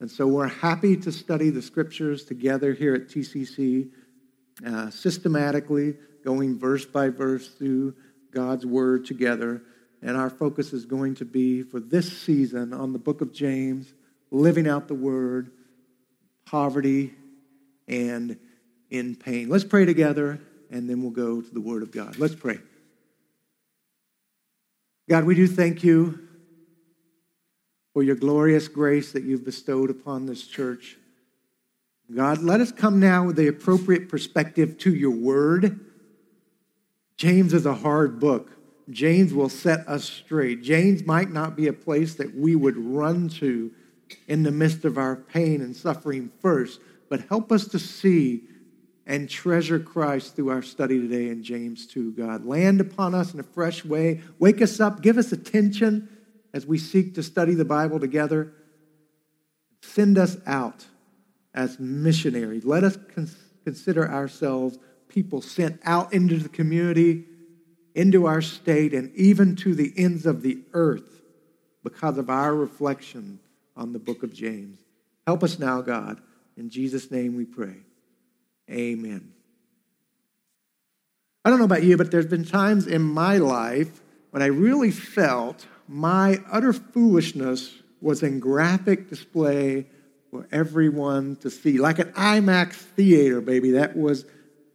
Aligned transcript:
And 0.00 0.10
so 0.10 0.26
we're 0.26 0.48
happy 0.48 0.96
to 0.96 1.12
study 1.12 1.50
the 1.50 1.60
scriptures 1.60 2.24
together 2.24 2.72
here 2.72 2.94
at 2.94 3.08
TCC, 3.08 3.90
uh, 4.66 4.90
systematically, 4.90 5.94
going 6.24 6.58
verse 6.58 6.86
by 6.86 7.10
verse 7.10 7.48
through 7.48 7.94
God's 8.32 8.64
word 8.64 9.04
together. 9.04 9.62
And 10.00 10.16
our 10.16 10.30
focus 10.30 10.72
is 10.72 10.86
going 10.86 11.16
to 11.16 11.26
be 11.26 11.62
for 11.62 11.80
this 11.80 12.22
season 12.22 12.72
on 12.72 12.94
the 12.94 12.98
book 12.98 13.20
of 13.20 13.34
James, 13.34 13.92
living 14.30 14.66
out 14.66 14.88
the 14.88 14.94
word, 14.94 15.50
poverty, 16.46 17.12
and 17.86 18.38
in 18.88 19.16
pain. 19.16 19.50
Let's 19.50 19.64
pray 19.64 19.84
together, 19.84 20.40
and 20.70 20.88
then 20.88 21.02
we'll 21.02 21.10
go 21.10 21.42
to 21.42 21.50
the 21.50 21.60
word 21.60 21.82
of 21.82 21.92
God. 21.92 22.18
Let's 22.18 22.34
pray. 22.34 22.58
God, 25.10 25.24
we 25.24 25.34
do 25.34 25.46
thank 25.46 25.84
you 25.84 26.29
for 27.92 28.02
your 28.02 28.16
glorious 28.16 28.68
grace 28.68 29.12
that 29.12 29.24
you've 29.24 29.44
bestowed 29.44 29.90
upon 29.90 30.26
this 30.26 30.46
church. 30.46 30.96
God, 32.14 32.42
let 32.42 32.60
us 32.60 32.72
come 32.72 32.98
now 32.98 33.24
with 33.24 33.36
the 33.36 33.48
appropriate 33.48 34.08
perspective 34.08 34.78
to 34.78 34.94
your 34.94 35.12
word. 35.12 35.80
James 37.16 37.52
is 37.52 37.66
a 37.66 37.74
hard 37.74 38.18
book. 38.18 38.50
James 38.90 39.32
will 39.32 39.48
set 39.48 39.86
us 39.86 40.04
straight. 40.04 40.62
James 40.62 41.04
might 41.04 41.30
not 41.30 41.54
be 41.56 41.68
a 41.68 41.72
place 41.72 42.14
that 42.14 42.34
we 42.34 42.56
would 42.56 42.76
run 42.76 43.28
to 43.28 43.70
in 44.26 44.42
the 44.42 44.50
midst 44.50 44.84
of 44.84 44.98
our 44.98 45.14
pain 45.14 45.60
and 45.60 45.76
suffering 45.76 46.32
first, 46.40 46.80
but 47.08 47.20
help 47.28 47.52
us 47.52 47.68
to 47.68 47.78
see 47.78 48.42
and 49.06 49.28
treasure 49.28 49.78
Christ 49.78 50.36
through 50.36 50.50
our 50.50 50.62
study 50.62 51.00
today 51.00 51.28
in 51.28 51.42
James 51.42 51.86
2, 51.86 52.12
God. 52.12 52.44
Land 52.44 52.80
upon 52.80 53.14
us 53.14 53.34
in 53.34 53.40
a 53.40 53.44
fresh 53.44 53.84
way. 53.84 54.20
Wake 54.38 54.60
us 54.62 54.80
up. 54.80 55.02
Give 55.02 55.18
us 55.18 55.32
attention 55.32 56.08
as 56.52 56.66
we 56.66 56.78
seek 56.78 57.14
to 57.14 57.22
study 57.22 57.54
the 57.54 57.64
Bible 57.64 58.00
together. 58.00 58.52
Send 59.82 60.18
us 60.18 60.36
out 60.46 60.86
as 61.54 61.78
missionaries. 61.78 62.64
Let 62.64 62.84
us 62.84 62.98
consider 63.64 64.08
ourselves 64.08 64.78
people 65.08 65.42
sent 65.42 65.80
out 65.84 66.12
into 66.12 66.36
the 66.36 66.48
community, 66.48 67.24
into 67.94 68.26
our 68.26 68.40
state, 68.40 68.94
and 68.94 69.14
even 69.16 69.56
to 69.56 69.74
the 69.74 69.92
ends 69.96 70.26
of 70.26 70.42
the 70.42 70.58
earth 70.72 71.22
because 71.82 72.18
of 72.18 72.30
our 72.30 72.54
reflection 72.54 73.40
on 73.76 73.92
the 73.92 73.98
book 73.98 74.22
of 74.22 74.32
James. 74.32 74.78
Help 75.26 75.42
us 75.42 75.58
now, 75.58 75.80
God. 75.80 76.20
In 76.56 76.70
Jesus' 76.70 77.10
name 77.10 77.36
we 77.36 77.44
pray. 77.44 77.76
Amen. 78.70 79.32
I 81.44 81.50
don't 81.50 81.58
know 81.58 81.64
about 81.64 81.82
you, 81.82 81.96
but 81.96 82.10
there's 82.10 82.26
been 82.26 82.44
times 82.44 82.86
in 82.86 83.02
my 83.02 83.38
life 83.38 84.00
when 84.30 84.42
I 84.42 84.46
really 84.46 84.90
felt 84.90 85.66
my 85.90 86.38
utter 86.52 86.72
foolishness 86.72 87.74
was 88.00 88.22
in 88.22 88.38
graphic 88.38 89.10
display 89.10 89.86
for 90.30 90.46
everyone 90.52 91.34
to 91.34 91.50
see. 91.50 91.78
Like 91.78 91.98
an 91.98 92.12
IMAX 92.12 92.74
theater, 92.74 93.40
baby. 93.40 93.72
That 93.72 93.96
was 93.96 94.24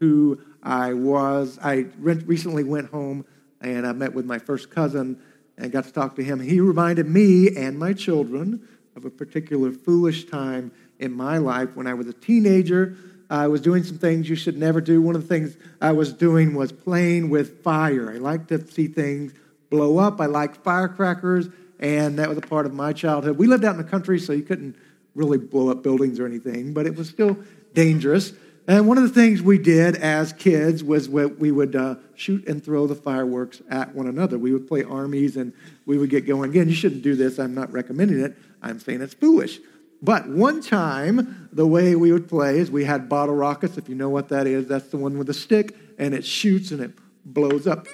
who 0.02 0.41
I 0.61 0.91
was. 0.91 1.58
I 1.63 1.86
recently 1.99 2.66
went 2.66 2.89
home 2.89 3.25
and 3.61 3.88
I 3.88 3.93
met 3.93 4.13
with 4.13 4.25
my 4.25 4.39
first 4.39 4.69
cousin 4.69 5.21
and 5.58 5.71
got 5.71 5.86
to 5.86 5.93
talk 5.93 6.17
to 6.17 6.23
him. 6.23 6.41
He 6.41 6.59
reminded 6.59 7.08
me 7.08 7.55
and 7.55 7.80
my 7.80 7.93
children 7.93 8.67
of 8.97 9.05
a 9.05 9.09
particular 9.09 9.71
foolish 9.71 10.25
time 10.25 10.73
in 10.99 11.13
my 11.13 11.38
life 11.38 11.77
when 11.77 11.88
I 11.88 11.93
was 11.93 12.08
a 12.08 12.13
teenager. 12.13 12.97
I 13.30 13.47
was 13.47 13.61
doing 13.61 13.83
some 13.83 13.97
things 13.97 14.30
you 14.30 14.36
should 14.36 14.58
never 14.58 14.81
do. 14.81 15.02
One 15.02 15.16
of 15.16 15.21
the 15.21 15.27
things 15.30 15.55
I 15.80 15.93
was 15.93 16.11
doing 16.11 16.55
was 16.55 16.73
playing 16.73 17.30
with 17.30 17.63
fire. 17.63 18.11
I 18.11 18.17
like 18.17 18.47
to 18.47 18.67
see 18.67 18.88
things 18.88 19.33
blow 19.76 19.98
up. 19.98 20.22
I 20.22 20.26
liked 20.26 20.64
firecrackers, 20.64 21.50
and 21.80 22.18
that 22.18 22.30
was 22.30 22.38
a 22.38 22.42
part 22.42 22.66
of 22.66 22.73
my 22.73 22.94
childhood. 22.94 23.38
We 23.38 23.48
lived 23.48 23.66
out 23.66 23.72
in 23.72 23.78
the 23.78 23.90
country, 23.90 24.20
so 24.20 24.32
you 24.32 24.44
couldn't 24.44 24.76
really 25.16 25.38
blow 25.38 25.70
up 25.70 25.84
buildings 25.84 26.20
or 26.20 26.26
anything, 26.26 26.73
but 26.73 26.86
it 26.86 26.95
was 26.95 27.09
still 27.09 27.38
dangerous. 27.73 28.32
And 28.67 28.88
one 28.88 28.98
of 28.98 29.04
the 29.04 29.09
things 29.09 29.42
we 29.42 29.58
did 29.58 29.95
as 29.98 30.34
kids 30.34 30.84
was 30.84 31.08
we 31.08 31.52
would 31.52 31.76
uh, 31.76 31.95
shoot 32.16 32.48
and 32.48 32.64
throw 32.64 32.88
the 32.88 32.95
fireworks 32.95 33.61
at 33.70 33.94
one 33.94 34.08
another. 34.08 34.39
We 34.39 34.54
would 34.54 34.67
play 34.67 34.83
armies 34.83 35.38
and 35.38 35.54
we 35.86 35.98
would 35.98 36.10
get 36.10 36.26
going. 36.26 36.49
Again, 36.49 36.67
you 36.67 36.73
shouldn't 36.73 37.04
do 37.04 37.16
this. 37.16 37.38
I'm 37.38 37.54
not 37.54 37.72
recommending 37.72 38.20
it. 38.22 38.36
I'm 38.64 38.80
saying 38.80 39.02
it's 39.02 39.14
foolish. 39.14 39.60
But 40.02 40.28
one 40.28 40.61
time, 40.61 41.49
the 41.52 41.67
way 41.67 41.95
we 41.95 42.11
would 42.11 42.28
play 42.28 42.58
is 42.58 42.72
we 42.72 42.86
had 42.86 43.08
bottle 43.08 43.36
rockets. 43.36 43.78
If 43.78 43.88
you 43.88 43.95
know 43.95 44.10
what 44.10 44.30
that 44.30 44.48
is, 44.48 44.67
that's 44.67 44.88
the 44.88 44.98
one 44.98 45.17
with 45.17 45.28
the 45.28 45.33
stick, 45.33 45.76
and 45.99 46.16
it 46.16 46.26
shoots 46.26 46.72
and 46.72 46.82
it 46.82 46.92
blows 47.23 47.67
up. 47.67 47.88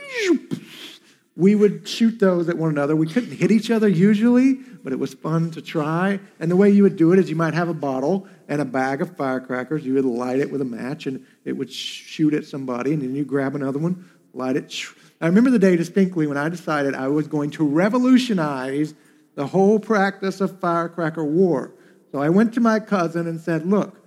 We 1.42 1.56
would 1.56 1.88
shoot 1.88 2.20
those 2.20 2.50
at 2.50 2.58
one 2.60 2.70
another. 2.70 2.96
We 2.96 3.08
couldn't 3.08 3.36
hit 3.36 3.50
each 3.50 3.72
other 3.72 3.88
usually, 3.88 4.54
but 4.84 4.94
it 4.94 5.00
was 5.00 5.16
fun 5.16 5.50
to 5.52 5.62
try. 5.64 6.20
And 6.40 6.52
the 6.52 6.56
way 6.56 6.70
you 6.70 6.84
would 6.84 6.98
do 6.98 7.14
it 7.14 7.18
is 7.18 7.32
you 7.32 7.36
might 7.36 7.56
have 7.56 7.68
a 7.68 7.74
bottle 7.74 8.28
and 8.48 8.62
a 8.62 8.66
bag 8.66 9.02
of 9.02 9.18
firecrackers. 9.18 9.84
You 9.84 9.96
would 9.96 10.06
light 10.06 10.38
it 10.38 10.52
with 10.52 10.62
a 10.62 10.66
match, 10.66 11.08
and 11.08 11.26
it 11.44 11.54
would 11.54 11.74
shoot 11.74 12.36
at 12.36 12.46
somebody, 12.46 12.94
and 12.94 13.02
then 13.02 13.16
you 13.16 13.26
grab 13.26 13.56
another 13.56 13.80
one, 13.80 14.08
light 14.36 14.56
it. 14.56 14.72
I 15.20 15.26
remember 15.26 15.50
the 15.50 15.58
day 15.58 15.76
distinctly 15.76 16.28
when 16.28 16.38
I 16.38 16.48
decided 16.48 16.94
I 16.94 17.08
was 17.08 17.28
going 17.28 17.50
to 17.52 17.68
revolutionize 17.68 18.94
the 19.34 19.48
whole 19.48 19.80
practice 19.80 20.42
of 20.42 20.60
firecracker 20.60 21.26
war. 21.26 21.74
So 22.12 22.22
I 22.22 22.30
went 22.30 22.54
to 22.54 22.60
my 22.60 22.80
cousin 22.80 23.26
and 23.26 23.42
said, 23.42 23.66
Look, 23.66 23.98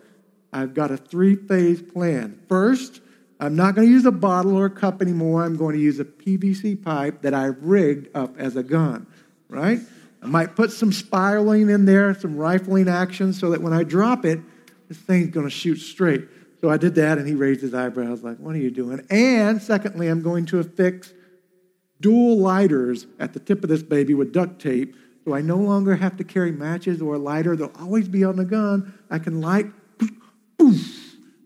I've 0.53 0.73
got 0.73 0.93
a 0.93 0.97
three 0.97 1.35
phase 1.35 1.83
plan. 1.83 2.39
First, 2.49 3.01
I'm 3.41 3.57
not 3.57 3.75
going 3.75 3.87
to 3.87 3.93
use 3.93 4.07
a 4.07 4.13
bottle 4.13 4.57
or 4.57 4.67
a 4.67 4.71
cup 4.71 5.03
anymore. 5.03 5.45
I'm 5.45 5.57
going 5.57 5.75
to 5.75 5.81
use 5.81 5.99
a 6.01 6.05
PVC 6.05 6.83
pipe 6.83 7.23
that 7.23 7.35
I've 7.35 7.63
rigged 7.63 8.15
up 8.17 8.39
as 8.39 8.57
a 8.57 8.63
gun, 8.63 9.07
right? 9.49 9.81
I 10.23 10.27
might 10.27 10.57
put 10.57 10.73
some 10.73 10.93
spiraling 10.93 11.69
in 11.69 11.85
there, 11.85 12.15
some 12.15 12.37
rifling 12.37 12.89
action, 12.89 13.33
so 13.33 13.51
that 13.51 13.61
when 13.61 13.73
I 13.73 13.83
drop 13.83 14.25
it, 14.25 14.41
this 14.89 14.99
thing's 14.99 15.31
going 15.31 15.47
to 15.47 15.51
shoot 15.51 15.77
straight. 15.77 16.27
So 16.61 16.71
I 16.71 16.77
did 16.77 16.95
that, 16.95 17.19
and 17.19 17.27
he 17.27 17.35
raised 17.35 17.61
his 17.61 17.75
eyebrows, 17.75 18.23
like, 18.23 18.39
What 18.39 18.55
are 18.55 18.59
you 18.59 18.71
doing? 18.71 19.05
And 19.11 19.61
secondly, 19.61 20.09
I'm 20.09 20.23
going 20.23 20.47
to 20.47 20.61
affix 20.61 21.13
dual 22.01 22.39
lighters 22.39 23.07
at 23.19 23.33
the 23.33 23.41
tip 23.41 23.63
of 23.63 23.69
this 23.69 23.83
baby 23.83 24.15
with 24.15 24.33
duct 24.33 24.61
tape 24.61 24.95
so 25.25 25.35
I 25.35 25.41
no 25.41 25.57
longer 25.57 25.97
have 25.97 26.17
to 26.19 26.25
carry 26.25 26.53
matches 26.53 27.01
or 27.01 27.15
a 27.15 27.19
lighter. 27.19 27.57
They'll 27.57 27.73
always 27.81 28.09
be 28.09 28.25
on 28.25 28.37
the 28.37 28.45
gun. 28.45 28.93
I 29.11 29.19
can 29.19 29.41
light, 29.41 29.67
boom, 30.59 30.79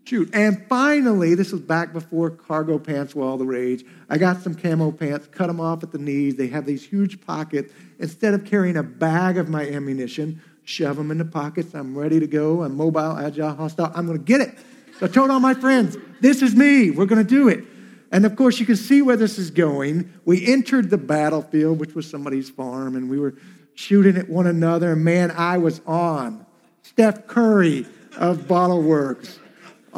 shoot. 0.09 0.29
And 0.33 0.65
finally, 0.67 1.35
this 1.35 1.51
was 1.51 1.61
back 1.61 1.93
before 1.93 2.31
cargo 2.31 2.79
pants 2.79 3.13
were 3.13 3.23
all 3.23 3.37
the 3.37 3.45
rage. 3.45 3.85
I 4.09 4.17
got 4.17 4.41
some 4.41 4.55
camo 4.55 4.91
pants, 4.91 5.27
cut 5.27 5.47
them 5.47 5.61
off 5.61 5.83
at 5.83 5.91
the 5.91 5.99
knees. 5.99 6.35
They 6.35 6.47
have 6.47 6.65
these 6.65 6.83
huge 6.83 7.21
pockets. 7.21 7.71
Instead 7.99 8.33
of 8.33 8.43
carrying 8.43 8.75
a 8.75 8.83
bag 8.83 9.37
of 9.37 9.49
my 9.49 9.67
ammunition, 9.69 10.41
shove 10.63 10.97
them 10.97 11.11
in 11.11 11.19
the 11.19 11.25
pockets. 11.25 11.75
I'm 11.75 11.95
ready 11.95 12.19
to 12.19 12.27
go. 12.27 12.63
I'm 12.63 12.75
mobile, 12.75 13.17
agile, 13.17 13.53
hostile. 13.53 13.91
I'm 13.93 14.07
going 14.07 14.17
to 14.17 14.23
get 14.23 14.41
it. 14.41 14.57
So 14.99 15.05
I 15.05 15.09
told 15.09 15.29
all 15.29 15.39
my 15.39 15.53
friends, 15.53 15.95
this 16.19 16.41
is 16.41 16.55
me. 16.55 16.89
We're 16.89 17.05
going 17.05 17.23
to 17.23 17.29
do 17.29 17.47
it. 17.47 17.63
And 18.11 18.25
of 18.25 18.35
course, 18.35 18.59
you 18.59 18.65
can 18.65 18.75
see 18.75 19.03
where 19.03 19.15
this 19.15 19.37
is 19.37 19.51
going. 19.51 20.11
We 20.25 20.47
entered 20.47 20.89
the 20.89 20.97
battlefield, 20.97 21.79
which 21.79 21.93
was 21.93 22.09
somebody's 22.09 22.49
farm, 22.49 22.95
and 22.95 23.11
we 23.11 23.19
were 23.19 23.35
shooting 23.75 24.17
at 24.17 24.27
one 24.27 24.47
another. 24.47 24.93
And 24.93 25.05
man, 25.05 25.29
I 25.29 25.59
was 25.59 25.81
on. 25.85 26.45
Steph 26.81 27.27
Curry 27.27 27.85
of 28.17 28.47
Bottle 28.47 28.81
Works 28.81 29.37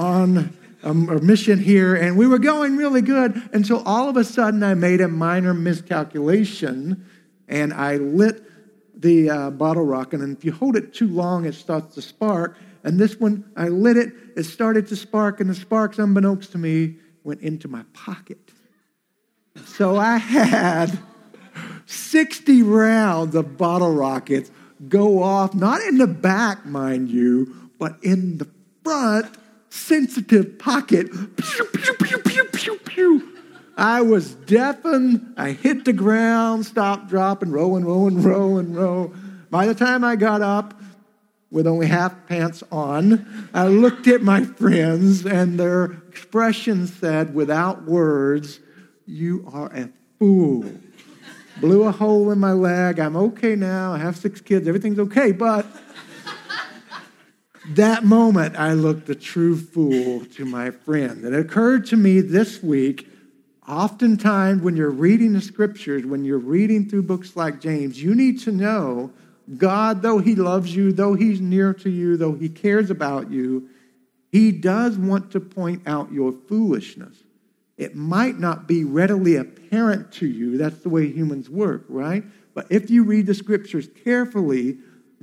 on 0.02 0.58
a 0.84 0.94
mission 0.94 1.60
here, 1.60 1.94
and 1.96 2.18
we 2.18 2.26
were 2.26 2.40
going 2.40 2.76
really 2.76 3.04
good 3.04 3.40
until 3.54 3.84
all 3.84 4.10
of 4.10 4.18
a 4.18 4.24
sudden 4.24 4.64
I 4.64 4.74
made 4.74 5.00
a 5.00 5.08
minor 5.08 5.54
miscalculation 5.54 7.06
and 7.48 7.72
I 7.72 7.98
lit 7.98 8.44
the 9.00 9.30
uh, 9.30 9.50
bottle 9.52 9.86
rocket. 9.86 10.22
And 10.22 10.36
if 10.36 10.44
you 10.44 10.52
hold 10.52 10.76
it 10.76 10.92
too 10.92 11.08
long, 11.08 11.46
it 11.46 11.54
starts 11.54 11.94
to 11.96 12.02
spark. 12.02 12.58
And 12.84 13.00
this 13.00 13.20
one, 13.20 13.52
I 13.56 13.68
lit 13.68 13.96
it, 13.96 14.12
it 14.36 14.44
started 14.44 14.88
to 14.88 14.96
spark, 14.96 15.40
and 15.40 15.48
the 15.48 15.56
sparks, 15.56 16.00
unbeknownst 16.00 16.52
to 16.54 16.58
me, 16.58 16.96
went 17.24 17.42
into 17.42 17.68
my 17.68 17.84
pocket. 17.94 18.40
So 19.66 19.98
I 19.98 20.18
had 20.18 20.98
60 21.86 22.64
rounds 22.64 23.36
of 23.36 23.56
bottle 23.56 23.94
rockets 23.94 24.50
go 24.90 25.22
off, 25.22 25.54
not 25.54 25.82
in 25.82 26.00
the 26.00 26.08
back, 26.08 26.66
mind 26.66 27.12
you, 27.12 27.70
but 27.78 28.04
in 28.04 28.40
the 28.40 28.50
front 28.84 29.38
sensitive 29.72 30.60
pocket. 30.60 31.10
Pew, 31.38 31.66
pew, 31.66 31.94
pew, 31.96 32.18
pew, 32.20 32.44
pew, 32.46 32.78
pew. 32.86 33.40
I 33.78 34.02
was 34.02 34.36
deafened. 34.36 35.34
I 35.38 35.52
hit 35.52 35.86
the 35.86 35.94
ground, 35.94 36.66
stopped, 36.66 37.08
dropping, 37.08 37.50
and 37.50 37.56
row 38.24 38.58
and 38.58 38.76
row. 38.76 39.14
By 39.50 39.66
the 39.66 39.74
time 39.74 40.04
I 40.04 40.16
got 40.16 40.42
up, 40.42 40.80
with 41.50 41.68
only 41.68 41.88
half 41.88 42.28
pants 42.28 42.64
on, 42.72 43.50
I 43.54 43.68
looked 43.68 44.08
at 44.08 44.22
my 44.22 44.46
friends, 44.46 45.26
and 45.26 45.60
their 45.60 45.86
expression 46.08 46.88
said, 46.88 47.34
without 47.34 47.84
words, 47.84 48.60
You 49.06 49.50
are 49.52 49.68
a 49.74 49.90
fool 50.18 50.72
blew 51.62 51.84
a 51.84 51.92
hole 51.92 52.32
in 52.32 52.40
my 52.40 52.52
leg. 52.52 53.00
I'm 53.00 53.16
okay 53.16 53.56
now. 53.56 53.94
I 53.94 54.00
have 54.00 54.18
six 54.18 54.42
kids. 54.42 54.68
Everything's 54.68 55.00
okay. 55.00 55.32
But 55.32 55.66
that 57.76 58.04
moment, 58.04 58.56
I 58.58 58.74
looked 58.74 59.10
a 59.10 59.16
true 59.16 59.58
fool 59.58 60.26
to 60.26 60.46
my 60.46 60.72
friend. 60.72 61.24
It 61.26 61.34
occurred 61.34 61.86
to 61.88 61.98
me 61.98 62.22
this 62.22 62.62
week 62.64 63.08
oftentimes 63.68 64.62
when 64.62 64.76
you're 64.76 64.90
reading 64.90 65.34
the 65.34 65.42
scriptures, 65.42 66.06
when 66.06 66.26
you're 66.26 66.38
reading 66.38 66.90
through 66.90 67.04
books 67.04 67.36
like 67.36 67.62
James, 67.62 68.02
you 68.02 68.16
need 68.16 68.40
to 68.42 68.52
know 68.52 69.12
God, 69.58 70.02
though 70.02 70.20
He 70.20 70.36
loves 70.36 70.76
you, 70.76 70.92
though 70.92 71.14
He's 71.14 71.42
near 71.42 71.74
to 71.76 71.90
you, 71.90 72.18
though 72.18 72.34
He 72.34 72.50
cares 72.50 72.90
about 72.90 73.32
you, 73.32 73.70
He 74.32 74.52
does 74.52 74.98
want 74.98 75.32
to 75.32 75.40
point 75.40 75.84
out 75.86 76.12
your 76.12 76.32
foolishness. 76.32 77.18
It 77.78 77.96
might 77.96 78.40
not 78.40 78.68
be 78.68 78.84
readily 78.84 79.38
apparent 79.38 80.12
to 80.14 80.28
you. 80.28 80.58
That's 80.58 80.80
the 80.82 80.90
way 80.90 81.08
humans 81.08 81.50
work, 81.50 81.86
right? 81.90 82.24
But 82.54 82.68
if 82.70 82.90
you 82.90 83.04
read 83.04 83.26
the 83.26 83.34
scriptures 83.34 83.88
carefully, 84.04 84.78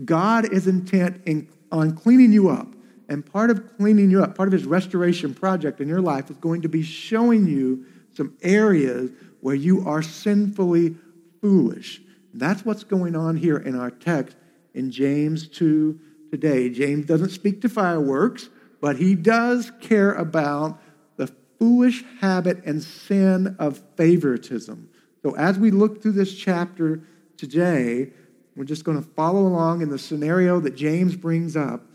God 0.05 0.53
is 0.53 0.67
intent 0.67 1.23
in, 1.27 1.49
on 1.71 1.97
cleaning 1.97 2.33
you 2.33 2.49
up. 2.49 2.69
And 3.09 3.25
part 3.25 3.51
of 3.51 3.77
cleaning 3.79 4.11
you 4.11 4.23
up, 4.23 4.35
part 4.37 4.49
of 4.49 4.53
his 4.53 4.67
restoration 4.67 5.35
project 5.35 5.81
in 5.81 5.89
your 5.89 6.03
life 6.03 6.31
is 6.31 6.37
going 6.37 6.63
to 6.63 6.69
be 6.69 6.83
showing 6.83 7.47
you 7.47 7.87
some 8.15 8.37
areas 8.43 9.11
where 9.41 9.55
you 9.55 9.89
are 9.89 10.03
sinfully 10.03 10.97
foolish. 11.41 12.03
That's 12.35 12.65
what's 12.65 12.85
going 12.85 13.17
on 13.17 13.37
here 13.37 13.57
in 13.57 13.79
our 13.79 13.91
text 13.91 14.37
in 14.75 14.91
James 14.91 15.49
2 15.49 15.99
today. 16.31 16.69
James 16.69 17.07
doesn't 17.07 17.31
speak 17.31 17.63
to 17.63 17.69
fireworks, 17.69 18.51
but 18.81 18.97
he 18.97 19.15
does 19.15 19.73
care 19.81 20.13
about 20.13 20.81
the 21.17 21.33
foolish 21.59 22.05
habit 22.21 22.63
and 22.65 22.83
sin 22.83 23.57
of 23.59 23.83
favoritism. 23.97 24.89
So 25.23 25.35
as 25.37 25.59
we 25.59 25.71
look 25.71 26.03
through 26.03 26.13
this 26.13 26.35
chapter 26.35 27.03
today, 27.37 28.13
we're 28.59 28.65
just 28.65 28.83
going 28.83 29.01
to 29.01 29.09
follow 29.11 29.47
along 29.47 29.83
in 29.83 29.89
the 29.89 29.99
scenario 29.99 30.59
that 30.59 30.75
James 30.75 31.15
brings 31.15 31.57
up 31.57 31.87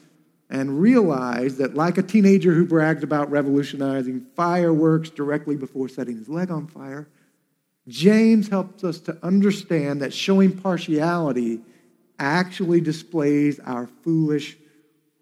and 0.49 0.79
realize 0.79 1.57
that, 1.57 1.75
like 1.75 1.97
a 1.97 2.01
teenager 2.01 2.53
who 2.53 2.65
bragged 2.65 3.03
about 3.03 3.29
revolutionizing 3.29 4.25
fireworks 4.33 5.09
directly 5.09 5.57
before 5.57 5.89
setting 5.89 6.15
his 6.15 6.29
leg 6.29 6.49
on 6.49 6.67
fire, 6.67 7.09
James 7.89 8.47
helps 8.47 8.85
us 8.85 8.99
to 8.99 9.17
understand 9.21 10.01
that 10.01 10.13
showing 10.13 10.57
partiality 10.57 11.59
actually 12.17 12.79
displays 12.79 13.59
our 13.59 13.87
foolish 14.01 14.55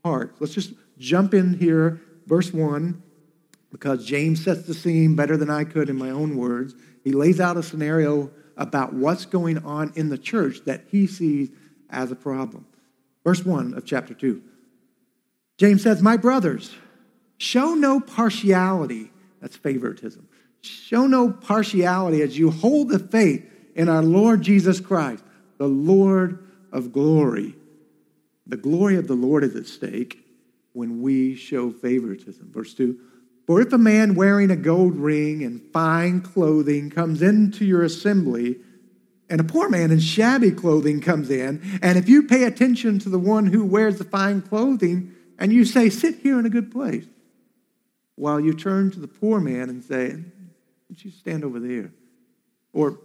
hearts. 0.06 0.40
Let's 0.40 0.54
just 0.54 0.74
jump 1.00 1.34
in 1.34 1.56
here, 1.56 2.00
verse 2.28 2.54
1, 2.54 3.02
because 3.72 4.06
James 4.06 4.44
sets 4.44 4.62
the 4.68 4.76
scene 4.76 5.16
better 5.16 5.38
than 5.38 5.50
I 5.50 5.64
could 5.64 5.90
in 5.90 5.98
my 5.98 6.12
own 6.12 6.38
words. 6.38 6.76
He 7.04 7.14
lays 7.14 7.40
out 7.40 7.58
a 7.58 7.64
scenario 7.64 8.30
about 8.58 8.94
what's 8.94 9.26
going 9.26 9.58
on 9.60 9.94
in 9.96 10.10
the 10.10 10.18
church 10.18 10.66
that 10.66 10.86
he 10.90 11.08
sees 11.08 11.50
as 11.90 12.12
a 12.12 12.16
problem. 12.16 12.66
Verse 13.24 13.46
1 13.46 13.74
of 13.74 13.86
chapter 13.86 14.14
2. 14.14 14.42
James 15.58 15.84
says, 15.84 16.02
My 16.02 16.18
brothers, 16.18 16.74
show 17.38 17.74
no 17.74 18.00
partiality. 18.00 19.12
That's 19.42 19.56
favoritism. 19.56 20.28
Show 20.62 21.08
no 21.08 21.32
partiality 21.32 22.22
as 22.22 22.38
you 22.38 22.52
hold 22.52 22.90
the 22.90 23.00
faith 23.00 23.46
in 23.76 23.90
our 23.90 24.04
Lord 24.04 24.42
Jesus 24.42 24.80
Christ, 24.80 25.24
the 25.58 25.68
Lord 25.68 26.48
of 26.72 26.92
glory. 26.92 27.56
The 28.48 28.58
glory 28.58 28.98
of 28.98 29.08
the 29.08 29.16
Lord 29.16 29.44
is 29.44 29.56
at 29.56 29.68
stake 29.68 30.26
when 30.74 31.02
we 31.02 31.36
show 31.36 31.72
favoritism. 31.72 32.52
Verse 32.52 32.74
2 32.74 33.00
For 33.48 33.62
if 33.62 33.74
a 33.74 33.78
man 33.78 34.16
wearing 34.16 34.52
a 34.52 34.56
gold 34.56 34.96
ring 34.96 35.44
and 35.44 35.62
fine 35.74 36.22
clothing 36.22 36.90
comes 36.90 37.22
into 37.22 37.66
your 37.66 37.84
assembly, 37.84 38.58
and 39.30 39.40
a 39.40 39.46
poor 39.46 39.70
man 39.70 39.92
in 39.92 40.00
shabby 40.00 40.52
clothing 40.52 41.02
comes 41.02 41.30
in, 41.30 41.62
and 41.82 41.98
if 41.98 42.08
you 42.08 42.24
pay 42.24 42.44
attention 42.44 43.00
to 43.00 43.10
the 43.10 43.20
one 43.20 43.48
who 43.48 43.66
wears 43.66 43.98
the 43.98 44.04
fine 44.04 44.42
clothing, 44.42 45.14
and 45.40 45.52
you 45.52 45.66
say, 45.66 45.90
Sit 45.90 46.20
here 46.20 46.38
in 46.38 46.46
a 46.46 46.50
good 46.50 46.72
place, 46.72 47.06
while 48.16 48.40
you 48.40 48.54
turn 48.54 48.92
to 48.92 49.00
the 49.00 49.08
poor 49.08 49.40
man 49.40 49.70
and 49.70 49.84
say, 49.84 50.18
would 50.92 51.06
you 51.06 51.12
stand 51.12 51.46
over 51.46 51.58
there? 51.58 51.90
Or 52.74 53.00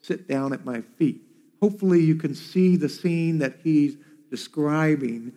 sit 0.00 0.26
down 0.26 0.54
at 0.54 0.64
my 0.64 0.80
feet. 0.80 1.20
Hopefully, 1.60 2.00
you 2.00 2.14
can 2.14 2.34
see 2.34 2.76
the 2.76 2.88
scene 2.88 3.40
that 3.40 3.58
he's 3.62 3.98
describing. 4.30 5.32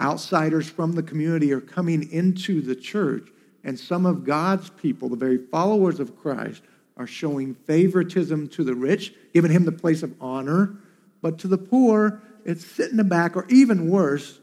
Outsiders 0.00 0.70
from 0.70 0.92
the 0.92 1.02
community 1.02 1.52
are 1.52 1.60
coming 1.60 2.08
into 2.12 2.60
the 2.62 2.76
church, 2.76 3.28
and 3.66 3.78
some 3.78 4.06
of 4.06 4.24
God's 4.24 4.70
people, 4.70 5.08
the 5.08 5.16
very 5.16 5.38
followers 5.38 5.98
of 5.98 6.16
Christ, 6.16 6.62
are 6.96 7.06
showing 7.06 7.52
favoritism 7.52 8.48
to 8.50 8.62
the 8.62 8.74
rich, 8.74 9.12
giving 9.34 9.50
him 9.50 9.64
the 9.64 9.72
place 9.72 10.04
of 10.04 10.14
honor, 10.20 10.76
but 11.20 11.36
to 11.40 11.48
the 11.48 11.58
poor, 11.58 12.22
it's 12.44 12.64
sit 12.64 12.92
in 12.92 12.96
the 12.96 13.04
back, 13.04 13.36
or 13.36 13.44
even 13.48 13.90
worse, 13.90 14.38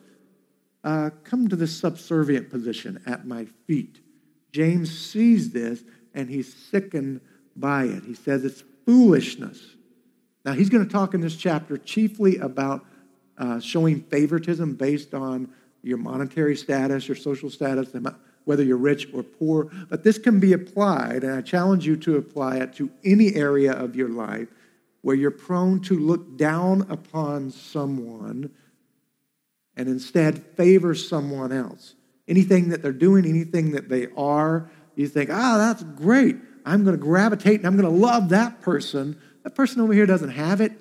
uh, 0.84 1.10
come 1.24 1.48
to 1.48 1.56
the 1.56 1.68
subservient 1.68 2.50
position 2.50 3.02
at 3.06 3.25
my 3.25 3.48
feet. 3.66 4.02
James 4.52 4.96
sees 4.96 5.52
this 5.52 5.81
and 6.14 6.30
he's 6.30 6.54
sickened 6.54 7.22
by 7.56 7.86
it. 7.86 8.04
He 8.04 8.16
says 8.16 8.44
it's 8.44 8.66
foolishness. 8.86 9.78
Now, 10.44 10.52
he's 10.52 10.70
going 10.70 10.86
to 10.86 10.92
talk 10.92 11.14
in 11.14 11.22
this 11.22 11.38
chapter 11.38 11.78
chiefly 11.78 12.40
about 12.40 12.86
uh, 13.38 13.62
showing 13.62 14.02
favoritism 14.02 14.75
based 14.75 15.14
on 15.14 15.50
your 15.81 15.98
monetary 15.98 16.58
status, 16.58 17.08
your 17.08 17.16
social 17.16 17.50
status, 17.50 17.94
whether 18.45 18.63
you're 18.63 18.78
rich 18.78 19.07
or 19.13 19.24
poor. 19.24 19.69
But 19.90 20.04
this 20.04 20.18
can 20.18 20.40
be 20.40 20.54
applied, 20.54 21.24
and 21.24 21.34
I 21.34 21.42
challenge 21.42 21.86
you 21.86 21.95
to 21.98 22.18
apply 22.18 22.57
it 22.57 22.74
to 22.75 22.90
any 23.04 23.36
area 23.36 23.74
of 23.74 23.95
your 23.95 24.10
life 24.10 24.50
where 25.01 25.16
you're 25.16 25.31
prone 25.31 25.81
to 25.81 26.00
look 26.00 26.38
down 26.38 26.86
upon 26.90 27.51
someone 27.51 28.50
and 29.75 29.90
instead 29.90 30.42
favor 30.56 30.95
someone 30.95 31.51
else. 31.51 31.95
Anything 32.28 32.69
that 32.69 32.81
they're 32.81 32.94
doing, 32.94 33.25
anything 33.25 33.72
that 33.72 33.90
they 33.90 34.07
are, 34.16 34.69
you 34.96 35.07
think, 35.07 35.30
ah, 35.31 35.56
oh, 35.56 35.57
that's 35.57 35.84
great. 35.84 36.38
I'm 36.66 36.84
going 36.86 36.98
to 36.98 37.04
gravitate 37.04 37.60
and 37.60 37.68
I'm 37.68 37.75
going 37.75 37.92
to 37.92 38.00
love 38.01 38.30
that 38.30 38.62
person. 38.62 39.19
That 39.44 39.56
person 39.56 39.81
over 39.81 39.92
here 39.92 40.06
doesn't 40.06 40.30
have 40.30 40.62
it. 40.62 40.72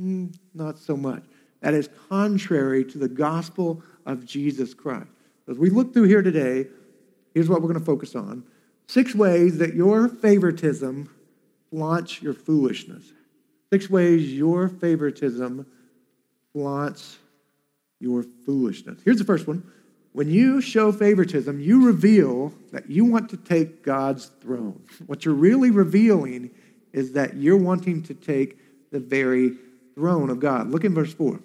Mm, 0.00 0.36
not 0.54 0.78
so 0.78 0.96
much. 0.96 1.24
That 1.60 1.74
is 1.74 1.88
contrary 2.08 2.84
to 2.84 2.98
the 2.98 3.08
gospel 3.08 3.82
of 4.04 4.24
Jesus 4.24 4.74
Christ. 4.74 5.08
As 5.48 5.58
we 5.58 5.70
look 5.70 5.92
through 5.92 6.04
here 6.04 6.22
today, 6.22 6.66
here's 7.36 7.50
what 7.50 7.60
we're 7.60 7.68
going 7.68 7.78
to 7.78 7.84
focus 7.84 8.14
on 8.14 8.42
six 8.88 9.14
ways 9.14 9.58
that 9.58 9.74
your 9.74 10.08
favoritism 10.08 11.14
flaunts 11.68 12.22
your 12.22 12.32
foolishness. 12.32 13.12
Six 13.70 13.90
ways 13.90 14.32
your 14.32 14.70
favoritism 14.70 15.66
flaunts 16.54 17.18
your 18.00 18.24
foolishness. 18.46 19.00
Here's 19.04 19.18
the 19.18 19.24
first 19.24 19.46
one 19.46 19.70
when 20.12 20.30
you 20.30 20.62
show 20.62 20.92
favoritism, 20.92 21.60
you 21.60 21.84
reveal 21.84 22.54
that 22.72 22.88
you 22.88 23.04
want 23.04 23.28
to 23.28 23.36
take 23.36 23.82
God's 23.82 24.30
throne. 24.40 24.82
What 25.04 25.26
you're 25.26 25.34
really 25.34 25.70
revealing 25.70 26.52
is 26.94 27.12
that 27.12 27.36
you're 27.36 27.58
wanting 27.58 28.02
to 28.04 28.14
take 28.14 28.58
the 28.92 29.00
very 29.00 29.58
throne 29.94 30.30
of 30.30 30.40
God. 30.40 30.70
Look 30.70 30.84
in 30.84 30.94
verse 30.94 31.12
4. 31.12 31.38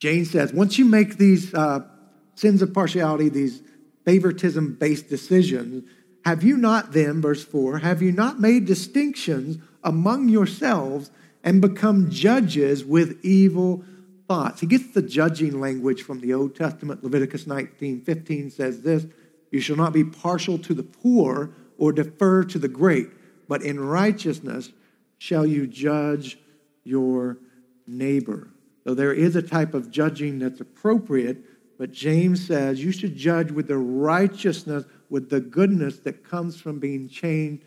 James 0.00 0.32
says, 0.32 0.52
once 0.52 0.76
you 0.76 0.84
make 0.84 1.18
these 1.18 1.54
uh, 1.54 1.86
sins 2.34 2.62
of 2.62 2.74
partiality, 2.74 3.28
these 3.28 3.62
favoritism 4.06 4.76
based 4.80 5.10
decisions, 5.10 5.84
have 6.24 6.42
you 6.42 6.56
not 6.56 6.92
then, 6.92 7.20
verse 7.20 7.44
4, 7.44 7.78
have 7.78 8.00
you 8.00 8.12
not 8.12 8.40
made 8.40 8.64
distinctions 8.64 9.58
among 9.84 10.30
yourselves 10.30 11.10
and 11.44 11.60
become 11.60 12.10
judges 12.10 12.84
with 12.84 13.24
evil 13.24 13.84
thoughts. 14.28 14.60
He 14.60 14.66
gets 14.66 14.92
the 14.92 15.02
judging 15.02 15.60
language 15.60 16.02
from 16.02 16.20
the 16.20 16.34
Old 16.34 16.56
Testament. 16.56 17.02
Leviticus 17.02 17.46
19 17.46 18.02
15 18.02 18.50
says 18.50 18.82
this 18.82 19.06
You 19.50 19.60
shall 19.60 19.76
not 19.76 19.92
be 19.92 20.04
partial 20.04 20.58
to 20.58 20.74
the 20.74 20.82
poor 20.82 21.52
or 21.78 21.92
defer 21.92 22.42
to 22.44 22.58
the 22.58 22.68
great, 22.68 23.08
but 23.48 23.62
in 23.62 23.78
righteousness 23.78 24.70
shall 25.18 25.46
you 25.46 25.66
judge 25.66 26.38
your 26.84 27.38
neighbor. 27.86 28.48
Though 28.84 28.94
there 28.94 29.12
is 29.12 29.36
a 29.36 29.42
type 29.42 29.74
of 29.74 29.90
judging 29.90 30.38
that's 30.38 30.60
appropriate, 30.60 31.38
but 31.78 31.92
James 31.92 32.46
says 32.46 32.82
you 32.82 32.92
should 32.92 33.16
judge 33.16 33.50
with 33.50 33.68
the 33.68 33.78
righteousness, 33.78 34.84
with 35.10 35.30
the 35.30 35.40
goodness 35.40 35.98
that 36.00 36.24
comes 36.24 36.60
from 36.60 36.78
being 36.78 37.08
changed 37.08 37.62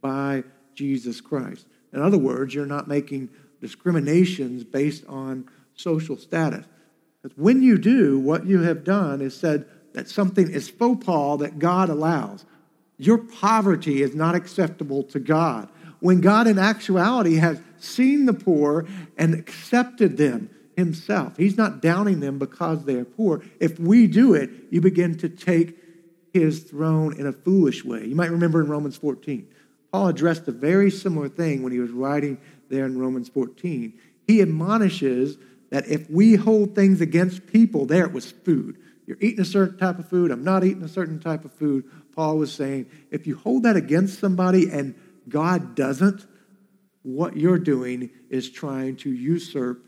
by 0.00 0.44
Jesus 0.74 1.20
Christ. 1.20 1.66
In 1.92 2.00
other 2.00 2.18
words, 2.18 2.54
you're 2.54 2.66
not 2.66 2.88
making 2.88 3.28
discriminations 3.60 4.64
based 4.64 5.04
on 5.06 5.48
social 5.74 6.16
status. 6.16 6.66
Because 7.22 7.36
when 7.38 7.62
you 7.62 7.78
do, 7.78 8.18
what 8.18 8.46
you 8.46 8.62
have 8.62 8.82
done 8.82 9.20
is 9.20 9.36
said 9.36 9.66
that 9.92 10.08
something 10.08 10.50
is 10.50 10.68
faux 10.68 11.04
pas 11.04 11.38
that 11.38 11.58
God 11.58 11.88
allows. 11.88 12.44
Your 12.98 13.18
poverty 13.18 14.02
is 14.02 14.14
not 14.14 14.34
acceptable 14.34 15.02
to 15.04 15.20
God. 15.20 15.68
When 16.00 16.20
God, 16.20 16.48
in 16.48 16.58
actuality, 16.58 17.36
has 17.36 17.60
seen 17.78 18.26
the 18.26 18.32
poor 18.32 18.86
and 19.16 19.34
accepted 19.34 20.16
them 20.16 20.50
himself. 20.76 21.36
He's 21.36 21.56
not 21.56 21.80
downing 21.80 22.20
them 22.20 22.38
because 22.38 22.84
they 22.84 22.94
are 22.96 23.04
poor. 23.04 23.42
If 23.60 23.78
we 23.78 24.06
do 24.06 24.34
it, 24.34 24.50
you 24.70 24.80
begin 24.80 25.16
to 25.18 25.28
take 25.28 25.78
his 26.32 26.60
throne 26.60 27.18
in 27.18 27.26
a 27.26 27.32
foolish 27.32 27.84
way. 27.84 28.06
You 28.06 28.14
might 28.14 28.30
remember 28.30 28.60
in 28.60 28.68
Romans 28.68 28.96
14, 28.96 29.46
Paul 29.92 30.08
addressed 30.08 30.48
a 30.48 30.52
very 30.52 30.90
similar 30.90 31.28
thing 31.28 31.62
when 31.62 31.72
he 31.72 31.78
was 31.78 31.90
writing 31.90 32.38
there 32.70 32.86
in 32.86 32.98
Romans 32.98 33.28
14. 33.28 33.92
He 34.26 34.40
admonishes 34.40 35.36
that 35.70 35.86
if 35.88 36.08
we 36.08 36.36
hold 36.36 36.74
things 36.74 37.00
against 37.00 37.46
people, 37.46 37.86
there 37.86 38.04
it 38.04 38.12
was 38.12 38.30
food. 38.30 38.78
You're 39.06 39.18
eating 39.20 39.40
a 39.40 39.44
certain 39.44 39.78
type 39.78 39.98
of 39.98 40.08
food, 40.08 40.30
I'm 40.30 40.44
not 40.44 40.64
eating 40.64 40.82
a 40.82 40.88
certain 40.88 41.20
type 41.20 41.44
of 41.44 41.52
food. 41.52 41.84
Paul 42.14 42.38
was 42.38 42.52
saying, 42.52 42.86
if 43.10 43.26
you 43.26 43.36
hold 43.36 43.64
that 43.64 43.76
against 43.76 44.18
somebody 44.20 44.70
and 44.70 44.94
God 45.28 45.74
doesn't, 45.74 46.26
what 47.02 47.36
you're 47.36 47.58
doing 47.58 48.10
is 48.30 48.50
trying 48.50 48.96
to 48.96 49.10
usurp 49.10 49.86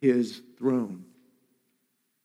his 0.00 0.42
throne. 0.58 1.04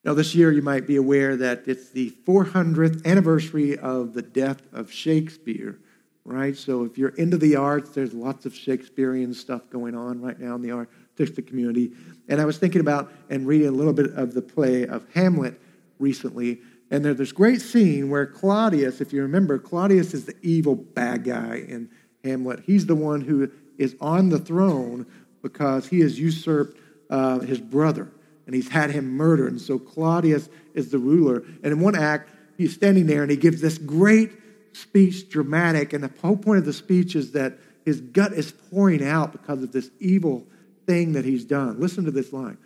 Now, 0.04 0.14
this 0.14 0.36
year 0.36 0.52
you 0.52 0.62
might 0.62 0.86
be 0.86 0.98
aware 0.98 1.38
that 1.38 1.64
it's 1.66 1.90
the 1.90 2.12
400th 2.28 3.06
anniversary 3.06 3.78
of 3.78 4.14
the 4.14 4.22
death 4.22 4.62
of 4.74 4.92
Shakespeare, 4.92 5.80
right? 6.26 6.58
So 6.58 6.84
if 6.84 6.98
you're 6.98 7.16
into 7.16 7.38
the 7.38 7.56
arts, 7.56 7.92
there's 7.92 8.14
lots 8.14 8.46
of 8.46 8.54
Shakespearean 8.54 9.34
stuff 9.34 9.70
going 9.70 9.96
on 9.96 10.22
right 10.22 10.38
now 10.38 10.56
in 10.56 10.62
the 10.62 10.72
artistic 10.72 11.48
community. 11.48 11.94
And 12.28 12.42
I 12.42 12.46
was 12.46 12.58
thinking 12.58 12.82
about 12.82 13.14
and 13.30 13.48
reading 13.48 13.68
a 13.68 13.72
little 13.72 13.94
bit 13.94 14.12
of 14.12 14.34
the 14.34 14.42
play 14.42 14.86
of 14.86 15.06
Hamlet 15.14 15.60
recently. 16.00 16.60
And 16.92 17.06
there's 17.06 17.18
this 17.18 17.32
great 17.32 17.62
scene 17.62 18.10
where 18.10 18.26
Claudius, 18.26 19.00
if 19.00 19.14
you 19.14 19.22
remember, 19.22 19.58
Claudius 19.58 20.14
is 20.14 20.26
the 20.26 20.36
evil 20.42 20.76
bad 20.76 21.24
guy 21.24 21.64
in 21.68 21.90
Hamlet. 22.26 22.64
He's 22.66 22.86
the 22.88 22.96
one 22.96 23.22
who 23.22 23.50
is 23.78 23.96
on 24.02 24.30
the 24.30 24.40
throne 24.40 25.06
because 25.42 25.88
he 25.88 26.02
has 26.02 26.20
usurped 26.20 26.78
uh, 27.10 27.40
his 27.40 27.60
brother 27.60 28.12
and 28.46 28.56
he's 28.56 28.70
had 28.70 28.92
him 28.92 29.16
murdered. 29.16 29.52
And 29.52 29.62
so 29.62 29.80
Claudius 29.80 30.50
is 30.74 30.92
the 30.92 30.98
ruler. 30.98 31.44
And 31.64 31.72
in 31.72 31.80
one 31.80 31.96
act, 31.96 32.30
he's 32.58 32.74
standing 32.74 33.08
there 33.08 33.22
and 33.22 33.32
he 33.32 33.38
gives 33.38 33.62
this 33.62 33.78
great 33.78 34.32
speech, 34.74 35.30
dramatic. 35.30 35.94
And 35.94 36.04
the 36.04 36.12
whole 36.22 36.38
point 36.38 36.60
of 36.60 36.66
the 36.66 36.74
speech 36.74 37.16
is 37.16 37.32
that 37.34 37.58
his 37.86 38.02
gut 38.02 38.34
is 38.34 38.52
pouring 38.52 39.04
out 39.04 39.32
because 39.32 39.64
of 39.64 39.72
this 39.72 39.90
evil 40.00 40.46
thing 40.86 41.14
that 41.14 41.26
he's 41.26 41.46
done. 41.46 41.80
Listen 41.80 42.06
to 42.06 42.12
this 42.12 42.34
line. 42.34 42.58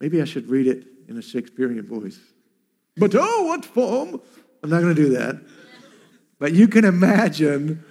Maybe 0.00 0.20
I 0.20 0.24
should 0.24 0.48
read 0.48 0.66
it 0.66 0.86
in 1.08 1.16
a 1.16 1.22
Shakespearean 1.22 1.86
voice. 1.86 2.18
But 2.96 3.14
oh, 3.14 3.44
what 3.44 3.64
form? 3.64 4.20
I'm 4.62 4.70
not 4.70 4.80
going 4.80 4.94
to 4.94 5.02
do 5.02 5.10
that. 5.10 5.40
But 6.38 6.52
you 6.52 6.68
can 6.68 6.84
imagine 6.84 7.84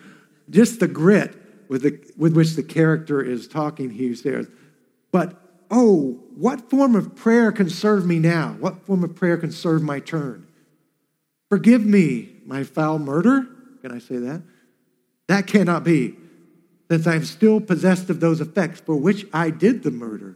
just 0.50 0.80
the 0.80 0.88
grit 0.88 1.36
with, 1.68 1.82
the, 1.82 2.00
with 2.18 2.36
which 2.36 2.56
the 2.56 2.64
character 2.64 3.22
is 3.22 3.48
talking. 3.48 3.90
He 3.90 4.14
says, 4.16 4.48
But 5.16 5.38
oh, 5.72 6.20
what 6.36 6.70
form 6.70 6.94
of 6.94 7.16
prayer 7.16 7.50
can 7.54 7.70
serve 7.70 8.06
me 8.06 8.20
now? 8.20 8.58
What 8.60 8.86
form 8.86 9.02
of 9.02 9.16
prayer 9.16 9.38
can 9.38 9.50
serve 9.50 9.82
my 9.82 10.02
turn? 10.02 10.46
Forgive 11.48 11.86
me 11.86 12.42
my 12.46 12.66
foul 12.66 13.00
murder. 13.00 13.48
Can 13.82 13.94
I 13.94 14.00
say 14.00 14.18
that? 14.18 14.42
That 15.30 15.48
cannot 15.48 15.86
be, 15.86 16.18
since 16.92 17.08
I 17.08 17.16
am 17.16 17.24
still 17.24 17.62
possessed 17.62 18.10
of 18.10 18.20
those 18.20 18.42
effects 18.42 18.82
for 18.82 18.98
which 18.98 19.26
I 19.32 19.52
did 19.52 19.84
the 19.84 19.90
murder. 19.90 20.36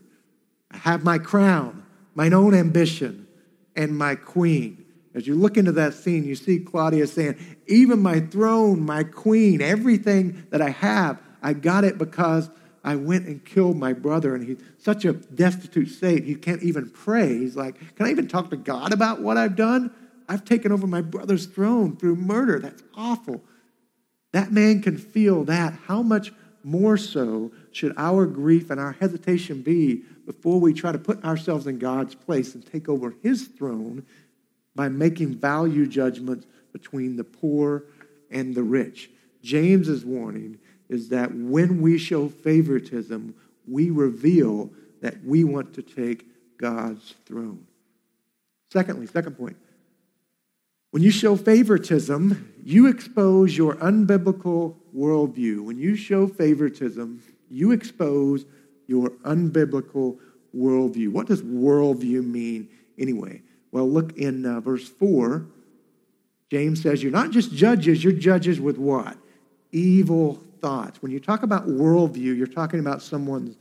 I 0.71 0.77
have 0.77 1.03
my 1.03 1.17
crown, 1.17 1.83
mine 2.15 2.33
own 2.33 2.53
ambition, 2.53 3.27
and 3.75 3.97
my 3.97 4.15
queen. 4.15 4.85
As 5.13 5.27
you 5.27 5.35
look 5.35 5.57
into 5.57 5.73
that 5.73 5.93
scene, 5.93 6.23
you 6.23 6.35
see 6.35 6.57
Claudius 6.57 7.11
saying, 7.11 7.35
Even 7.67 8.01
my 8.01 8.21
throne, 8.21 8.79
my 8.79 9.03
queen, 9.03 9.61
everything 9.61 10.47
that 10.51 10.61
I 10.61 10.69
have, 10.69 11.21
I 11.43 11.51
got 11.51 11.83
it 11.83 11.97
because 11.97 12.49
I 12.83 12.95
went 12.95 13.27
and 13.27 13.43
killed 13.43 13.77
my 13.77 13.93
brother, 13.93 14.35
and 14.35 14.45
he's 14.45 14.59
such 14.77 15.05
a 15.05 15.13
destitute 15.13 15.89
state, 15.89 16.23
he 16.23 16.35
can't 16.35 16.63
even 16.63 16.89
pray. 16.89 17.37
He's 17.37 17.55
like, 17.55 17.95
Can 17.95 18.05
I 18.05 18.11
even 18.11 18.27
talk 18.27 18.49
to 18.51 18.57
God 18.57 18.93
about 18.93 19.21
what 19.21 19.37
I've 19.37 19.55
done? 19.55 19.91
I've 20.27 20.45
taken 20.45 20.71
over 20.71 20.87
my 20.87 21.01
brother's 21.01 21.47
throne 21.47 21.97
through 21.97 22.15
murder. 22.15 22.59
That's 22.59 22.83
awful. 22.95 23.43
That 24.31 24.51
man 24.51 24.81
can 24.81 24.97
feel 24.97 25.43
that. 25.45 25.73
How 25.87 26.03
much 26.03 26.31
more 26.63 26.97
so 26.97 27.51
should 27.71 27.93
our 27.97 28.25
grief 28.25 28.69
and 28.69 28.79
our 28.79 28.91
hesitation 28.91 29.61
be 29.61 30.03
before 30.25 30.59
we 30.59 30.73
try 30.73 30.91
to 30.91 30.99
put 30.99 31.23
ourselves 31.23 31.65
in 31.65 31.79
God's 31.79 32.13
place 32.13 32.53
and 32.53 32.65
take 32.65 32.87
over 32.87 33.15
his 33.23 33.47
throne 33.47 34.05
by 34.75 34.87
making 34.87 35.35
value 35.35 35.87
judgments 35.87 36.45
between 36.71 37.15
the 37.15 37.23
poor 37.23 37.85
and 38.29 38.53
the 38.53 38.63
rich? 38.63 39.09
James's 39.41 40.05
warning 40.05 40.59
is 40.89 41.09
that 41.09 41.33
when 41.33 41.81
we 41.81 41.97
show 41.97 42.27
favoritism, 42.27 43.35
we 43.67 43.91
reveal 43.91 44.71
that 45.01 45.23
we 45.23 45.43
want 45.43 45.73
to 45.75 45.81
take 45.81 46.25
God's 46.57 47.15
throne. 47.25 47.65
Secondly, 48.71 49.05
second 49.05 49.37
point. 49.37 49.57
When 50.91 51.03
you 51.03 51.11
show 51.11 51.35
favoritism, 51.35 52.53
you 52.63 52.87
expose 52.87 53.55
your 53.55 53.75
unbiblical 53.75 54.75
worldview. 54.95 55.61
When 55.61 55.77
you 55.77 55.95
show 55.95 56.27
favoritism, 56.27 57.21
you 57.49 57.71
expose 57.71 58.45
your 58.87 59.11
unbiblical 59.23 60.17
worldview. 60.55 61.09
What 61.09 61.27
does 61.27 61.43
worldview 61.43 62.25
mean 62.25 62.69
anyway? 62.97 63.43
Well, 63.71 63.87
look 63.87 64.17
in 64.17 64.45
uh, 64.45 64.61
verse 64.61 64.87
4. 64.87 65.45
James 66.49 66.81
says, 66.81 67.03
You're 67.03 67.11
not 67.11 67.29
just 67.29 67.53
judges, 67.53 68.03
you're 68.03 68.13
judges 68.13 68.59
with 68.59 68.79
what? 68.79 69.15
Evil 69.71 70.43
thoughts. 70.59 71.01
When 71.01 71.11
you 71.11 71.19
talk 71.19 71.43
about 71.43 71.67
worldview, 71.67 72.37
you're 72.37 72.47
talking 72.47 72.79
about 72.79 73.01
someone's 73.01 73.57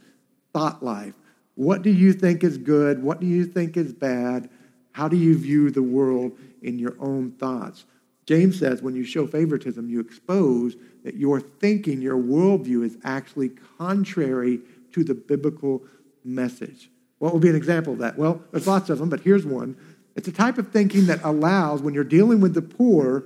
thought 0.52 0.82
life. 0.82 1.14
What 1.54 1.82
do 1.82 1.90
you 1.90 2.12
think 2.12 2.44
is 2.44 2.58
good? 2.58 3.02
What 3.02 3.20
do 3.20 3.26
you 3.26 3.44
think 3.44 3.76
is 3.76 3.92
bad? 3.92 4.48
How 4.92 5.08
do 5.08 5.16
you 5.16 5.36
view 5.36 5.70
the 5.70 5.82
world 5.82 6.32
in 6.62 6.78
your 6.78 6.96
own 7.00 7.32
thoughts? 7.32 7.84
James 8.26 8.58
says 8.58 8.82
when 8.82 8.94
you 8.94 9.04
show 9.04 9.26
favoritism, 9.26 9.88
you 9.88 10.00
expose 10.00 10.76
that 11.04 11.16
your 11.16 11.40
thinking, 11.40 12.02
your 12.02 12.16
worldview 12.16 12.84
is 12.84 12.98
actually 13.04 13.50
contrary 13.78 14.60
to 14.92 15.02
the 15.02 15.14
biblical 15.14 15.82
message. 16.24 16.90
What 17.18 17.32
would 17.32 17.42
be 17.42 17.48
an 17.48 17.56
example 17.56 17.94
of 17.94 17.98
that? 18.00 18.18
Well, 18.18 18.42
there's 18.50 18.66
lots 18.66 18.90
of 18.90 18.98
them, 18.98 19.08
but 19.08 19.20
here's 19.20 19.46
one. 19.46 19.76
It's 20.14 20.28
a 20.28 20.32
type 20.32 20.58
of 20.58 20.68
thinking 20.68 21.06
that 21.06 21.20
allows, 21.22 21.80
when 21.80 21.94
you're 21.94 22.04
dealing 22.04 22.40
with 22.40 22.54
the 22.54 22.62
poor, 22.62 23.24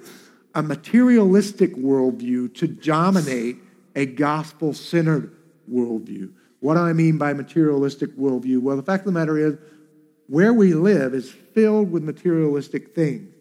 a 0.54 0.62
materialistic 0.62 1.74
worldview 1.76 2.54
to 2.54 2.66
dominate 2.66 3.56
a 3.94 4.06
gospel 4.06 4.74
centered 4.74 5.34
worldview. 5.70 6.32
What 6.60 6.74
do 6.74 6.80
I 6.80 6.92
mean 6.92 7.18
by 7.18 7.32
materialistic 7.32 8.16
worldview? 8.16 8.60
Well, 8.60 8.76
the 8.76 8.82
fact 8.82 9.00
of 9.00 9.06
the 9.06 9.18
matter 9.18 9.38
is, 9.38 9.56
where 10.28 10.52
we 10.52 10.72
live 10.74 11.14
is 11.14 11.30
filled 11.30 11.90
with 11.90 12.02
materialistic 12.02 12.94
things, 12.94 13.34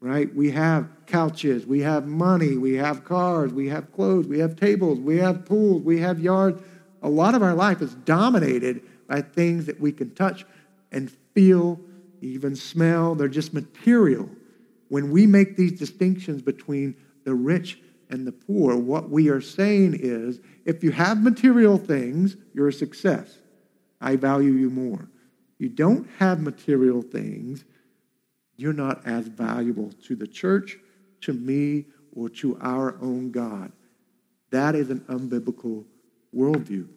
right? 0.00 0.32
We 0.34 0.50
have 0.52 0.88
couches, 1.06 1.66
we 1.66 1.80
have 1.80 2.06
money, 2.06 2.56
we 2.56 2.74
have 2.74 3.04
cars, 3.04 3.52
we 3.52 3.68
have 3.68 3.92
clothes, 3.92 4.26
we 4.26 4.38
have 4.38 4.56
tables, 4.56 5.00
we 5.00 5.16
have 5.18 5.44
pools, 5.44 5.82
we 5.82 6.00
have 6.00 6.20
yards. 6.20 6.62
A 7.02 7.08
lot 7.08 7.34
of 7.34 7.42
our 7.42 7.54
life 7.54 7.82
is 7.82 7.94
dominated 7.94 8.82
by 9.08 9.22
things 9.22 9.66
that 9.66 9.80
we 9.80 9.90
can 9.90 10.14
touch 10.14 10.44
and 10.92 11.10
feel, 11.34 11.80
even 12.20 12.54
smell. 12.54 13.14
They're 13.14 13.28
just 13.28 13.54
material. 13.54 14.28
When 14.90 15.12
we 15.12 15.24
make 15.24 15.56
these 15.56 15.78
distinctions 15.78 16.42
between 16.42 16.96
the 17.24 17.32
rich 17.32 17.78
and 18.10 18.26
the 18.26 18.32
poor, 18.32 18.76
what 18.76 19.08
we 19.08 19.28
are 19.28 19.40
saying 19.40 19.96
is 20.00 20.40
if 20.64 20.82
you 20.82 20.90
have 20.90 21.22
material 21.22 21.78
things, 21.78 22.36
you're 22.52 22.68
a 22.68 22.72
success. 22.72 23.38
I 24.00 24.16
value 24.16 24.50
you 24.50 24.68
more. 24.68 25.08
You 25.58 25.68
don't 25.68 26.08
have 26.18 26.40
material 26.40 27.02
things, 27.02 27.64
you're 28.56 28.72
not 28.72 29.06
as 29.06 29.28
valuable 29.28 29.92
to 30.06 30.16
the 30.16 30.26
church, 30.26 30.76
to 31.20 31.32
me, 31.32 31.86
or 32.12 32.28
to 32.28 32.58
our 32.60 32.96
own 33.00 33.30
God. 33.30 33.70
That 34.50 34.74
is 34.74 34.90
an 34.90 35.00
unbiblical 35.02 35.84
worldview. 36.34 36.88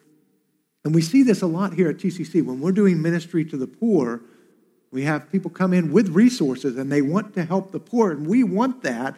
And 0.83 0.95
we 0.95 1.01
see 1.03 1.21
this 1.21 1.43
a 1.43 1.47
lot 1.47 1.75
here 1.75 1.89
at 1.89 1.97
TCC. 1.97 2.43
When 2.43 2.59
we're 2.59 2.71
doing 2.71 3.01
ministry 3.01 3.45
to 3.45 3.57
the 3.57 3.67
poor, 3.67 4.23
we 4.93 5.03
have 5.05 5.31
people 5.31 5.49
come 5.49 5.73
in 5.73 5.91
with 5.91 6.09
resources 6.09 6.77
and 6.77 6.91
they 6.91 7.01
want 7.01 7.33
to 7.33 7.43
help 7.43 7.71
the 7.71 7.79
poor, 7.79 8.11
and 8.11 8.27
we 8.27 8.43
want 8.43 8.83
that. 8.83 9.17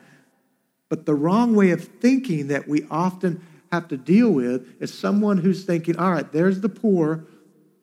But 0.88 1.05
the 1.05 1.13
wrong 1.13 1.53
way 1.53 1.72
of 1.72 1.84
thinking 1.84 2.48
that 2.48 2.65
we 2.65 2.88
often 2.89 3.46
have 3.74 3.89
to 3.89 3.98
deal 3.98 4.32
with 4.32 4.82
is 4.82 4.94
someone 4.94 5.38
who's 5.38 5.65
thinking, 5.65 5.98
all 5.98 6.13
right, 6.13 6.32
there's 6.32 6.62
the 6.62 6.70
poor. 6.70 7.25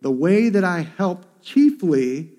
The 0.01 0.11
way 0.11 0.49
that 0.49 0.65
I 0.65 0.89
help 0.97 1.27
chiefly 1.43 2.31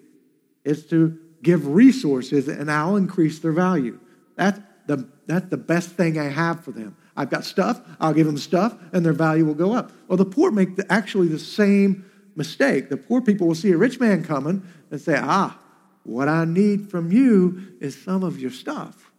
is 0.66 0.88
to 0.88 1.20
give 1.44 1.68
resources 1.68 2.48
and 2.48 2.72
I'll 2.72 2.96
increase 2.96 3.38
their 3.38 3.52
value. 3.52 4.00
That's 4.36 4.60
the, 4.88 5.08
that's 5.28 5.50
the 5.50 5.58
best 5.58 5.92
thing 5.92 6.18
I 6.18 6.30
have 6.30 6.64
for 6.64 6.72
them. 6.72 6.98
I've 7.16 7.30
got 7.30 7.46
stuff, 7.46 7.80
I'll 8.00 8.14
give 8.14 8.26
them 8.26 8.40
stuff, 8.40 8.76
and 8.92 9.06
their 9.06 9.14
value 9.14 9.46
will 9.46 9.54
go 9.54 9.74
up. 9.74 9.92
Well, 10.08 10.18
the 10.18 10.26
poor 10.26 10.50
make 10.50 10.78
the, 10.78 10.92
actually 10.92 11.28
the 11.28 11.38
same 11.38 12.10
mistake. 12.36 12.90
The 12.90 12.98
poor 12.98 13.22
people 13.22 13.48
will 13.48 13.56
see 13.56 13.72
a 13.72 13.78
rich 13.78 14.00
man 14.00 14.24
coming 14.24 14.64
and 14.92 15.00
say, 15.00 15.18
Ah, 15.20 15.60
what 16.04 16.28
I 16.28 16.46
need 16.46 16.90
from 16.90 17.12
you 17.12 17.76
is 17.80 18.02
some 18.02 18.24
of 18.24 18.40
your 18.40 18.52
stuff. 18.52 19.12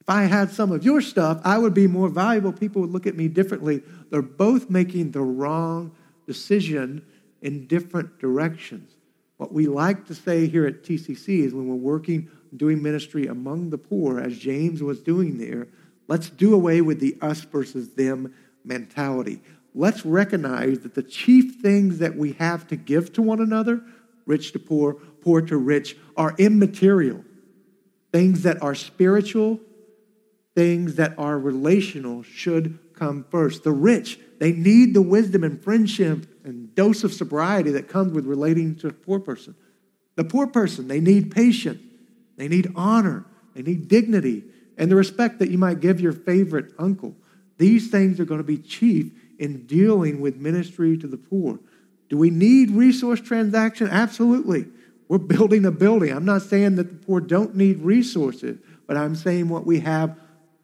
If 0.00 0.10
I 0.10 0.24
had 0.24 0.50
some 0.50 0.70
of 0.70 0.84
your 0.84 1.00
stuff, 1.00 1.40
I 1.44 1.58
would 1.58 1.74
be 1.74 1.86
more 1.86 2.08
valuable. 2.08 2.52
People 2.52 2.82
would 2.82 2.92
look 2.92 3.06
at 3.06 3.16
me 3.16 3.26
differently. 3.28 3.82
They're 4.10 4.22
both 4.22 4.70
making 4.70 5.10
the 5.10 5.22
wrong 5.22 5.96
decision 6.26 7.04
in 7.42 7.66
different 7.66 8.18
directions. 8.18 8.92
What 9.36 9.52
we 9.52 9.66
like 9.66 10.06
to 10.06 10.14
say 10.14 10.46
here 10.46 10.66
at 10.66 10.82
TCC 10.82 11.44
is 11.44 11.52
when 11.52 11.68
we're 11.68 11.74
working, 11.74 12.30
doing 12.56 12.82
ministry 12.82 13.26
among 13.26 13.70
the 13.70 13.78
poor, 13.78 14.20
as 14.20 14.38
James 14.38 14.82
was 14.82 15.00
doing 15.00 15.38
there, 15.38 15.68
let's 16.08 16.30
do 16.30 16.54
away 16.54 16.80
with 16.80 17.00
the 17.00 17.16
us 17.20 17.40
versus 17.40 17.90
them 17.94 18.32
mentality 18.64 19.40
let's 19.76 20.06
recognize 20.06 20.80
that 20.80 20.94
the 20.94 21.02
chief 21.02 21.60
things 21.60 21.98
that 21.98 22.16
we 22.16 22.32
have 22.32 22.66
to 22.68 22.76
give 22.76 23.12
to 23.12 23.22
one 23.22 23.40
another, 23.40 23.82
rich 24.24 24.52
to 24.52 24.58
poor, 24.58 24.94
poor 24.94 25.42
to 25.42 25.56
rich, 25.56 25.96
are 26.16 26.34
immaterial. 26.38 27.22
Things 28.10 28.42
that 28.42 28.60
are 28.62 28.74
spiritual, 28.74 29.60
things 30.54 30.94
that 30.94 31.12
are 31.18 31.38
relational 31.38 32.22
should 32.22 32.78
come 32.94 33.26
first. 33.30 33.62
The 33.62 33.72
rich, 33.72 34.18
they 34.40 34.52
need 34.52 34.94
the 34.94 35.02
wisdom 35.02 35.44
and 35.44 35.62
friendship 35.62 36.26
and 36.44 36.74
dose 36.74 37.04
of 37.04 37.12
sobriety 37.12 37.70
that 37.72 37.88
comes 37.88 38.14
with 38.14 38.24
relating 38.24 38.76
to 38.76 38.88
a 38.88 38.92
poor 38.92 39.20
person. 39.20 39.54
The 40.14 40.24
poor 40.24 40.46
person, 40.46 40.88
they 40.88 41.00
need 41.00 41.30
patience, 41.30 41.82
they 42.38 42.48
need 42.48 42.72
honor, 42.74 43.26
they 43.54 43.60
need 43.60 43.88
dignity, 43.88 44.44
and 44.78 44.90
the 44.90 44.96
respect 44.96 45.38
that 45.40 45.50
you 45.50 45.58
might 45.58 45.80
give 45.80 46.00
your 46.00 46.12
favorite 46.12 46.72
uncle. 46.78 47.14
These 47.58 47.90
things 47.90 48.18
are 48.18 48.24
going 48.24 48.40
to 48.40 48.44
be 48.44 48.58
chief 48.58 49.12
in 49.38 49.66
dealing 49.66 50.20
with 50.20 50.36
ministry 50.36 50.96
to 50.98 51.06
the 51.06 51.16
poor. 51.16 51.58
Do 52.08 52.16
we 52.16 52.30
need 52.30 52.70
resource 52.70 53.20
transaction? 53.20 53.88
Absolutely. 53.88 54.66
We're 55.08 55.18
building 55.18 55.64
a 55.64 55.70
building. 55.70 56.12
I'm 56.12 56.24
not 56.24 56.42
saying 56.42 56.76
that 56.76 56.88
the 56.88 57.06
poor 57.06 57.20
don't 57.20 57.54
need 57.54 57.80
resources, 57.80 58.58
but 58.86 58.96
I'm 58.96 59.14
saying 59.14 59.48
what 59.48 59.66
we 59.66 59.80
have 59.80 60.16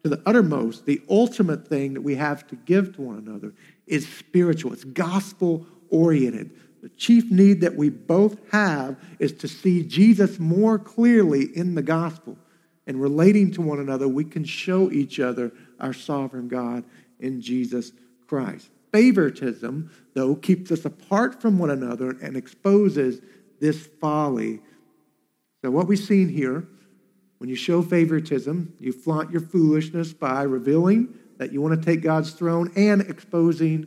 to 0.03 0.09
the 0.09 0.21
uttermost, 0.25 0.85
the 0.85 1.01
ultimate 1.09 1.67
thing 1.67 1.93
that 1.93 2.01
we 2.01 2.15
have 2.15 2.45
to 2.47 2.55
give 2.57 2.95
to 2.95 3.01
one 3.01 3.17
another 3.17 3.53
is 3.87 4.07
spiritual. 4.07 4.73
It's 4.73 4.83
gospel 4.83 5.65
oriented. 5.89 6.51
The 6.81 6.89
chief 6.89 7.31
need 7.31 7.61
that 7.61 7.75
we 7.75 7.89
both 7.89 8.37
have 8.51 8.97
is 9.19 9.31
to 9.33 9.47
see 9.47 9.83
Jesus 9.83 10.39
more 10.39 10.77
clearly 10.77 11.45
in 11.55 11.75
the 11.75 11.81
gospel. 11.81 12.37
And 12.85 13.01
relating 13.01 13.51
to 13.51 13.61
one 13.61 13.79
another, 13.79 14.09
we 14.09 14.25
can 14.25 14.43
show 14.43 14.91
each 14.91 15.21
other 15.21 15.53
our 15.79 15.93
sovereign 15.93 16.49
God 16.49 16.83
in 17.21 17.39
Jesus 17.39 17.93
Christ. 18.33 18.71
Favoritism, 18.91 19.91
though, 20.15 20.33
keeps 20.33 20.71
us 20.71 20.85
apart 20.85 21.39
from 21.39 21.59
one 21.59 21.69
another 21.69 22.17
and 22.19 22.35
exposes 22.35 23.21
this 23.59 23.85
folly. 24.01 24.59
So, 25.61 25.69
what 25.69 25.87
we've 25.87 25.99
seen 25.99 26.29
here, 26.29 26.67
when 27.37 27.47
you 27.47 27.55
show 27.55 27.83
favoritism, 27.83 28.73
you 28.79 28.91
flaunt 28.91 29.29
your 29.29 29.41
foolishness 29.41 30.13
by 30.13 30.41
revealing 30.41 31.13
that 31.37 31.53
you 31.53 31.61
want 31.61 31.79
to 31.79 31.85
take 31.85 32.01
God's 32.01 32.31
throne 32.31 32.71
and 32.75 33.01
exposing 33.01 33.85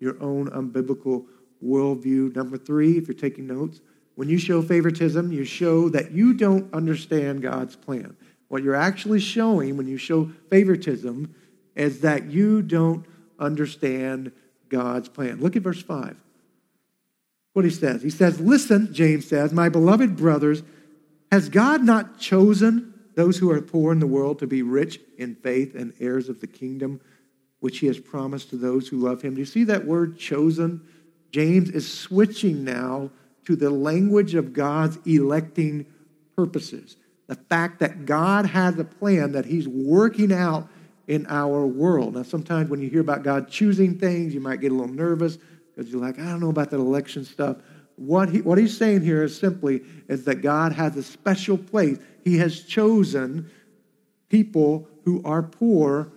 your 0.00 0.20
own 0.20 0.50
unbiblical 0.50 1.26
worldview. 1.64 2.34
Number 2.34 2.58
three, 2.58 2.98
if 2.98 3.06
you're 3.06 3.14
taking 3.14 3.46
notes, 3.46 3.80
when 4.16 4.28
you 4.28 4.38
show 4.38 4.60
favoritism, 4.60 5.30
you 5.30 5.44
show 5.44 5.88
that 5.90 6.10
you 6.10 6.34
don't 6.34 6.74
understand 6.74 7.42
God's 7.42 7.76
plan. 7.76 8.16
What 8.48 8.64
you're 8.64 8.74
actually 8.74 9.20
showing 9.20 9.76
when 9.76 9.86
you 9.86 9.98
show 9.98 10.32
favoritism 10.50 11.32
is 11.76 12.00
that 12.00 12.24
you 12.24 12.60
don't 12.60 13.06
understand 13.38 14.32
God's 14.68 15.08
plan. 15.08 15.40
Look 15.40 15.56
at 15.56 15.62
verse 15.62 15.82
5. 15.82 16.16
What 17.52 17.64
he 17.64 17.70
says. 17.70 18.02
He 18.02 18.10
says, 18.10 18.40
Listen, 18.40 18.92
James 18.92 19.26
says, 19.26 19.52
my 19.52 19.68
beloved 19.68 20.16
brothers, 20.16 20.62
has 21.30 21.48
God 21.48 21.82
not 21.82 22.18
chosen 22.18 22.94
those 23.14 23.38
who 23.38 23.50
are 23.50 23.60
poor 23.60 23.92
in 23.92 24.00
the 24.00 24.06
world 24.06 24.40
to 24.40 24.46
be 24.46 24.62
rich 24.62 25.00
in 25.18 25.36
faith 25.36 25.74
and 25.74 25.92
heirs 26.00 26.28
of 26.28 26.40
the 26.40 26.46
kingdom 26.46 27.00
which 27.60 27.78
he 27.78 27.86
has 27.86 27.98
promised 27.98 28.50
to 28.50 28.56
those 28.56 28.88
who 28.88 28.98
love 28.98 29.22
him? 29.22 29.34
Do 29.34 29.40
you 29.40 29.46
see 29.46 29.64
that 29.64 29.86
word 29.86 30.18
chosen? 30.18 30.86
James 31.30 31.70
is 31.70 31.92
switching 31.92 32.64
now 32.64 33.10
to 33.46 33.56
the 33.56 33.70
language 33.70 34.34
of 34.34 34.52
God's 34.52 34.98
electing 35.06 35.86
purposes. 36.36 36.96
The 37.26 37.34
fact 37.36 37.80
that 37.80 38.06
God 38.06 38.46
has 38.46 38.78
a 38.78 38.84
plan 38.84 39.32
that 39.32 39.46
he's 39.46 39.66
working 39.66 40.32
out 40.32 40.68
in 41.06 41.26
our 41.28 41.66
world. 41.66 42.14
Now, 42.14 42.22
sometimes 42.22 42.70
when 42.70 42.80
you 42.80 42.88
hear 42.88 43.00
about 43.00 43.22
God 43.22 43.48
choosing 43.48 43.98
things, 43.98 44.34
you 44.34 44.40
might 44.40 44.60
get 44.60 44.72
a 44.72 44.74
little 44.74 44.94
nervous 44.94 45.38
because 45.74 45.90
you're 45.90 46.00
like, 46.00 46.18
I 46.18 46.24
don't 46.24 46.40
know 46.40 46.50
about 46.50 46.70
that 46.70 46.78
election 46.78 47.24
stuff. 47.24 47.58
What, 47.96 48.28
he, 48.28 48.40
what 48.40 48.58
he's 48.58 48.76
saying 48.76 49.02
here 49.02 49.22
is 49.22 49.38
simply 49.38 49.82
is 50.08 50.24
that 50.24 50.36
God 50.36 50.72
has 50.72 50.96
a 50.96 51.02
special 51.02 51.58
place. 51.58 51.98
He 52.24 52.38
has 52.38 52.62
chosen 52.62 53.50
people 54.28 54.88
who 55.04 55.22
are 55.24 55.42
poor 55.42 56.10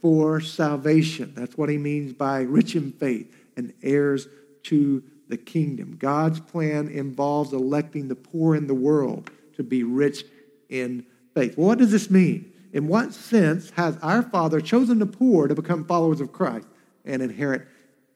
for 0.00 0.40
salvation. 0.40 1.32
That's 1.34 1.56
what 1.56 1.68
he 1.68 1.78
means 1.78 2.12
by 2.12 2.42
rich 2.42 2.76
in 2.76 2.92
faith 2.92 3.34
and 3.56 3.72
heirs 3.82 4.28
to 4.64 5.02
the 5.28 5.36
kingdom. 5.36 5.96
God's 5.98 6.38
plan 6.38 6.88
involves 6.88 7.52
electing 7.52 8.08
the 8.08 8.14
poor 8.14 8.54
in 8.54 8.66
the 8.66 8.74
world 8.74 9.30
to 9.56 9.62
be 9.62 9.82
rich 9.82 10.24
in 10.68 11.06
faith. 11.34 11.56
Well, 11.56 11.68
what 11.68 11.78
does 11.78 11.90
this 11.90 12.10
mean? 12.10 12.52
In 12.76 12.88
what 12.88 13.14
sense 13.14 13.70
has 13.70 13.96
our 14.02 14.22
Father 14.22 14.60
chosen 14.60 14.98
the 14.98 15.06
poor 15.06 15.48
to 15.48 15.54
become 15.54 15.86
followers 15.86 16.20
of 16.20 16.30
Christ 16.30 16.68
and 17.06 17.22
inherit 17.22 17.66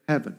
heaven? 0.07 0.37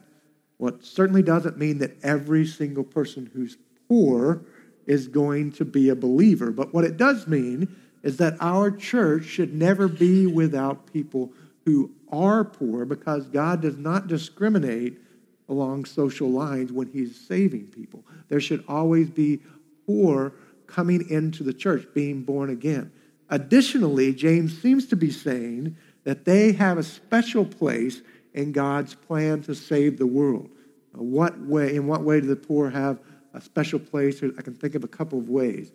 Well, 0.60 0.74
it 0.74 0.84
certainly 0.84 1.24
doesn't 1.24 1.58
mean 1.58 1.78
that 1.78 1.96
every 2.04 2.46
single 2.46 2.84
person 2.84 3.28
who's 3.34 3.56
poor 3.88 4.44
is 4.86 5.08
going 5.08 5.50
to 5.54 5.64
be 5.64 5.88
a 5.88 5.96
believer. 5.96 6.52
But 6.52 6.72
what 6.72 6.84
it 6.84 6.96
does 6.96 7.26
mean 7.26 7.74
is 8.04 8.18
that 8.18 8.36
our 8.38 8.70
church 8.70 9.24
should 9.24 9.54
never 9.54 9.88
be 9.88 10.28
without 10.28 10.92
people 10.92 11.32
who 11.64 11.90
are 12.08 12.44
poor 12.44 12.84
because 12.84 13.26
God 13.26 13.60
does 13.60 13.76
not 13.76 14.06
discriminate 14.06 15.00
along 15.48 15.86
social 15.86 16.30
lines 16.30 16.70
when 16.70 16.86
He's 16.86 17.20
saving 17.20 17.72
people. 17.72 18.04
There 18.28 18.40
should 18.40 18.62
always 18.68 19.10
be 19.10 19.42
poor 19.84 20.32
coming 20.68 21.10
into 21.10 21.42
the 21.42 21.52
church, 21.52 21.88
being 21.92 22.22
born 22.22 22.50
again. 22.50 22.92
Additionally, 23.32 24.12
James 24.12 24.60
seems 24.60 24.84
to 24.88 24.94
be 24.94 25.10
saying 25.10 25.74
that 26.04 26.26
they 26.26 26.52
have 26.52 26.76
a 26.76 26.82
special 26.82 27.46
place 27.46 28.02
in 28.34 28.52
God's 28.52 28.94
plan 28.94 29.40
to 29.44 29.54
save 29.54 29.96
the 29.96 30.06
world. 30.06 30.50
What 30.92 31.40
way, 31.40 31.74
in 31.74 31.86
what 31.86 32.02
way 32.02 32.20
do 32.20 32.26
the 32.26 32.36
poor 32.36 32.68
have 32.68 32.98
a 33.32 33.40
special 33.40 33.78
place? 33.78 34.22
I 34.22 34.42
can 34.42 34.52
think 34.52 34.74
of 34.74 34.84
a 34.84 34.88
couple 34.88 35.18
of 35.18 35.30
ways. 35.30 35.72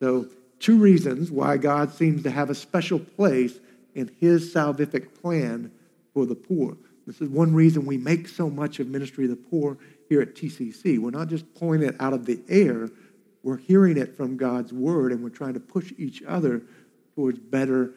So, 0.00 0.28
two 0.58 0.78
reasons 0.78 1.30
why 1.30 1.58
God 1.58 1.92
seems 1.92 2.22
to 2.22 2.30
have 2.30 2.48
a 2.48 2.54
special 2.54 2.98
place 2.98 3.58
in 3.94 4.10
his 4.18 4.54
salvific 4.54 5.20
plan 5.20 5.70
for 6.14 6.24
the 6.24 6.34
poor. 6.34 6.74
This 7.06 7.20
is 7.20 7.28
one 7.28 7.52
reason 7.52 7.84
we 7.84 7.98
make 7.98 8.28
so 8.28 8.48
much 8.48 8.80
of 8.80 8.88
ministry 8.88 9.24
of 9.24 9.30
the 9.30 9.36
poor 9.36 9.76
here 10.08 10.22
at 10.22 10.34
TCC. 10.34 10.98
We're 10.98 11.10
not 11.10 11.28
just 11.28 11.54
pulling 11.54 11.82
it 11.82 11.96
out 12.00 12.14
of 12.14 12.24
the 12.24 12.40
air, 12.48 12.88
we're 13.42 13.58
hearing 13.58 13.98
it 13.98 14.16
from 14.16 14.38
God's 14.38 14.72
word, 14.72 15.12
and 15.12 15.22
we're 15.22 15.28
trying 15.28 15.52
to 15.52 15.60
push 15.60 15.92
each 15.98 16.22
other 16.22 16.62
towards 17.14 17.38
better 17.38 17.92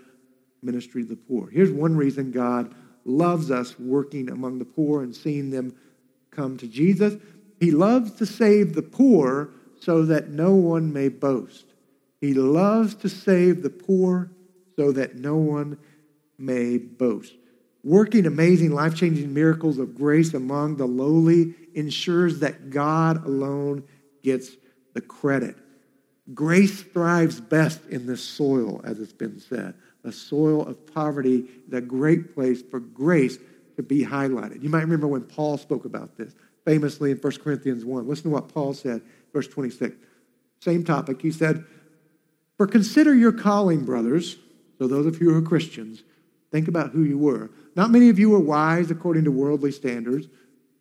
ministry 0.62 1.03
to 1.03 1.10
the 1.10 1.15
poor. 1.15 1.49
Here's 1.49 1.71
one 1.71 1.95
reason 1.95 2.32
God 2.32 2.73
loves 3.06 3.51
us 3.51 3.80
working 3.80 4.30
among 4.30 4.60
the 4.60 4.65
poor 4.65 5.01
and 5.01 5.15
seeing 5.15 5.49
them 5.49 5.75
come 6.32 6.58
to 6.58 6.67
Jesus. 6.67 7.15
He 7.60 7.71
loves 7.71 8.12
to 8.13 8.25
save 8.25 8.75
the 8.75 8.82
poor 8.82 9.49
so 9.80 10.06
that 10.06 10.30
no 10.30 10.53
one 10.53 10.91
may 10.91 11.10
boast. 11.10 11.65
He 12.19 12.34
loves 12.34 12.95
to 12.95 13.10
save 13.10 13.63
the 13.63 13.69
poor 13.69 14.32
so 14.75 14.91
that 14.91 15.15
no 15.15 15.36
one 15.38 15.77
may 16.38 16.77
boast. 16.77 17.34
Working 17.84 18.25
amazing, 18.25 18.71
life 18.71 18.95
changing 18.95 19.34
miracles 19.34 19.77
of 19.77 19.95
grace 19.95 20.34
among 20.34 20.77
the 20.77 20.86
lowly 20.86 21.53
ensures 21.73 22.39
that 22.39 22.69
God 22.69 23.25
alone 23.25 23.84
gets 24.23 24.51
the 24.93 25.01
credit. 25.01 25.56
Grace 26.33 26.81
thrives 26.81 27.39
best 27.39 27.85
in 27.89 28.05
this 28.05 28.21
soil, 28.21 28.81
as 28.83 28.99
it's 28.99 29.13
been 29.13 29.39
said. 29.39 29.73
The 30.03 30.11
soil 30.11 30.65
of 30.65 30.93
poverty 30.93 31.45
is 31.67 31.73
a 31.73 31.81
great 31.81 32.33
place 32.33 32.61
for 32.61 32.79
grace 32.79 33.37
to 33.77 33.83
be 33.83 34.03
highlighted. 34.03 34.61
You 34.61 34.69
might 34.69 34.81
remember 34.81 35.07
when 35.07 35.23
Paul 35.23 35.57
spoke 35.57 35.85
about 35.85 36.17
this 36.17 36.33
famously 36.65 37.11
in 37.11 37.17
1 37.17 37.33
Corinthians 37.37 37.85
1. 37.85 38.07
Listen 38.07 38.25
to 38.25 38.29
what 38.29 38.49
Paul 38.49 38.73
said, 38.73 39.01
verse 39.31 39.47
26. 39.47 39.95
Same 40.59 40.83
topic. 40.83 41.21
He 41.21 41.31
said, 41.31 41.63
For 42.57 42.67
consider 42.67 43.15
your 43.15 43.31
calling, 43.31 43.85
brothers. 43.85 44.37
So, 44.77 44.87
those 44.87 45.05
of 45.05 45.21
you 45.21 45.31
who 45.31 45.37
are 45.37 45.41
Christians, 45.41 46.03
think 46.51 46.67
about 46.67 46.91
who 46.91 47.03
you 47.03 47.17
were. 47.17 47.49
Not 47.75 47.89
many 47.89 48.09
of 48.09 48.19
you 48.19 48.29
were 48.29 48.39
wise 48.39 48.91
according 48.91 49.23
to 49.23 49.31
worldly 49.31 49.71
standards. 49.71 50.27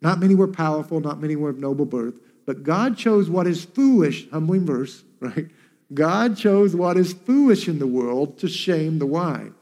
Not 0.02 0.18
many 0.18 0.34
were 0.34 0.48
powerful. 0.48 1.00
Not 1.00 1.20
many 1.20 1.36
were 1.36 1.50
of 1.50 1.58
noble 1.58 1.86
birth. 1.86 2.18
But 2.46 2.62
God 2.62 2.96
chose 2.96 3.30
what 3.30 3.46
is 3.46 3.64
foolish, 3.64 4.28
humbling 4.30 4.66
verse, 4.66 5.02
right? 5.20 5.48
God 5.92 6.36
chose 6.36 6.74
what 6.74 6.96
is 6.96 7.12
foolish 7.12 7.68
in 7.68 7.78
the 7.78 7.86
world 7.86 8.38
to 8.38 8.48
shame 8.48 8.98
the 8.98 9.06
wise. 9.06 9.52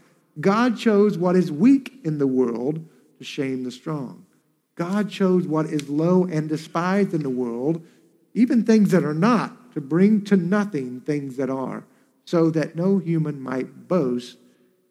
God 0.40 0.76
chose 0.76 1.16
what 1.16 1.36
is 1.36 1.52
weak 1.52 2.00
in 2.04 2.18
the 2.18 2.26
world 2.26 2.84
to 3.18 3.24
shame 3.24 3.64
the 3.64 3.70
strong. 3.70 4.24
God 4.74 5.08
chose 5.10 5.46
what 5.46 5.66
is 5.66 5.88
low 5.88 6.24
and 6.24 6.48
despised 6.48 7.14
in 7.14 7.22
the 7.22 7.30
world, 7.30 7.84
even 8.34 8.64
things 8.64 8.90
that 8.90 9.04
are 9.04 9.14
not, 9.14 9.72
to 9.74 9.80
bring 9.80 10.22
to 10.24 10.36
nothing 10.36 11.00
things 11.00 11.36
that 11.36 11.50
are, 11.50 11.84
so 12.24 12.50
that 12.50 12.74
no 12.74 12.98
human 12.98 13.40
might 13.40 13.88
boast 13.88 14.38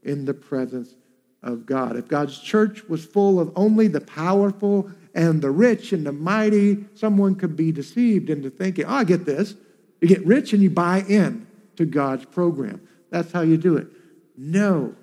in 0.04 0.26
the 0.26 0.34
presence 0.34 0.96
of 1.42 1.66
God. 1.66 1.98
If 1.98 2.08
God's 2.08 2.40
church 2.40 2.84
was 2.88 3.06
full 3.06 3.40
of 3.40 3.52
only 3.56 3.88
the 3.88 4.02
powerful 4.02 4.90
and 5.14 5.42
the 5.42 5.52
rich 5.52 5.92
and 5.92 6.06
the 6.06 6.12
mighty, 6.12 6.86
someone 6.96 7.36
could 7.36 7.56
be 7.56 7.72
deceived 7.72 8.30
into 8.30 8.50
thinking, 8.50 8.86
oh, 8.86 8.94
I 8.94 9.04
get 9.04 9.26
this. 9.26 9.56
You 10.04 10.10
get 10.10 10.26
rich 10.28 10.52
and 10.52 10.62
you 10.62 10.70
buy 10.70 11.06
in 11.08 11.48
to 11.78 11.86
God's 11.86 12.26
program. 12.26 12.86
That's 13.10 13.32
how 13.32 13.40
you 13.40 13.56
do 13.56 13.78
it. 13.78 13.88
No, 14.36 14.96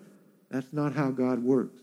that's 0.51 0.75
not 0.75 0.93
how 0.93 1.11
God 1.11 1.43
works. 1.43 1.81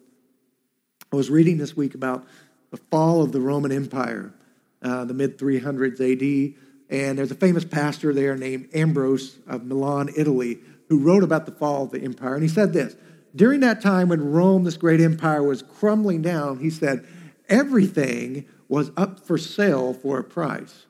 I 1.11 1.15
was 1.15 1.31
reading 1.31 1.57
this 1.57 1.75
week 1.75 1.95
about 1.95 2.27
the 2.69 2.77
fall 2.77 3.23
of 3.23 3.31
the 3.31 3.41
Roman 3.41 3.71
Empire, 3.71 4.35
uh, 4.83 5.05
the 5.05 5.15
mid 5.15 5.39
300s 5.39 5.99
AD, 5.99 6.61
and 6.91 7.17
there's 7.17 7.31
a 7.31 7.35
famous 7.35 7.65
pastor 7.65 8.13
there 8.13 8.37
named 8.37 8.69
Ambrose 8.71 9.39
of 9.47 9.65
Milan, 9.65 10.11
Italy, 10.15 10.59
who 10.87 10.99
wrote 10.99 11.23
about 11.23 11.47
the 11.47 11.51
fall 11.51 11.85
of 11.85 11.89
the 11.89 12.01
empire. 12.01 12.35
And 12.35 12.43
he 12.43 12.49
said 12.49 12.71
this 12.71 12.95
during 13.35 13.61
that 13.61 13.81
time 13.81 14.09
when 14.09 14.31
Rome, 14.31 14.63
this 14.63 14.77
great 14.77 15.01
empire, 15.01 15.41
was 15.41 15.63
crumbling 15.63 16.21
down, 16.21 16.59
he 16.59 16.69
said, 16.69 17.03
everything 17.49 18.45
was 18.69 18.91
up 18.95 19.19
for 19.19 19.39
sale 19.39 19.95
for 19.95 20.19
a 20.19 20.23
price. 20.23 20.85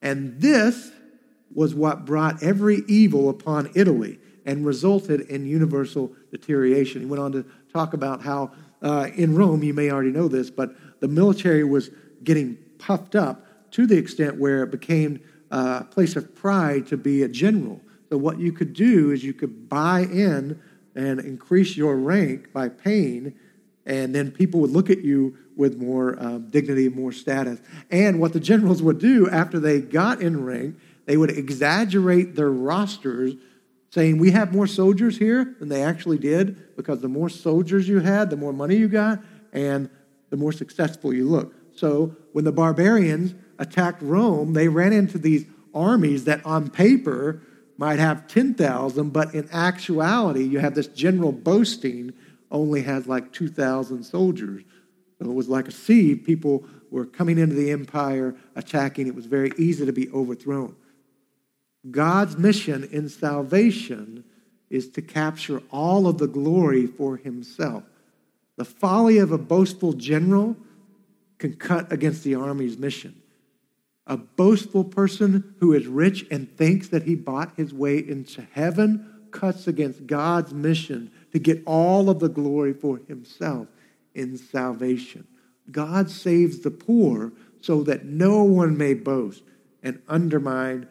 And 0.00 0.40
this 0.40 0.92
was 1.54 1.74
what 1.74 2.04
brought 2.04 2.42
every 2.42 2.82
evil 2.88 3.28
upon 3.28 3.70
Italy 3.74 4.18
and 4.44 4.66
resulted 4.66 5.22
in 5.22 5.46
universal 5.46 6.12
deterioration. 6.30 7.00
He 7.00 7.06
went 7.06 7.22
on 7.22 7.32
to 7.32 7.44
talk 7.72 7.94
about 7.94 8.22
how 8.22 8.52
uh, 8.82 9.08
in 9.14 9.34
Rome, 9.34 9.62
you 9.62 9.72
may 9.72 9.90
already 9.90 10.10
know 10.10 10.28
this, 10.28 10.50
but 10.50 10.74
the 11.00 11.08
military 11.08 11.64
was 11.64 11.90
getting 12.22 12.58
puffed 12.78 13.14
up 13.14 13.46
to 13.72 13.86
the 13.86 13.96
extent 13.96 14.38
where 14.38 14.62
it 14.62 14.70
became 14.70 15.20
a 15.50 15.84
place 15.84 16.16
of 16.16 16.34
pride 16.34 16.86
to 16.88 16.96
be 16.96 17.22
a 17.22 17.28
general. 17.28 17.80
So, 18.10 18.18
what 18.18 18.38
you 18.38 18.52
could 18.52 18.74
do 18.74 19.10
is 19.10 19.24
you 19.24 19.32
could 19.32 19.68
buy 19.68 20.00
in 20.00 20.60
and 20.94 21.20
increase 21.20 21.76
your 21.76 21.96
rank 21.96 22.52
by 22.52 22.68
paying, 22.68 23.34
and 23.86 24.14
then 24.14 24.30
people 24.30 24.60
would 24.60 24.70
look 24.70 24.90
at 24.90 25.02
you 25.02 25.36
with 25.56 25.78
more 25.78 26.16
um, 26.22 26.50
dignity, 26.50 26.88
more 26.88 27.12
status. 27.12 27.60
And 27.90 28.20
what 28.20 28.32
the 28.32 28.40
generals 28.40 28.82
would 28.82 28.98
do 28.98 29.28
after 29.30 29.58
they 29.58 29.80
got 29.80 30.20
in 30.20 30.44
rank, 30.44 30.76
they 31.06 31.16
would 31.16 31.30
exaggerate 31.30 32.34
their 32.34 32.50
rosters, 32.50 33.34
saying, 33.90 34.18
We 34.18 34.30
have 34.32 34.52
more 34.52 34.66
soldiers 34.66 35.18
here 35.18 35.54
than 35.58 35.68
they 35.68 35.82
actually 35.82 36.18
did, 36.18 36.76
because 36.76 37.00
the 37.00 37.08
more 37.08 37.28
soldiers 37.28 37.88
you 37.88 38.00
had, 38.00 38.30
the 38.30 38.36
more 38.36 38.52
money 38.52 38.76
you 38.76 38.88
got, 38.88 39.20
and 39.52 39.90
the 40.30 40.36
more 40.36 40.52
successful 40.52 41.12
you 41.12 41.28
look. 41.28 41.54
So 41.76 42.16
when 42.32 42.44
the 42.44 42.52
barbarians 42.52 43.34
attacked 43.58 44.02
Rome, 44.02 44.52
they 44.52 44.68
ran 44.68 44.92
into 44.92 45.18
these 45.18 45.46
armies 45.74 46.24
that 46.24 46.44
on 46.44 46.70
paper 46.70 47.42
might 47.76 47.98
have 47.98 48.28
10,000, 48.28 49.10
but 49.10 49.34
in 49.34 49.48
actuality, 49.52 50.44
you 50.44 50.60
have 50.60 50.74
this 50.74 50.86
general 50.86 51.32
boasting 51.32 52.12
only 52.50 52.82
has 52.82 53.06
like 53.08 53.32
2,000 53.32 54.04
soldiers. 54.04 54.62
So 55.18 55.28
it 55.28 55.34
was 55.34 55.48
like 55.48 55.68
a 55.68 55.72
sea. 55.72 56.14
People 56.14 56.64
were 56.90 57.04
coming 57.04 57.38
into 57.38 57.54
the 57.54 57.72
empire, 57.72 58.36
attacking. 58.54 59.08
It 59.08 59.14
was 59.14 59.26
very 59.26 59.52
easy 59.58 59.84
to 59.84 59.92
be 59.92 60.08
overthrown. 60.10 60.76
God's 61.90 62.36
mission 62.36 62.88
in 62.90 63.08
salvation 63.08 64.24
is 64.70 64.88
to 64.90 65.02
capture 65.02 65.62
all 65.70 66.06
of 66.06 66.18
the 66.18 66.26
glory 66.26 66.86
for 66.86 67.16
himself. 67.16 67.84
The 68.56 68.64
folly 68.64 69.18
of 69.18 69.32
a 69.32 69.38
boastful 69.38 69.92
general 69.92 70.56
can 71.38 71.54
cut 71.54 71.92
against 71.92 72.24
the 72.24 72.34
army's 72.34 72.78
mission. 72.78 73.20
A 74.06 74.16
boastful 74.16 74.84
person 74.84 75.54
who 75.60 75.72
is 75.72 75.86
rich 75.86 76.26
and 76.30 76.54
thinks 76.56 76.88
that 76.88 77.04
he 77.04 77.14
bought 77.14 77.56
his 77.56 77.72
way 77.72 77.98
into 77.98 78.46
heaven 78.52 79.10
cuts 79.30 79.66
against 79.66 80.06
God's 80.06 80.54
mission 80.54 81.10
to 81.32 81.38
get 81.38 81.62
all 81.66 82.08
of 82.08 82.20
the 82.20 82.28
glory 82.28 82.72
for 82.72 83.00
himself 83.08 83.66
in 84.14 84.36
salvation. 84.36 85.26
God 85.70 86.10
saves 86.10 86.60
the 86.60 86.70
poor 86.70 87.32
so 87.60 87.82
that 87.82 88.04
no 88.04 88.44
one 88.44 88.76
may 88.76 88.94
boast 88.94 89.42
and 89.82 90.00
undermine 90.08 90.86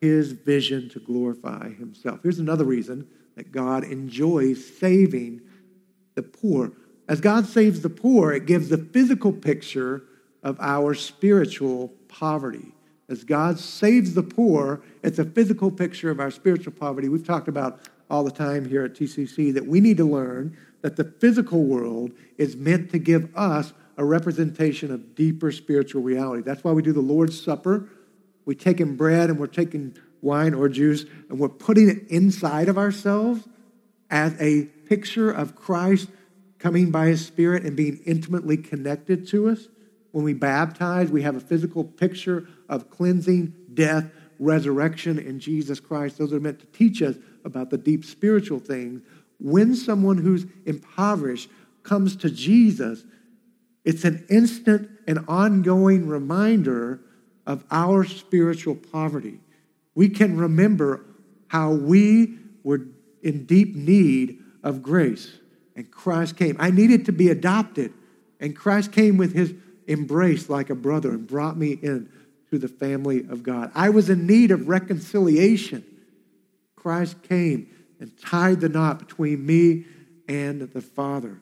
his 0.00 0.32
vision 0.32 0.88
to 0.90 1.00
glorify 1.00 1.70
himself. 1.74 2.20
Here's 2.22 2.38
another 2.38 2.64
reason 2.64 3.06
that 3.36 3.52
God 3.52 3.84
enjoys 3.84 4.64
saving 4.78 5.42
the 6.14 6.22
poor. 6.22 6.72
As 7.08 7.20
God 7.20 7.46
saves 7.46 7.82
the 7.82 7.90
poor, 7.90 8.32
it 8.32 8.46
gives 8.46 8.68
the 8.68 8.78
physical 8.78 9.32
picture 9.32 10.04
of 10.42 10.58
our 10.60 10.94
spiritual 10.94 11.88
poverty. 12.08 12.72
As 13.08 13.24
God 13.24 13.58
saves 13.58 14.14
the 14.14 14.22
poor, 14.22 14.82
it's 15.02 15.18
a 15.18 15.24
physical 15.24 15.70
picture 15.70 16.10
of 16.10 16.20
our 16.20 16.30
spiritual 16.30 16.72
poverty. 16.72 17.08
We've 17.08 17.26
talked 17.26 17.48
about 17.48 17.80
all 18.08 18.24
the 18.24 18.30
time 18.30 18.68
here 18.68 18.84
at 18.84 18.94
TCC 18.94 19.52
that 19.54 19.66
we 19.66 19.80
need 19.80 19.96
to 19.96 20.04
learn 20.04 20.56
that 20.82 20.96
the 20.96 21.04
physical 21.04 21.64
world 21.64 22.12
is 22.38 22.56
meant 22.56 22.90
to 22.90 22.98
give 22.98 23.34
us 23.36 23.72
a 23.96 24.04
representation 24.04 24.90
of 24.90 25.14
deeper 25.14 25.52
spiritual 25.52 26.02
reality. 26.02 26.42
That's 26.42 26.64
why 26.64 26.72
we 26.72 26.82
do 26.82 26.92
the 26.92 27.00
Lord's 27.00 27.40
Supper. 27.40 27.88
We 28.44 28.54
take 28.54 28.80
in 28.80 28.96
bread 28.96 29.30
and 29.30 29.38
we're 29.38 29.46
taking 29.46 29.96
wine 30.22 30.54
or 30.54 30.68
juice 30.68 31.04
and 31.28 31.38
we're 31.38 31.48
putting 31.48 31.88
it 31.88 32.08
inside 32.08 32.68
of 32.68 32.78
ourselves 32.78 33.46
as 34.10 34.40
a 34.40 34.64
picture 34.86 35.30
of 35.30 35.54
Christ 35.54 36.08
coming 36.58 36.90
by 36.90 37.06
his 37.06 37.24
Spirit 37.24 37.64
and 37.64 37.76
being 37.76 38.00
intimately 38.04 38.56
connected 38.56 39.26
to 39.28 39.48
us. 39.48 39.68
When 40.12 40.24
we 40.24 40.34
baptize, 40.34 41.10
we 41.10 41.22
have 41.22 41.36
a 41.36 41.40
physical 41.40 41.84
picture 41.84 42.48
of 42.68 42.90
cleansing, 42.90 43.54
death, 43.72 44.10
resurrection 44.38 45.18
in 45.18 45.38
Jesus 45.38 45.80
Christ. 45.80 46.18
Those 46.18 46.32
are 46.32 46.40
meant 46.40 46.60
to 46.60 46.66
teach 46.66 47.02
us 47.02 47.16
about 47.44 47.70
the 47.70 47.78
deep 47.78 48.04
spiritual 48.04 48.58
things. 48.58 49.02
When 49.38 49.74
someone 49.74 50.18
who's 50.18 50.46
impoverished 50.66 51.48
comes 51.82 52.16
to 52.16 52.30
Jesus, 52.30 53.04
it's 53.84 54.04
an 54.04 54.26
instant 54.28 54.90
and 55.06 55.24
ongoing 55.28 56.08
reminder 56.08 57.00
of 57.50 57.64
our 57.72 58.04
spiritual 58.04 58.76
poverty. 58.76 59.40
We 59.96 60.08
can 60.08 60.38
remember 60.38 61.04
how 61.48 61.72
we 61.72 62.38
were 62.62 62.82
in 63.24 63.44
deep 63.44 63.74
need 63.74 64.38
of 64.62 64.84
grace, 64.84 65.36
and 65.74 65.90
Christ 65.90 66.36
came. 66.36 66.56
I 66.60 66.70
needed 66.70 67.06
to 67.06 67.12
be 67.12 67.28
adopted, 67.28 67.92
and 68.38 68.54
Christ 68.54 68.92
came 68.92 69.16
with 69.16 69.32
his 69.32 69.52
embrace 69.88 70.48
like 70.48 70.70
a 70.70 70.76
brother 70.76 71.10
and 71.10 71.26
brought 71.26 71.56
me 71.56 71.72
in 71.72 72.08
to 72.52 72.58
the 72.58 72.68
family 72.68 73.26
of 73.28 73.42
God. 73.42 73.72
I 73.74 73.90
was 73.90 74.08
in 74.08 74.28
need 74.28 74.52
of 74.52 74.68
reconciliation. 74.68 75.84
Christ 76.76 77.20
came 77.24 77.68
and 77.98 78.16
tied 78.16 78.60
the 78.60 78.68
knot 78.68 79.00
between 79.00 79.44
me 79.44 79.86
and 80.28 80.60
the 80.60 80.80
Father. 80.80 81.40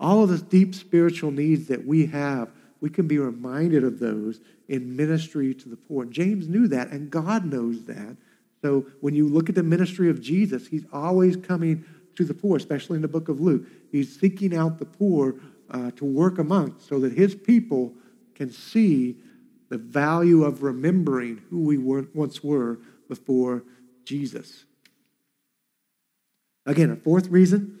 All 0.00 0.24
of 0.24 0.28
the 0.30 0.38
deep 0.38 0.74
spiritual 0.74 1.30
needs 1.30 1.68
that 1.68 1.86
we 1.86 2.06
have, 2.06 2.50
we 2.86 2.90
can 2.90 3.08
be 3.08 3.18
reminded 3.18 3.82
of 3.82 3.98
those 3.98 4.38
in 4.68 4.94
ministry 4.94 5.52
to 5.52 5.68
the 5.68 5.74
poor. 5.74 6.04
James 6.04 6.48
knew 6.48 6.68
that, 6.68 6.92
and 6.92 7.10
God 7.10 7.44
knows 7.44 7.84
that. 7.86 8.16
So 8.62 8.86
when 9.00 9.12
you 9.12 9.26
look 9.26 9.48
at 9.48 9.56
the 9.56 9.64
ministry 9.64 10.08
of 10.08 10.20
Jesus, 10.20 10.68
he's 10.68 10.84
always 10.92 11.36
coming 11.36 11.84
to 12.14 12.24
the 12.24 12.32
poor, 12.32 12.56
especially 12.56 12.94
in 12.94 13.02
the 13.02 13.08
book 13.08 13.28
of 13.28 13.40
Luke. 13.40 13.66
He's 13.90 14.20
seeking 14.20 14.56
out 14.56 14.78
the 14.78 14.84
poor 14.84 15.34
uh, 15.68 15.90
to 15.96 16.04
work 16.04 16.38
amongst 16.38 16.86
so 16.86 17.00
that 17.00 17.12
his 17.12 17.34
people 17.34 17.92
can 18.36 18.52
see 18.52 19.16
the 19.68 19.78
value 19.78 20.44
of 20.44 20.62
remembering 20.62 21.42
who 21.50 21.64
we 21.64 21.78
were, 21.78 22.06
once 22.14 22.44
were 22.44 22.78
before 23.08 23.64
Jesus. 24.04 24.64
Again, 26.64 26.92
a 26.92 26.96
fourth 26.96 27.26
reason 27.30 27.80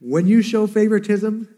when 0.00 0.26
you 0.26 0.42
show 0.42 0.66
favoritism, 0.66 1.55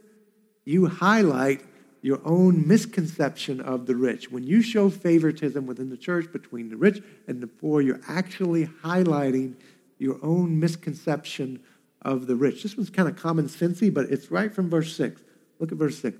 you 0.68 0.86
highlight 0.86 1.62
your 2.02 2.20
own 2.26 2.68
misconception 2.68 3.58
of 3.58 3.86
the 3.86 3.96
rich. 3.96 4.30
When 4.30 4.44
you 4.44 4.60
show 4.60 4.90
favoritism 4.90 5.66
within 5.66 5.88
the 5.88 5.96
church 5.96 6.30
between 6.30 6.68
the 6.68 6.76
rich 6.76 7.02
and 7.26 7.40
the 7.40 7.46
poor, 7.46 7.80
you're 7.80 8.00
actually 8.06 8.66
highlighting 8.66 9.54
your 9.96 10.18
own 10.22 10.60
misconception 10.60 11.60
of 12.02 12.26
the 12.26 12.36
rich. 12.36 12.62
This 12.62 12.76
one's 12.76 12.90
kind 12.90 13.08
of 13.08 13.16
common 13.16 13.46
sensey, 13.46 13.92
but 13.92 14.10
it's 14.10 14.30
right 14.30 14.54
from 14.54 14.68
verse 14.68 14.94
6. 14.94 15.22
Look 15.58 15.72
at 15.72 15.78
verse 15.78 15.98
6. 16.00 16.18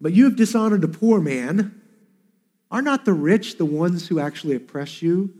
But 0.00 0.12
you 0.12 0.24
have 0.24 0.36
dishonored 0.36 0.82
the 0.82 0.88
poor 0.88 1.20
man. 1.20 1.82
Are 2.70 2.80
not 2.80 3.04
the 3.04 3.12
rich 3.12 3.58
the 3.58 3.66
ones 3.66 4.06
who 4.06 4.20
actually 4.20 4.54
oppress 4.54 5.02
you 5.02 5.34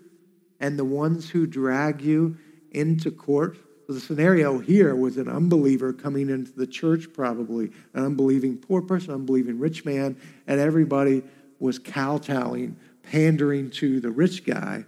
and 0.58 0.76
the 0.76 0.84
ones 0.84 1.30
who 1.30 1.46
drag 1.46 2.02
you 2.02 2.36
into 2.72 3.12
court? 3.12 3.56
The 3.88 4.00
scenario 4.00 4.58
here 4.58 4.94
was 4.94 5.16
an 5.16 5.30
unbeliever 5.30 5.94
coming 5.94 6.28
into 6.28 6.52
the 6.52 6.66
church, 6.66 7.10
probably 7.14 7.72
an 7.94 8.04
unbelieving 8.04 8.58
poor 8.58 8.82
person, 8.82 9.14
unbelieving 9.14 9.58
rich 9.58 9.86
man, 9.86 10.14
and 10.46 10.60
everybody 10.60 11.22
was 11.58 11.78
kowtowing, 11.78 12.76
pandering 13.02 13.70
to 13.70 13.98
the 13.98 14.10
rich 14.10 14.44
guy. 14.44 14.84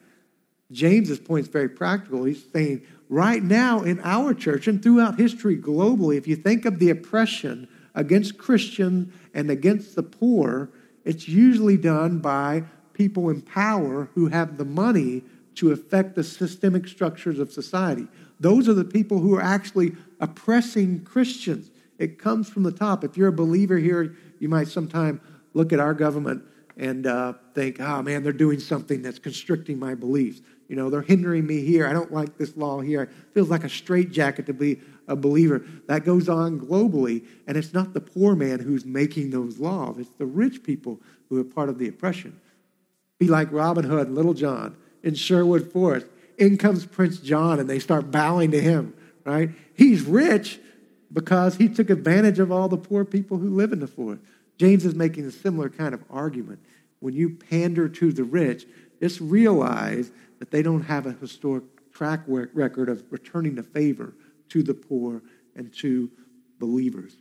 James's 0.71 1.19
point 1.19 1.47
is 1.47 1.49
very 1.49 1.71
practical. 1.71 2.25
He's 2.25 2.45
saying, 2.53 2.83
right 3.09 3.43
now 3.43 3.81
in 3.81 4.01
our 4.05 4.35
church 4.35 4.69
and 4.69 4.83
throughout 4.83 5.19
history 5.19 5.57
globally, 5.57 6.19
if 6.19 6.29
you 6.29 6.37
think 6.37 6.67
of 6.67 6.79
the 6.79 6.91
oppression 6.91 7.69
against 7.95 8.37
Christians 8.37 9.15
and 9.33 9.51
against 9.51 9.97
the 9.97 10.03
poor, 10.03 10.69
it's 11.07 11.27
usually 11.27 11.79
done 11.79 12.19
by 12.19 12.65
people 12.93 13.31
in 13.31 13.41
power 13.41 14.11
who 14.15 14.27
have 14.27 14.59
the 14.59 14.67
money 14.67 15.23
to 15.55 15.73
affect 15.73 16.17
the 16.17 16.23
systemic 16.23 16.87
structures 16.87 17.39
of 17.39 17.51
society. 17.51 18.07
Those 18.41 18.69
are 18.69 18.75
the 18.75 18.85
people 18.85 19.21
who 19.21 19.35
are 19.37 19.43
actually 19.43 19.93
oppressing 20.19 21.05
Christians. 21.05 21.71
It 21.99 22.19
comes 22.19 22.49
from 22.49 22.63
the 22.63 22.73
top. 22.73 23.05
If 23.05 23.17
you're 23.17 23.29
a 23.29 23.33
believer 23.33 23.77
here, 23.77 24.17
you 24.39 24.49
might 24.49 24.69
sometime 24.69 25.21
look 25.53 25.73
at 25.73 25.79
our 25.79 25.93
government 25.93 26.43
and 26.77 27.07
uh, 27.07 27.35
think, 27.55 27.79
oh 27.79 28.03
man, 28.03 28.23
they're 28.23 28.33
doing 28.33 28.59
something 28.59 29.03
that's 29.03 29.19
constricting 29.19 29.79
my 29.79 29.95
beliefs. 29.95 30.41
You 30.69 30.77
know, 30.77 30.89
they're 30.89 31.03
hindering 31.03 31.47
me 31.47 31.63
here. 31.63 31.87
I 31.87 31.93
don't 31.93 32.13
like 32.13 32.39
this 32.39 32.57
law 32.57 32.81
here. 32.81 33.03
It 33.03 33.11
feels 33.35 33.51
like 33.51 33.65
a 33.65 33.69
straitjacket 33.69 34.47
to 34.47 34.55
be 34.55 34.81
a 35.09 35.17
believer. 35.17 35.63
That 35.89 36.05
goes 36.05 36.29
on 36.29 36.61
globally, 36.61 37.27
and 37.47 37.57
it's 37.57 37.75
not 37.75 37.93
the 37.93 38.01
poor 38.01 38.35
man 38.35 38.61
who's 38.61 38.87
making 38.87 39.31
those 39.31 39.59
laws. 39.59 39.99
It's 39.99 40.15
the 40.17 40.27
rich 40.27 40.63
people 40.63 41.01
who 41.29 41.39
are 41.41 41.45
part 41.45 41.69
of 41.69 41.79
the 41.79 41.89
oppression. 41.89 42.41
Be 43.19 43.27
like 43.27 43.53
Robin 43.53 43.85
Hood 43.85 44.07
and 44.07 44.17
Little 44.17 44.33
John 44.33 44.77
in 45.03 45.15
Sherwood 45.15 45.71
Forest. 45.71 46.07
In 46.41 46.57
comes 46.57 46.87
Prince 46.87 47.19
John 47.19 47.61
and 47.61 47.69
they 47.69 47.79
start 47.79 48.11
bowing 48.11 48.51
to 48.53 48.61
him, 48.61 48.95
right? 49.25 49.51
He's 49.75 50.03
rich 50.03 50.59
because 51.13 51.57
he 51.57 51.69
took 51.69 51.91
advantage 51.91 52.39
of 52.39 52.51
all 52.51 52.69
the 52.69 52.77
poor 52.77 53.05
people 53.05 53.37
who 53.39 53.51
live 53.51 53.73
in 53.73 53.81
the 53.81 53.87
forest. 53.87 54.23
James 54.59 54.85
is 54.85 54.95
making 54.95 55.27
a 55.27 55.31
similar 55.31 55.69
kind 55.69 55.95
of 55.95 56.03
argument. 56.11 56.61
When 57.01 57.15
you 57.15 57.31
pander 57.31 57.89
to 57.89 58.13
the 58.13 58.25
rich, 58.25 58.67
just 59.01 59.21
realize 59.21 60.11
that 60.39 60.51
they 60.51 60.63
don't 60.63 60.83
have 60.83 61.07
a 61.07 61.13
historic 61.13 61.65
track 61.93 62.21
record 62.27 62.89
of 62.89 63.05
returning 63.11 63.55
the 63.55 63.63
favor 63.63 64.15
to 64.49 64.63
the 64.63 64.75
poor 64.75 65.23
and 65.55 65.73
to 65.77 66.11
believers. 66.59 67.15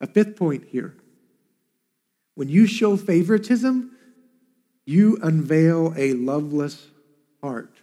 A 0.00 0.06
fifth 0.06 0.36
point 0.36 0.64
here 0.70 0.94
when 2.34 2.48
you 2.48 2.66
show 2.66 2.96
favoritism, 2.96 3.92
you 4.86 5.18
unveil 5.22 5.94
a 5.96 6.14
loveless 6.14 6.88
heart. 7.40 7.80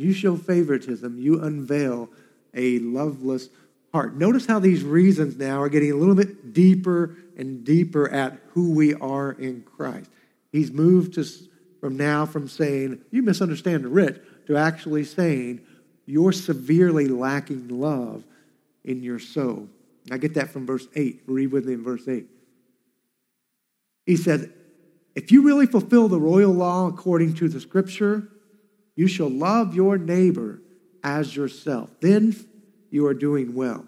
You 0.00 0.14
show 0.14 0.36
favoritism, 0.36 1.18
you 1.18 1.42
unveil 1.42 2.08
a 2.54 2.78
loveless 2.78 3.50
heart. 3.92 4.16
Notice 4.16 4.46
how 4.46 4.58
these 4.58 4.82
reasons 4.82 5.36
now 5.36 5.60
are 5.60 5.68
getting 5.68 5.92
a 5.92 5.96
little 5.96 6.14
bit 6.14 6.54
deeper 6.54 7.16
and 7.36 7.64
deeper 7.64 8.08
at 8.10 8.38
who 8.54 8.70
we 8.70 8.94
are 8.94 9.32
in 9.32 9.62
Christ. 9.62 10.10
He's 10.52 10.72
moved 10.72 11.14
to, 11.14 11.24
from 11.80 11.98
now 11.98 12.24
from 12.24 12.48
saying, 12.48 13.02
you 13.10 13.22
misunderstand 13.22 13.84
the 13.84 13.88
rich, 13.88 14.18
to 14.46 14.56
actually 14.56 15.04
saying, 15.04 15.60
you're 16.06 16.32
severely 16.32 17.06
lacking 17.06 17.68
love 17.68 18.24
in 18.84 19.02
your 19.02 19.18
soul. 19.18 19.68
I 20.10 20.16
get 20.16 20.32
that 20.34 20.48
from 20.48 20.64
verse 20.64 20.88
8. 20.94 21.24
Read 21.26 21.52
with 21.52 21.66
me 21.66 21.74
in 21.74 21.84
verse 21.84 22.08
8. 22.08 22.26
He 24.06 24.16
says, 24.16 24.48
if 25.14 25.30
you 25.30 25.42
really 25.42 25.66
fulfill 25.66 26.08
the 26.08 26.18
royal 26.18 26.52
law 26.52 26.88
according 26.88 27.34
to 27.34 27.50
the 27.50 27.60
scripture, 27.60 28.28
you 28.96 29.06
shall 29.06 29.30
love 29.30 29.74
your 29.74 29.98
neighbor 29.98 30.60
as 31.02 31.34
yourself. 31.34 31.90
Then 32.00 32.36
you 32.90 33.06
are 33.06 33.14
doing 33.14 33.54
well. 33.54 33.86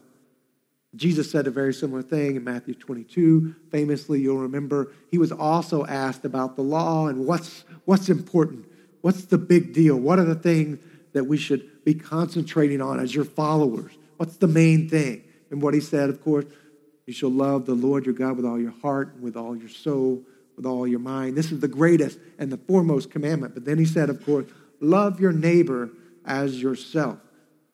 Jesus 0.95 1.31
said 1.31 1.47
a 1.47 1.51
very 1.51 1.73
similar 1.73 2.03
thing 2.03 2.37
in 2.37 2.45
Matthew 2.45 2.75
22. 2.75 3.55
Famously, 3.71 4.21
you'll 4.21 4.39
remember 4.39 4.93
he 5.11 5.19
was 5.19 5.33
also 5.33 5.87
asked 5.87 6.25
about 6.25 6.57
the 6.57 6.63
law 6.63 7.07
and 7.07 7.27
what's, 7.27 7.65
what's 7.87 8.11
important. 8.11 8.67
What's 9.01 9.25
the 9.25 9.39
big 9.39 9.73
deal? 9.73 9.97
What 9.97 10.19
are 10.19 10.25
the 10.25 10.35
things 10.35 10.79
that 11.13 11.25
we 11.25 11.39
should 11.39 11.85
be 11.85 11.95
concentrating 11.95 12.83
on 12.83 13.01
as 13.01 13.15
your 13.15 13.25
followers? 13.25 13.93
What's 14.19 14.37
the 14.37 14.49
main 14.49 14.89
thing? 14.89 15.25
And 15.51 15.63
what 15.63 15.75
he 15.75 15.81
said, 15.81 16.11
of 16.11 16.23
course, 16.23 16.45
you 17.07 17.13
shall 17.13 17.31
love 17.31 17.67
the 17.67 17.75
Lord 17.75 18.05
your 18.05 18.15
God 18.15 18.37
with 18.37 18.45
all 18.45 18.61
your 18.61 18.75
heart, 18.83 19.19
with 19.21 19.37
all 19.37 19.57
your 19.57 19.69
soul, 19.69 20.23
with 20.57 20.67
all 20.67 20.87
your 20.87 21.01
mind. 21.01 21.37
This 21.37 21.51
is 21.51 21.61
the 21.61 21.69
greatest 21.69 22.19
and 22.39 22.53
the 22.53 22.59
foremost 22.59 23.11
commandment. 23.11 23.55
But 23.55 23.65
then 23.65 23.79
he 23.79 23.87
said, 23.87 24.11
of 24.11 24.25
course, 24.25 24.47
love 24.83 25.21
your 25.21 25.33
neighbor 25.33 25.91
as 26.25 26.61
yourself. 26.61 27.19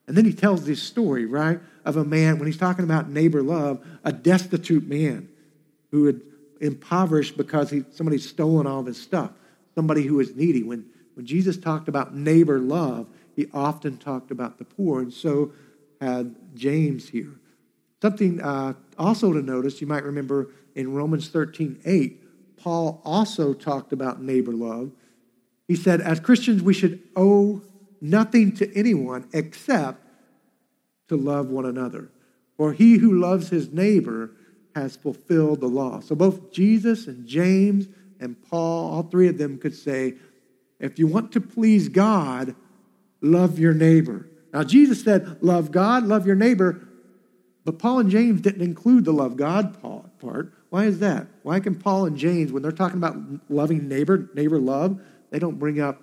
And 0.06 0.16
then 0.16 0.24
he 0.24 0.32
tells 0.32 0.64
this 0.64 0.82
story, 0.82 1.26
right, 1.26 1.60
of 1.84 1.96
a 1.96 2.04
man, 2.04 2.38
when 2.38 2.46
he's 2.46 2.56
talking 2.56 2.84
about 2.84 3.10
neighbor 3.10 3.42
love, 3.42 3.84
a 4.04 4.12
destitute 4.12 4.86
man 4.86 5.28
who 5.90 6.06
had 6.06 6.20
impoverished 6.60 7.36
because 7.36 7.70
he, 7.70 7.84
somebody's 7.90 8.28
stolen 8.28 8.66
all 8.66 8.80
of 8.80 8.86
his 8.86 9.00
stuff, 9.00 9.32
somebody 9.74 10.02
who 10.02 10.20
is 10.20 10.34
needy. 10.34 10.62
When, 10.62 10.86
when 11.14 11.26
Jesus 11.26 11.56
talked 11.56 11.88
about 11.88 12.14
neighbor 12.14 12.58
love, 12.58 13.06
he 13.36 13.48
often 13.52 13.98
talked 13.98 14.30
about 14.30 14.58
the 14.58 14.64
poor, 14.64 15.00
and 15.00 15.12
so 15.12 15.52
had 16.00 16.34
James 16.54 17.08
here. 17.08 17.34
Something 18.00 18.40
uh, 18.40 18.74
also 18.98 19.32
to 19.32 19.42
notice, 19.42 19.80
you 19.80 19.86
might 19.86 20.04
remember 20.04 20.50
in 20.74 20.94
Romans 20.94 21.28
13 21.28 21.80
8, 21.84 22.56
Paul 22.56 23.00
also 23.04 23.52
talked 23.54 23.92
about 23.92 24.22
neighbor 24.22 24.52
love. 24.52 24.90
He 25.68 25.76
said, 25.76 26.00
as 26.00 26.18
Christians, 26.18 26.62
we 26.62 26.74
should 26.74 27.00
owe 27.14 27.62
nothing 28.00 28.52
to 28.56 28.74
anyone 28.76 29.28
except 29.32 30.02
to 31.08 31.16
love 31.16 31.50
one 31.50 31.66
another. 31.66 32.10
For 32.56 32.72
he 32.72 32.96
who 32.96 33.20
loves 33.20 33.50
his 33.50 33.70
neighbor 33.70 34.32
has 34.74 34.96
fulfilled 34.96 35.60
the 35.60 35.68
law. 35.68 36.00
So 36.00 36.14
both 36.14 36.52
Jesus 36.52 37.06
and 37.06 37.26
James 37.26 37.86
and 38.18 38.36
Paul, 38.48 38.92
all 38.92 39.02
three 39.02 39.28
of 39.28 39.38
them 39.38 39.58
could 39.58 39.74
say, 39.74 40.14
if 40.80 40.98
you 40.98 41.06
want 41.06 41.32
to 41.32 41.40
please 41.40 41.88
God, 41.88 42.54
love 43.20 43.58
your 43.58 43.74
neighbor. 43.74 44.26
Now, 44.52 44.62
Jesus 44.62 45.02
said, 45.02 45.38
love 45.42 45.70
God, 45.70 46.04
love 46.06 46.26
your 46.26 46.36
neighbor, 46.36 46.86
but 47.64 47.78
Paul 47.78 47.98
and 47.98 48.10
James 48.10 48.40
didn't 48.40 48.62
include 48.62 49.04
the 49.04 49.12
love 49.12 49.36
God 49.36 49.76
part. 49.82 50.52
Why 50.70 50.84
is 50.84 51.00
that? 51.00 51.26
Why 51.42 51.60
can 51.60 51.74
Paul 51.74 52.06
and 52.06 52.16
James, 52.16 52.52
when 52.52 52.62
they're 52.62 52.72
talking 52.72 52.98
about 52.98 53.16
loving 53.48 53.88
neighbor, 53.88 54.30
neighbor 54.34 54.58
love, 54.58 55.00
they 55.30 55.38
don't 55.38 55.58
bring 55.58 55.80
up 55.80 56.02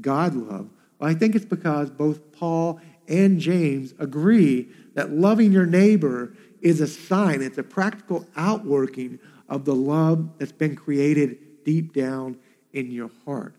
God 0.00 0.34
love? 0.34 0.70
Well, 0.98 1.10
I 1.10 1.14
think 1.14 1.34
it's 1.34 1.44
because 1.44 1.90
both 1.90 2.32
Paul 2.32 2.80
and 3.08 3.40
James 3.40 3.94
agree 3.98 4.68
that 4.94 5.10
loving 5.10 5.52
your 5.52 5.66
neighbor 5.66 6.34
is 6.60 6.80
a 6.80 6.86
sign, 6.86 7.42
it's 7.42 7.58
a 7.58 7.62
practical 7.62 8.26
outworking 8.36 9.18
of 9.48 9.64
the 9.64 9.74
love 9.74 10.38
that's 10.38 10.52
been 10.52 10.76
created 10.76 11.64
deep 11.64 11.92
down 11.92 12.36
in 12.72 12.90
your 12.90 13.10
heart. 13.24 13.54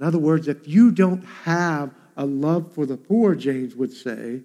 In 0.00 0.06
other 0.06 0.18
words, 0.18 0.48
if 0.48 0.66
you 0.66 0.90
don't 0.90 1.24
have 1.44 1.94
a 2.16 2.26
love 2.26 2.72
for 2.72 2.86
the 2.86 2.96
poor, 2.96 3.34
James 3.34 3.76
would 3.76 3.92
say, 3.92 4.42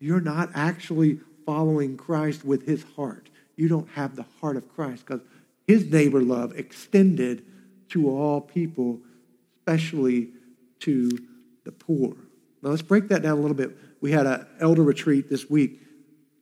you're 0.00 0.20
not 0.20 0.50
actually 0.54 1.20
following 1.46 1.96
Christ 1.96 2.44
with 2.44 2.66
his 2.66 2.84
heart 2.96 3.30
you 3.56 3.68
don't 3.68 3.88
have 3.90 4.16
the 4.16 4.24
heart 4.40 4.56
of 4.56 4.68
Christ 4.74 5.06
because 5.06 5.22
his 5.66 5.90
neighbor 5.90 6.20
love 6.20 6.56
extended 6.56 7.44
to 7.90 8.10
all 8.10 8.40
people, 8.40 9.00
especially 9.58 10.30
to 10.80 11.10
the 11.64 11.72
poor. 11.72 12.14
Now 12.62 12.70
let's 12.70 12.82
break 12.82 13.08
that 13.08 13.22
down 13.22 13.38
a 13.38 13.40
little 13.40 13.56
bit. 13.56 13.76
We 14.00 14.12
had 14.12 14.26
an 14.26 14.46
elder 14.60 14.82
retreat 14.82 15.28
this 15.28 15.48
week 15.48 15.80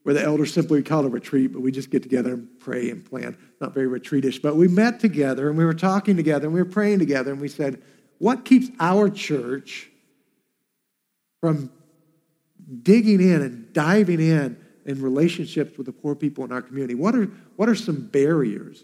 where 0.03 0.13
the 0.13 0.21
elders 0.21 0.53
simply 0.53 0.83
called 0.83 1.05
a 1.05 1.09
retreat, 1.09 1.53
but 1.53 1.61
we 1.61 1.71
just 1.71 1.89
get 1.89 2.03
together 2.03 2.33
and 2.33 2.59
pray 2.59 2.89
and 2.89 3.05
plan. 3.05 3.37
Not 3.61 3.73
very 3.73 3.87
retreatish, 3.87 4.41
but 4.41 4.55
we 4.55 4.67
met 4.67 4.99
together 4.99 5.49
and 5.49 5.57
we 5.57 5.65
were 5.65 5.73
talking 5.73 6.17
together 6.17 6.45
and 6.45 6.53
we 6.53 6.61
were 6.61 6.69
praying 6.69 6.99
together 6.99 7.31
and 7.31 7.39
we 7.39 7.47
said, 7.47 7.81
what 8.19 8.45
keeps 8.45 8.69
our 8.79 9.09
church 9.09 9.89
from 11.39 11.71
digging 12.83 13.21
in 13.21 13.41
and 13.41 13.73
diving 13.73 14.19
in 14.19 14.57
in 14.85 15.01
relationships 15.01 15.77
with 15.77 15.85
the 15.85 15.93
poor 15.93 16.15
people 16.15 16.43
in 16.43 16.51
our 16.51 16.61
community? 16.61 16.95
What 16.95 17.15
are, 17.15 17.25
what 17.55 17.69
are 17.69 17.75
some 17.75 18.07
barriers? 18.07 18.83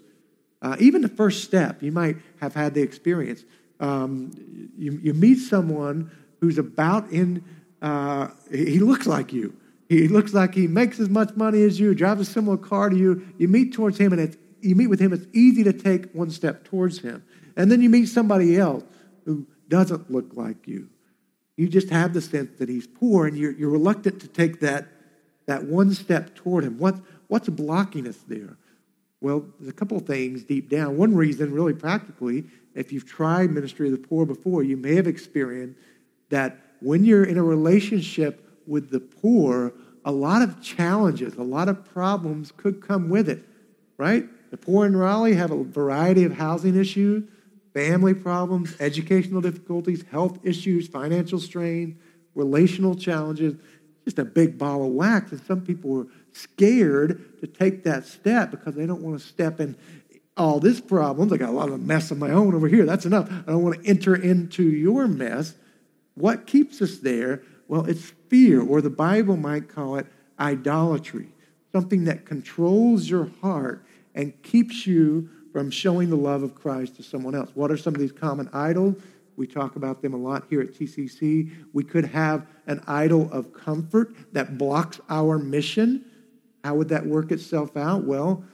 Uh, 0.62 0.76
even 0.78 1.02
the 1.02 1.08
first 1.08 1.44
step, 1.44 1.82
you 1.82 1.92
might 1.92 2.16
have 2.40 2.54
had 2.54 2.74
the 2.74 2.82
experience. 2.82 3.44
Um, 3.78 4.30
you, 4.76 5.00
you 5.02 5.14
meet 5.14 5.36
someone 5.36 6.10
who's 6.40 6.58
about 6.58 7.10
in, 7.10 7.44
uh, 7.80 8.28
he 8.50 8.78
looks 8.78 9.06
like 9.06 9.32
you. 9.32 9.54
He 9.88 10.06
looks 10.06 10.34
like 10.34 10.54
he 10.54 10.66
makes 10.66 11.00
as 11.00 11.08
much 11.08 11.34
money 11.34 11.62
as 11.62 11.80
you, 11.80 11.94
drives 11.94 12.20
a 12.20 12.24
similar 12.24 12.56
car 12.56 12.90
to 12.90 12.96
you. 12.96 13.26
You 13.38 13.48
meet 13.48 13.72
towards 13.72 13.98
him, 13.98 14.12
and 14.12 14.36
you 14.60 14.76
meet 14.76 14.86
with 14.86 15.00
him. 15.00 15.12
It's 15.12 15.26
easy 15.32 15.64
to 15.64 15.72
take 15.72 16.12
one 16.12 16.30
step 16.30 16.64
towards 16.64 17.00
him. 17.00 17.24
And 17.56 17.72
then 17.72 17.80
you 17.80 17.90
meet 17.90 18.06
somebody 18.06 18.58
else 18.58 18.84
who 19.24 19.46
doesn't 19.68 20.10
look 20.10 20.32
like 20.34 20.68
you. 20.68 20.88
You 21.56 21.68
just 21.68 21.90
have 21.90 22.12
the 22.12 22.20
sense 22.20 22.58
that 22.58 22.68
he's 22.68 22.86
poor, 22.86 23.26
and 23.26 23.36
you're, 23.36 23.52
you're 23.52 23.70
reluctant 23.70 24.20
to 24.20 24.28
take 24.28 24.60
that 24.60 24.86
that 25.50 25.64
one 25.64 25.92
step 25.92 26.34
toward 26.36 26.62
Him. 26.62 26.78
What, 26.78 26.94
what's 27.26 27.48
blocking 27.48 28.06
us 28.06 28.18
there? 28.28 28.56
Well, 29.20 29.44
there's 29.58 29.70
a 29.70 29.74
couple 29.74 29.98
of 29.98 30.06
things 30.06 30.44
deep 30.44 30.70
down. 30.70 30.96
One 30.96 31.14
reason, 31.14 31.52
really 31.52 31.74
practically, 31.74 32.44
if 32.74 32.92
you've 32.92 33.06
tried 33.06 33.50
ministry 33.50 33.86
of 33.88 33.92
the 33.92 34.06
poor 34.06 34.24
before, 34.24 34.62
you 34.62 34.76
may 34.76 34.94
have 34.94 35.06
experienced 35.06 35.78
that 36.30 36.58
when 36.80 37.04
you're 37.04 37.24
in 37.24 37.36
a 37.36 37.42
relationship 37.42 38.62
with 38.66 38.90
the 38.90 39.00
poor, 39.00 39.74
a 40.04 40.12
lot 40.12 40.40
of 40.40 40.62
challenges, 40.62 41.34
a 41.34 41.42
lot 41.42 41.68
of 41.68 41.84
problems 41.84 42.52
could 42.56 42.80
come 42.80 43.10
with 43.10 43.28
it, 43.28 43.44
right? 43.98 44.26
The 44.50 44.56
poor 44.56 44.86
in 44.86 44.96
Raleigh 44.96 45.34
have 45.34 45.50
a 45.50 45.62
variety 45.62 46.24
of 46.24 46.32
housing 46.32 46.76
issues, 46.76 47.24
family 47.74 48.14
problems, 48.14 48.74
educational 48.80 49.42
difficulties, 49.42 50.04
health 50.10 50.38
issues, 50.42 50.88
financial 50.88 51.38
strain, 51.38 51.98
relational 52.34 52.94
challenges 52.94 53.56
just 54.04 54.18
a 54.18 54.24
big 54.24 54.58
ball 54.58 54.84
of 54.84 54.92
wax. 54.92 55.32
And 55.32 55.40
some 55.42 55.60
people 55.60 56.00
are 56.00 56.06
scared 56.32 57.40
to 57.40 57.46
take 57.46 57.84
that 57.84 58.06
step 58.06 58.50
because 58.50 58.74
they 58.74 58.86
don't 58.86 59.02
want 59.02 59.20
to 59.20 59.26
step 59.26 59.60
in 59.60 59.76
all 60.36 60.60
this 60.60 60.80
problems. 60.80 61.32
I 61.32 61.36
got 61.36 61.50
a 61.50 61.52
lot 61.52 61.68
of 61.68 61.80
mess 61.80 62.10
of 62.10 62.18
my 62.18 62.30
own 62.30 62.54
over 62.54 62.68
here. 62.68 62.86
That's 62.86 63.06
enough. 63.06 63.30
I 63.30 63.50
don't 63.50 63.62
want 63.62 63.82
to 63.82 63.88
enter 63.88 64.14
into 64.14 64.62
your 64.62 65.06
mess. 65.06 65.54
What 66.14 66.46
keeps 66.46 66.80
us 66.80 66.98
there? 66.98 67.42
Well, 67.68 67.84
it's 67.84 68.12
fear, 68.28 68.62
or 68.62 68.80
the 68.80 68.90
Bible 68.90 69.36
might 69.36 69.68
call 69.68 69.96
it 69.96 70.06
idolatry, 70.38 71.28
something 71.72 72.04
that 72.04 72.24
controls 72.24 73.08
your 73.08 73.30
heart 73.40 73.84
and 74.14 74.40
keeps 74.42 74.86
you 74.86 75.28
from 75.52 75.70
showing 75.70 76.10
the 76.10 76.16
love 76.16 76.42
of 76.42 76.54
Christ 76.54 76.96
to 76.96 77.02
someone 77.02 77.34
else. 77.34 77.50
What 77.54 77.70
are 77.70 77.76
some 77.76 77.94
of 77.94 78.00
these 78.00 78.12
common 78.12 78.48
idols? 78.52 78.96
We 79.36 79.46
talk 79.46 79.76
about 79.76 80.02
them 80.02 80.14
a 80.14 80.16
lot 80.16 80.44
here 80.50 80.60
at 80.60 80.74
TCC. 80.74 81.50
We 81.72 81.84
could 81.84 82.04
have 82.06 82.46
an 82.66 82.82
idol 82.86 83.30
of 83.32 83.52
comfort 83.52 84.14
that 84.32 84.58
blocks 84.58 85.00
our 85.08 85.38
mission. 85.38 86.04
How 86.64 86.74
would 86.74 86.88
that 86.90 87.06
work 87.06 87.32
itself 87.32 87.76
out? 87.76 88.04
Well, 88.04 88.44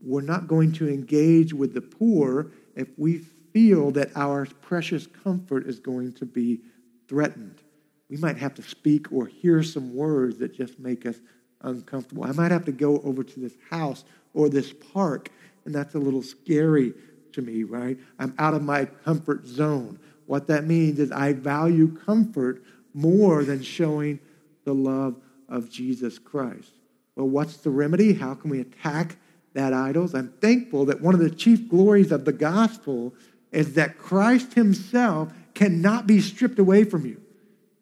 we're 0.00 0.20
not 0.20 0.46
going 0.46 0.72
to 0.72 0.88
engage 0.88 1.52
with 1.52 1.74
the 1.74 1.80
poor 1.80 2.50
if 2.74 2.88
we 2.96 3.18
feel 3.52 3.90
that 3.92 4.10
our 4.16 4.46
precious 4.62 5.06
comfort 5.06 5.66
is 5.66 5.80
going 5.80 6.12
to 6.14 6.26
be 6.26 6.60
threatened. 7.08 7.62
We 8.08 8.16
might 8.16 8.36
have 8.36 8.54
to 8.54 8.62
speak 8.62 9.12
or 9.12 9.26
hear 9.26 9.62
some 9.62 9.94
words 9.94 10.38
that 10.38 10.54
just 10.54 10.78
make 10.78 11.06
us 11.06 11.16
uncomfortable. 11.62 12.24
I 12.24 12.32
might 12.32 12.52
have 12.52 12.64
to 12.66 12.72
go 12.72 13.00
over 13.00 13.24
to 13.24 13.40
this 13.40 13.56
house 13.70 14.04
or 14.34 14.48
this 14.48 14.72
park, 14.92 15.30
and 15.64 15.74
that's 15.74 15.94
a 15.94 15.98
little 15.98 16.22
scary 16.22 16.92
to 17.32 17.42
me, 17.42 17.64
right? 17.64 17.98
I'm 18.18 18.34
out 18.38 18.54
of 18.54 18.62
my 18.62 18.84
comfort 18.84 19.46
zone. 19.46 19.98
What 20.26 20.46
that 20.48 20.64
means 20.64 20.98
is 20.98 21.10
I 21.10 21.32
value 21.32 21.96
comfort 22.04 22.62
more 22.94 23.44
than 23.44 23.62
showing 23.62 24.20
the 24.64 24.74
love 24.74 25.16
of 25.48 25.70
Jesus 25.70 26.18
Christ. 26.18 26.72
Well, 27.16 27.28
what's 27.28 27.56
the 27.56 27.70
remedy? 27.70 28.12
How 28.12 28.34
can 28.34 28.50
we 28.50 28.60
attack 28.60 29.16
that 29.54 29.72
idols? 29.72 30.14
I'm 30.14 30.34
thankful 30.40 30.84
that 30.86 31.00
one 31.00 31.14
of 31.14 31.20
the 31.20 31.30
chief 31.30 31.68
glories 31.68 32.12
of 32.12 32.26
the 32.26 32.32
gospel 32.32 33.14
is 33.50 33.74
that 33.74 33.98
Christ 33.98 34.54
himself 34.54 35.32
cannot 35.54 36.06
be 36.06 36.20
stripped 36.20 36.58
away 36.58 36.84
from 36.84 37.06
you. 37.06 37.20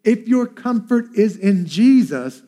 If 0.05 0.29
your 0.29 0.47
comfort 0.47 1.07
is 1.17 1.37
in 1.37 1.67
Jesus, 1.67 2.43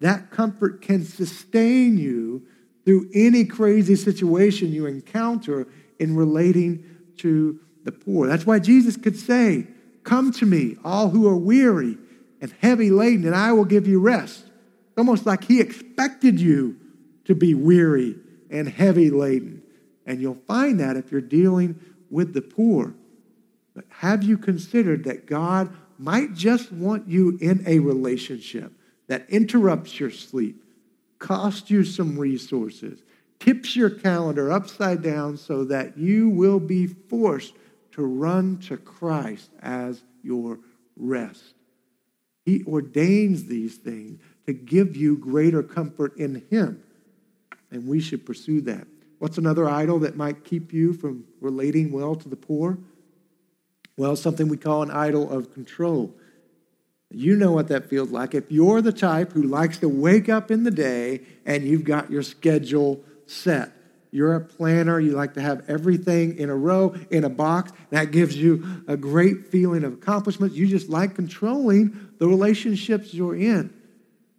that 0.00 0.30
comfort 0.30 0.80
can 0.80 1.04
sustain 1.04 1.98
you 1.98 2.46
through 2.84 3.10
any 3.12 3.44
crazy 3.44 3.96
situation 3.96 4.72
you 4.72 4.86
encounter 4.86 5.66
in 5.98 6.14
relating 6.16 6.84
to 7.18 7.58
the 7.84 7.92
poor. 7.92 8.26
That's 8.26 8.46
why 8.46 8.60
Jesus 8.60 8.96
could 8.96 9.16
say, 9.16 9.66
Come 10.04 10.32
to 10.32 10.46
me, 10.46 10.76
all 10.84 11.10
who 11.10 11.28
are 11.28 11.36
weary 11.36 11.98
and 12.40 12.54
heavy 12.60 12.90
laden, 12.90 13.26
and 13.26 13.34
I 13.34 13.52
will 13.52 13.66
give 13.66 13.86
you 13.86 14.00
rest. 14.00 14.44
Almost 15.00 15.24
like 15.24 15.44
he 15.44 15.62
expected 15.62 16.38
you 16.38 16.76
to 17.24 17.34
be 17.34 17.54
weary 17.54 18.16
and 18.50 18.68
heavy 18.68 19.08
laden. 19.08 19.62
And 20.04 20.20
you'll 20.20 20.42
find 20.46 20.78
that 20.78 20.98
if 20.98 21.10
you're 21.10 21.22
dealing 21.22 21.80
with 22.10 22.34
the 22.34 22.42
poor. 22.42 22.92
But 23.74 23.86
have 23.88 24.22
you 24.22 24.36
considered 24.36 25.04
that 25.04 25.24
God 25.24 25.74
might 25.96 26.34
just 26.34 26.70
want 26.70 27.08
you 27.08 27.38
in 27.40 27.64
a 27.66 27.78
relationship 27.78 28.74
that 29.06 29.24
interrupts 29.30 29.98
your 29.98 30.10
sleep, 30.10 30.62
costs 31.18 31.70
you 31.70 31.82
some 31.82 32.18
resources, 32.18 33.02
tips 33.38 33.74
your 33.74 33.88
calendar 33.88 34.52
upside 34.52 35.00
down 35.00 35.38
so 35.38 35.64
that 35.64 35.96
you 35.96 36.28
will 36.28 36.60
be 36.60 36.86
forced 36.86 37.54
to 37.92 38.02
run 38.04 38.58
to 38.58 38.76
Christ 38.76 39.48
as 39.62 40.02
your 40.22 40.58
rest? 40.94 41.54
He 42.44 42.64
ordains 42.64 43.46
these 43.46 43.76
things 43.76 44.20
to 44.50 44.58
give 44.58 44.96
you 44.96 45.16
greater 45.16 45.62
comfort 45.62 46.16
in 46.16 46.44
Him. 46.50 46.82
And 47.70 47.86
we 47.86 48.00
should 48.00 48.26
pursue 48.26 48.60
that. 48.62 48.86
What's 49.20 49.38
another 49.38 49.68
idol 49.68 50.00
that 50.00 50.16
might 50.16 50.44
keep 50.44 50.72
you 50.72 50.92
from 50.92 51.24
relating 51.40 51.92
well 51.92 52.16
to 52.16 52.28
the 52.28 52.36
poor? 52.36 52.78
Well, 53.96 54.16
something 54.16 54.48
we 54.48 54.56
call 54.56 54.82
an 54.82 54.90
idol 54.90 55.30
of 55.30 55.52
control. 55.52 56.14
You 57.10 57.36
know 57.36 57.52
what 57.52 57.68
that 57.68 57.88
feels 57.88 58.10
like. 58.10 58.34
If 58.34 58.50
you're 58.50 58.80
the 58.80 58.92
type 58.92 59.32
who 59.32 59.42
likes 59.42 59.78
to 59.78 59.88
wake 59.88 60.28
up 60.28 60.50
in 60.50 60.64
the 60.64 60.70
day 60.70 61.20
and 61.44 61.64
you've 61.64 61.84
got 61.84 62.10
your 62.10 62.22
schedule 62.22 63.04
set, 63.26 63.72
you're 64.10 64.34
a 64.34 64.40
planner, 64.40 64.98
you 64.98 65.12
like 65.12 65.34
to 65.34 65.40
have 65.40 65.68
everything 65.68 66.38
in 66.38 66.50
a 66.50 66.56
row, 66.56 66.94
in 67.10 67.22
a 67.22 67.28
box, 67.28 67.72
that 67.90 68.10
gives 68.10 68.36
you 68.36 68.82
a 68.88 68.96
great 68.96 69.48
feeling 69.48 69.84
of 69.84 69.92
accomplishment. 69.92 70.54
You 70.54 70.66
just 70.66 70.88
like 70.88 71.14
controlling 71.14 72.08
the 72.18 72.26
relationships 72.26 73.14
you're 73.14 73.36
in. 73.36 73.72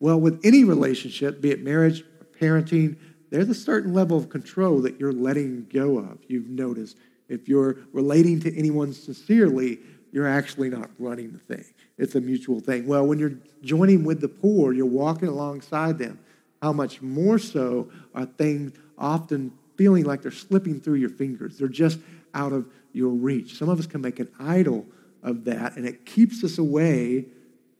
Well, 0.02 0.20
with 0.20 0.42
any 0.44 0.64
relationship, 0.64 1.42
be 1.42 1.52
it 1.52 1.64
marriage, 1.64 2.04
parenting, 2.40 2.98
there's 3.30 3.50
a 3.50 3.54
certain 3.54 3.94
level 3.94 4.18
of 4.18 4.30
control 4.30 4.82
that 4.82 5.00
you're 5.00 5.14
letting 5.14 5.68
go 5.72 6.00
of. 6.00 6.18
You've 6.28 6.50
noticed. 6.50 6.98
If 7.30 7.48
you're 7.48 7.78
relating 7.94 8.40
to 8.42 8.58
anyone 8.58 8.94
sincerely, 8.94 9.80
you're 10.12 10.28
actually 10.28 10.72
not 10.72 10.90
running 10.98 11.32
the 11.32 11.38
thing. 11.38 11.66
It's 12.00 12.16
a 12.16 12.20
mutual 12.20 12.60
thing. 12.60 12.88
Well, 12.88 13.06
when 13.06 13.20
you're 13.20 13.38
joining 13.62 14.04
with 14.04 14.22
the 14.22 14.28
poor, 14.28 14.74
you're 14.74 14.88
walking 14.88 15.28
alongside 15.28 16.00
them. 16.00 16.18
How 16.64 16.74
much 16.74 17.04
more 17.04 17.38
so 17.38 17.92
are 18.16 18.26
things 18.26 18.74
often 18.98 19.54
feeling 19.78 20.04
like 20.04 20.24
they're 20.24 20.32
slipping 20.32 20.82
through 20.82 20.96
your 20.96 21.10
fingers? 21.12 21.60
They're 21.60 21.68
just 21.68 22.00
out 22.34 22.54
of 22.54 22.66
your 22.92 23.10
reach. 23.10 23.56
Some 23.56 23.70
of 23.70 23.78
us 23.78 23.86
can 23.86 24.02
make 24.02 24.20
an 24.20 24.30
idol 24.40 24.88
of 25.22 25.46
that, 25.46 25.78
and 25.78 25.86
it 25.86 26.08
keeps 26.08 26.44
us 26.44 26.58
away 26.58 27.28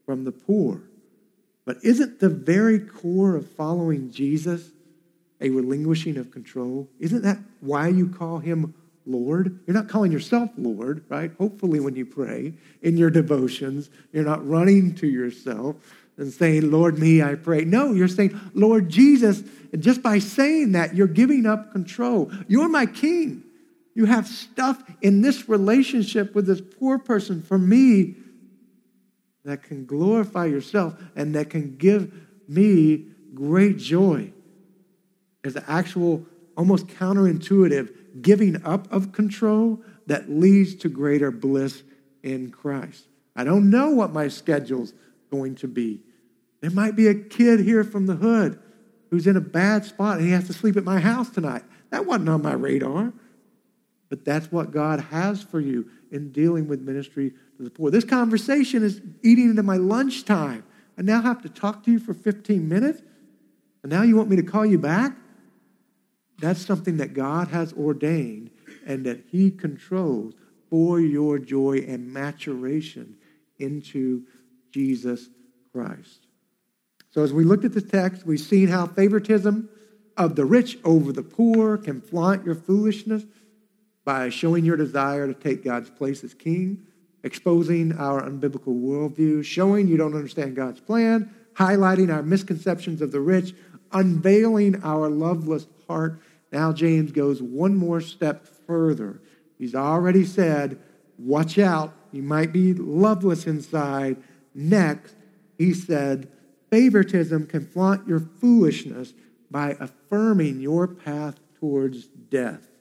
from 0.06 0.24
the 0.24 0.32
poor. 0.32 0.84
But 1.72 1.86
isn't 1.86 2.20
the 2.20 2.28
very 2.28 2.80
core 2.80 3.38
of 3.38 3.50
following 3.52 4.12
Jesus 4.12 4.72
a 5.40 5.50
relinquishing 5.50 6.18
of 6.18 6.30
control? 6.30 6.90
Isn't 7.00 7.22
that 7.22 7.38
why 7.62 7.88
you 7.88 8.10
call 8.10 8.40
him 8.40 8.74
Lord? 9.06 9.58
You're 9.66 9.74
not 9.74 9.88
calling 9.88 10.12
yourself 10.12 10.50
Lord, 10.58 11.06
right? 11.08 11.32
Hopefully, 11.38 11.80
when 11.80 11.96
you 11.96 12.06
pray 12.06 12.56
in 12.82 12.98
your 12.98 13.10
devotions, 13.10 13.90
you're 14.12 14.26
not 14.26 14.46
running 14.46 14.96
to 14.96 15.08
yourself 15.08 15.78
and 16.18 16.34
saying, 16.34 16.70
Lord, 16.70 17.00
me, 17.00 17.22
I 17.22 17.36
pray. 17.36 17.64
No, 17.64 17.94
you're 17.94 18.10
saying, 18.10 18.38
Lord 18.54 18.90
Jesus. 18.90 19.42
And 19.72 19.82
just 19.82 20.04
by 20.04 20.20
saying 20.20 20.74
that, 20.74 20.94
you're 20.94 21.08
giving 21.08 21.46
up 21.46 21.72
control. 21.72 22.34
You're 22.50 22.68
my 22.68 22.86
king. 22.86 23.44
You 23.96 24.04
have 24.08 24.28
stuff 24.28 24.84
in 25.02 25.22
this 25.22 25.48
relationship 25.48 26.36
with 26.36 26.48
this 26.48 26.60
poor 26.60 27.00
person 27.00 27.42
for 27.42 27.58
me 27.58 28.16
that 29.44 29.64
can 29.64 29.86
glorify 29.86 30.46
yourself 30.46 30.96
and 31.16 31.36
that 31.36 31.50
can 31.50 31.76
give 31.78 32.14
me 32.48 33.06
great 33.34 33.78
joy. 33.78 34.32
As 35.44 35.56
an 35.56 35.64
actual, 35.68 36.26
almost 36.56 36.88
counterintuitive 36.88 38.22
giving 38.22 38.64
up 38.66 38.92
of 38.92 39.12
control 39.12 39.82
that 40.08 40.30
leads 40.30 40.76
to 40.76 40.90
greater 40.90 41.32
bliss 41.32 41.84
in 42.24 42.52
Christ. 42.52 43.06
I 43.36 43.44
don't 43.44 43.70
know 43.70 43.92
what 43.92 44.12
my 44.12 44.28
schedule's 44.28 44.94
going 45.32 45.56
to 45.56 45.68
be. 45.68 46.02
There 46.60 46.72
might 46.72 46.96
be 46.96 47.08
a 47.08 47.16
kid 47.16 47.62
here 47.62 47.84
from 47.84 48.06
the 48.06 48.16
hood 48.16 48.60
who's 49.10 49.26
in 49.26 49.38
a 49.38 49.42
bad 49.42 49.86
spot 49.86 50.18
and 50.18 50.26
he 50.26 50.32
has 50.34 50.48
to 50.48 50.54
sleep 50.54 50.78
at 50.78 50.84
my 50.84 51.00
house 51.00 51.30
tonight. 51.30 51.64
That 51.90 52.06
wasn't 52.06 52.30
on 52.30 52.42
my 52.42 52.54
radar. 52.54 53.14
But 54.10 54.26
that's 54.26 54.52
what 54.52 54.72
God 54.72 55.00
has 55.00 55.42
for 55.42 55.60
you 55.60 55.90
in 56.12 56.32
dealing 56.32 56.68
with 56.68 56.82
ministry 56.82 57.34
the 57.64 57.70
poor. 57.70 57.92
This 57.92 58.04
conversation 58.04 58.84
is 58.84 59.02
eating 59.24 59.52
into 59.52 59.64
my 59.64 59.78
lunchtime. 59.78 60.64
I 60.98 61.02
now 61.02 61.22
have 61.22 61.42
to 61.44 61.50
talk 61.50 61.84
to 61.86 61.92
you 61.92 62.00
for 62.00 62.14
15 62.14 62.68
minutes. 62.68 63.02
And 63.84 63.92
now 63.92 64.04
you 64.04 64.16
want 64.16 64.30
me 64.30 64.36
to 64.36 64.44
call 64.44 64.66
you 64.66 64.78
back? 64.78 65.16
That's 66.40 66.66
something 66.66 66.98
that 66.98 67.14
God 67.14 67.50
has 67.50 67.74
ordained 67.74 68.52
and 68.86 69.06
that 69.06 69.26
He 69.32 69.52
controls 69.52 70.34
for 70.70 71.00
your 71.00 71.38
joy 71.38 71.84
and 71.88 72.12
maturation 72.12 73.18
into 73.60 74.24
Jesus 74.72 75.30
Christ. 75.72 76.28
So, 77.12 77.24
as 77.24 77.34
we 77.34 77.44
looked 77.44 77.66
at 77.66 77.74
the 77.74 77.82
text, 77.82 78.26
we've 78.26 78.40
seen 78.40 78.70
how 78.70 78.88
favoritism 78.88 79.70
of 80.18 80.36
the 80.36 80.46
rich 80.46 80.78
over 80.84 81.12
the 81.12 81.24
poor 81.24 81.78
can 81.78 82.02
flaunt 82.02 82.46
your 82.46 82.56
foolishness 82.56 83.24
by 84.04 84.30
showing 84.30 84.66
your 84.66 84.78
desire 84.78 85.28
to 85.28 85.34
take 85.34 85.64
God's 85.64 85.90
place 85.90 86.24
as 86.24 86.34
king, 86.34 86.86
exposing 87.24 87.94
our 87.98 88.22
unbiblical 88.22 88.82
worldview, 88.82 89.44
showing 89.44 89.88
you 89.88 89.98
don't 89.98 90.16
understand 90.16 90.56
God's 90.56 90.80
plan, 90.80 91.34
highlighting 91.54 92.14
our 92.14 92.24
misconceptions 92.24 93.02
of 93.02 93.12
the 93.12 93.20
rich, 93.20 93.54
unveiling 93.92 94.82
our 94.84 95.10
loveless 95.10 95.68
heart. 95.88 96.22
Now, 96.52 96.74
James 96.74 97.12
goes 97.12 97.42
one 97.42 97.76
more 97.76 98.02
step 98.02 98.48
further. 98.68 99.22
He's 99.58 99.76
already 99.76 100.26
said, 100.26 100.80
Watch 101.18 101.60
out, 101.60 101.94
you 102.12 102.24
might 102.24 102.52
be 102.52 102.74
loveless 102.74 103.46
inside. 103.46 104.18
Next, 104.56 105.16
he 105.58 105.74
said, 105.74 106.30
Favoritism 106.72 107.48
can 107.48 107.68
flaunt 107.68 108.08
your 108.08 108.20
foolishness 108.20 109.14
by 109.52 109.76
affirming 109.80 110.62
your 110.62 110.88
path 110.88 111.36
towards 111.60 112.08
death. 112.08 112.72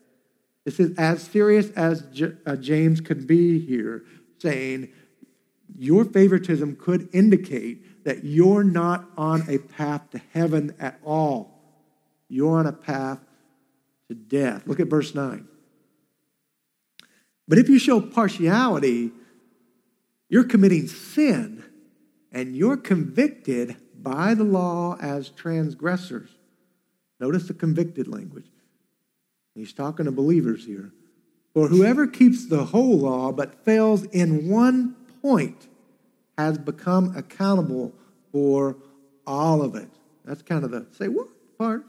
This 0.64 0.78
is 0.78 0.96
as 0.96 1.22
serious 1.22 1.70
as 1.70 2.04
uh, 2.46 2.56
James 2.56 3.00
could 3.00 3.26
be 3.26 3.58
here, 3.58 4.04
saying 4.40 4.90
your 5.78 6.04
favoritism 6.04 6.76
could 6.76 7.08
indicate 7.12 8.04
that 8.04 8.24
you're 8.24 8.64
not 8.64 9.08
on 9.16 9.48
a 9.48 9.58
path 9.58 10.10
to 10.10 10.20
heaven 10.32 10.74
at 10.78 10.98
all. 11.04 11.58
You're 12.28 12.58
on 12.58 12.66
a 12.66 12.72
path 12.72 13.20
to 14.08 14.14
death. 14.14 14.66
Look 14.66 14.80
at 14.80 14.88
verse 14.88 15.14
9. 15.14 15.46
But 17.46 17.58
if 17.58 17.68
you 17.68 17.78
show 17.78 18.00
partiality, 18.00 19.10
you're 20.28 20.44
committing 20.44 20.86
sin 20.86 21.64
and 22.32 22.56
you're 22.56 22.76
convicted 22.76 23.76
by 24.02 24.34
the 24.34 24.44
law 24.44 24.96
as 25.00 25.30
transgressors. 25.30 26.30
Notice 27.18 27.48
the 27.48 27.54
convicted 27.54 28.08
language. 28.08 28.46
He's 29.54 29.72
talking 29.72 30.06
to 30.06 30.12
believers 30.12 30.64
here. 30.64 30.92
For 31.54 31.68
whoever 31.68 32.06
keeps 32.06 32.46
the 32.46 32.66
whole 32.66 32.98
law 32.98 33.32
but 33.32 33.64
fails 33.64 34.04
in 34.04 34.48
one 34.48 34.94
point 35.22 35.68
has 36.38 36.58
become 36.58 37.16
accountable 37.16 37.92
for 38.32 38.76
all 39.26 39.62
of 39.62 39.74
it. 39.74 39.88
That's 40.24 40.42
kind 40.42 40.64
of 40.64 40.70
the 40.70 40.86
say 40.92 41.08
what 41.08 41.28
part. 41.58 41.84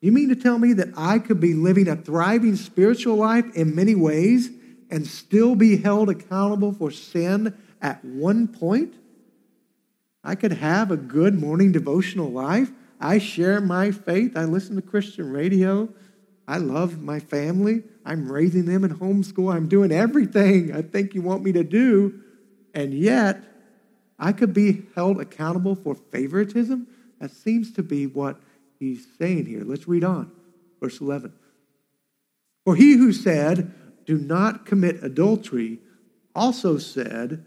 You 0.00 0.12
mean 0.12 0.28
to 0.30 0.36
tell 0.36 0.58
me 0.58 0.72
that 0.74 0.88
I 0.96 1.18
could 1.18 1.40
be 1.40 1.54
living 1.54 1.86
a 1.86 1.96
thriving 1.96 2.56
spiritual 2.56 3.16
life 3.16 3.44
in 3.54 3.74
many 3.74 3.94
ways 3.94 4.50
and 4.90 5.06
still 5.06 5.54
be 5.54 5.76
held 5.76 6.08
accountable 6.08 6.72
for 6.72 6.90
sin 6.90 7.54
at 7.80 8.04
one 8.04 8.48
point, 8.48 8.94
I 10.22 10.34
could 10.34 10.52
have 10.52 10.90
a 10.90 10.96
good 10.96 11.38
morning 11.38 11.72
devotional 11.72 12.30
life. 12.30 12.70
I 13.00 13.18
share 13.18 13.60
my 13.60 13.90
faith. 13.90 14.36
I 14.36 14.44
listen 14.44 14.76
to 14.76 14.82
Christian 14.82 15.30
radio. 15.32 15.88
I 16.50 16.56
love 16.56 17.00
my 17.00 17.20
family. 17.20 17.84
I'm 18.04 18.30
raising 18.30 18.64
them 18.64 18.82
in 18.82 18.98
homeschool. 18.98 19.54
I'm 19.54 19.68
doing 19.68 19.92
everything 19.92 20.74
I 20.74 20.82
think 20.82 21.14
you 21.14 21.22
want 21.22 21.44
me 21.44 21.52
to 21.52 21.62
do. 21.62 22.22
And 22.74 22.92
yet, 22.92 23.40
I 24.18 24.32
could 24.32 24.52
be 24.52 24.82
held 24.96 25.20
accountable 25.20 25.76
for 25.76 25.94
favoritism. 25.94 26.88
That 27.20 27.30
seems 27.30 27.72
to 27.74 27.84
be 27.84 28.08
what 28.08 28.40
he's 28.80 29.06
saying 29.16 29.46
here. 29.46 29.62
Let's 29.64 29.86
read 29.86 30.02
on. 30.02 30.32
Verse 30.80 31.00
11. 31.00 31.32
For 32.64 32.74
he 32.74 32.94
who 32.94 33.12
said, 33.12 33.72
Do 34.04 34.18
not 34.18 34.66
commit 34.66 35.04
adultery, 35.04 35.78
also 36.34 36.78
said, 36.78 37.46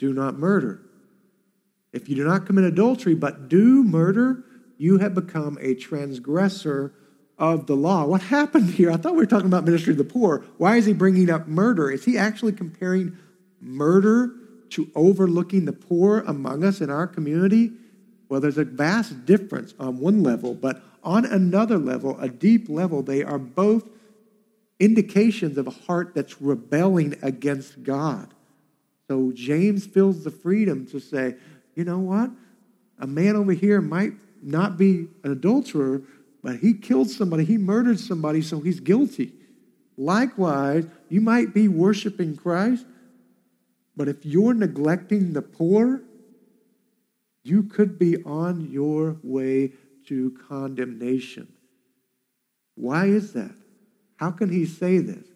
Do 0.00 0.12
not 0.12 0.36
murder. 0.36 0.82
If 1.92 2.08
you 2.08 2.16
do 2.16 2.24
not 2.24 2.46
commit 2.46 2.64
adultery, 2.64 3.14
but 3.14 3.48
do 3.48 3.84
murder, 3.84 4.42
you 4.76 4.98
have 4.98 5.14
become 5.14 5.56
a 5.60 5.76
transgressor 5.76 6.94
of 7.40 7.66
the 7.66 7.74
law. 7.74 8.04
What 8.04 8.20
happened 8.20 8.70
here? 8.70 8.92
I 8.92 8.96
thought 8.96 9.12
we 9.12 9.18
were 9.18 9.26
talking 9.26 9.46
about 9.46 9.64
ministry 9.64 9.92
of 9.92 9.98
the 9.98 10.04
poor. 10.04 10.44
Why 10.58 10.76
is 10.76 10.84
he 10.84 10.92
bringing 10.92 11.30
up 11.30 11.48
murder? 11.48 11.90
Is 11.90 12.04
he 12.04 12.18
actually 12.18 12.52
comparing 12.52 13.16
murder 13.60 14.30
to 14.70 14.88
overlooking 14.94 15.64
the 15.64 15.72
poor 15.72 16.20
among 16.20 16.62
us 16.62 16.80
in 16.80 16.90
our 16.90 17.06
community? 17.06 17.72
Well, 18.28 18.40
there's 18.40 18.58
a 18.58 18.64
vast 18.64 19.24
difference 19.24 19.74
on 19.80 19.98
one 19.98 20.22
level, 20.22 20.54
but 20.54 20.82
on 21.02 21.24
another 21.24 21.78
level, 21.78 22.16
a 22.20 22.28
deep 22.28 22.68
level, 22.68 23.02
they 23.02 23.24
are 23.24 23.38
both 23.38 23.88
indications 24.78 25.56
of 25.56 25.66
a 25.66 25.70
heart 25.70 26.14
that's 26.14 26.40
rebelling 26.40 27.16
against 27.22 27.82
God. 27.82 28.32
So 29.08 29.32
James 29.34 29.86
feels 29.86 30.24
the 30.24 30.30
freedom 30.30 30.86
to 30.88 31.00
say, 31.00 31.36
you 31.74 31.84
know 31.84 31.98
what? 31.98 32.30
A 32.98 33.06
man 33.06 33.34
over 33.34 33.52
here 33.52 33.80
might 33.80 34.12
not 34.42 34.76
be 34.76 35.08
an 35.24 35.32
adulterer, 35.32 36.02
but 36.42 36.56
he 36.56 36.74
killed 36.74 37.10
somebody, 37.10 37.44
he 37.44 37.58
murdered 37.58 38.00
somebody, 38.00 38.42
so 38.42 38.60
he's 38.60 38.80
guilty. 38.80 39.32
Likewise, 39.96 40.86
you 41.08 41.20
might 41.20 41.52
be 41.52 41.68
worshiping 41.68 42.36
Christ, 42.36 42.86
but 43.96 44.08
if 44.08 44.24
you're 44.24 44.54
neglecting 44.54 45.32
the 45.32 45.42
poor, 45.42 46.02
you 47.44 47.64
could 47.64 47.98
be 47.98 48.22
on 48.24 48.70
your 48.70 49.16
way 49.22 49.72
to 50.06 50.36
condemnation. 50.48 51.52
Why 52.76 53.06
is 53.06 53.32
that? 53.34 53.54
How 54.16 54.30
can 54.30 54.50
he 54.50 54.64
say 54.64 54.98
this? 54.98 55.26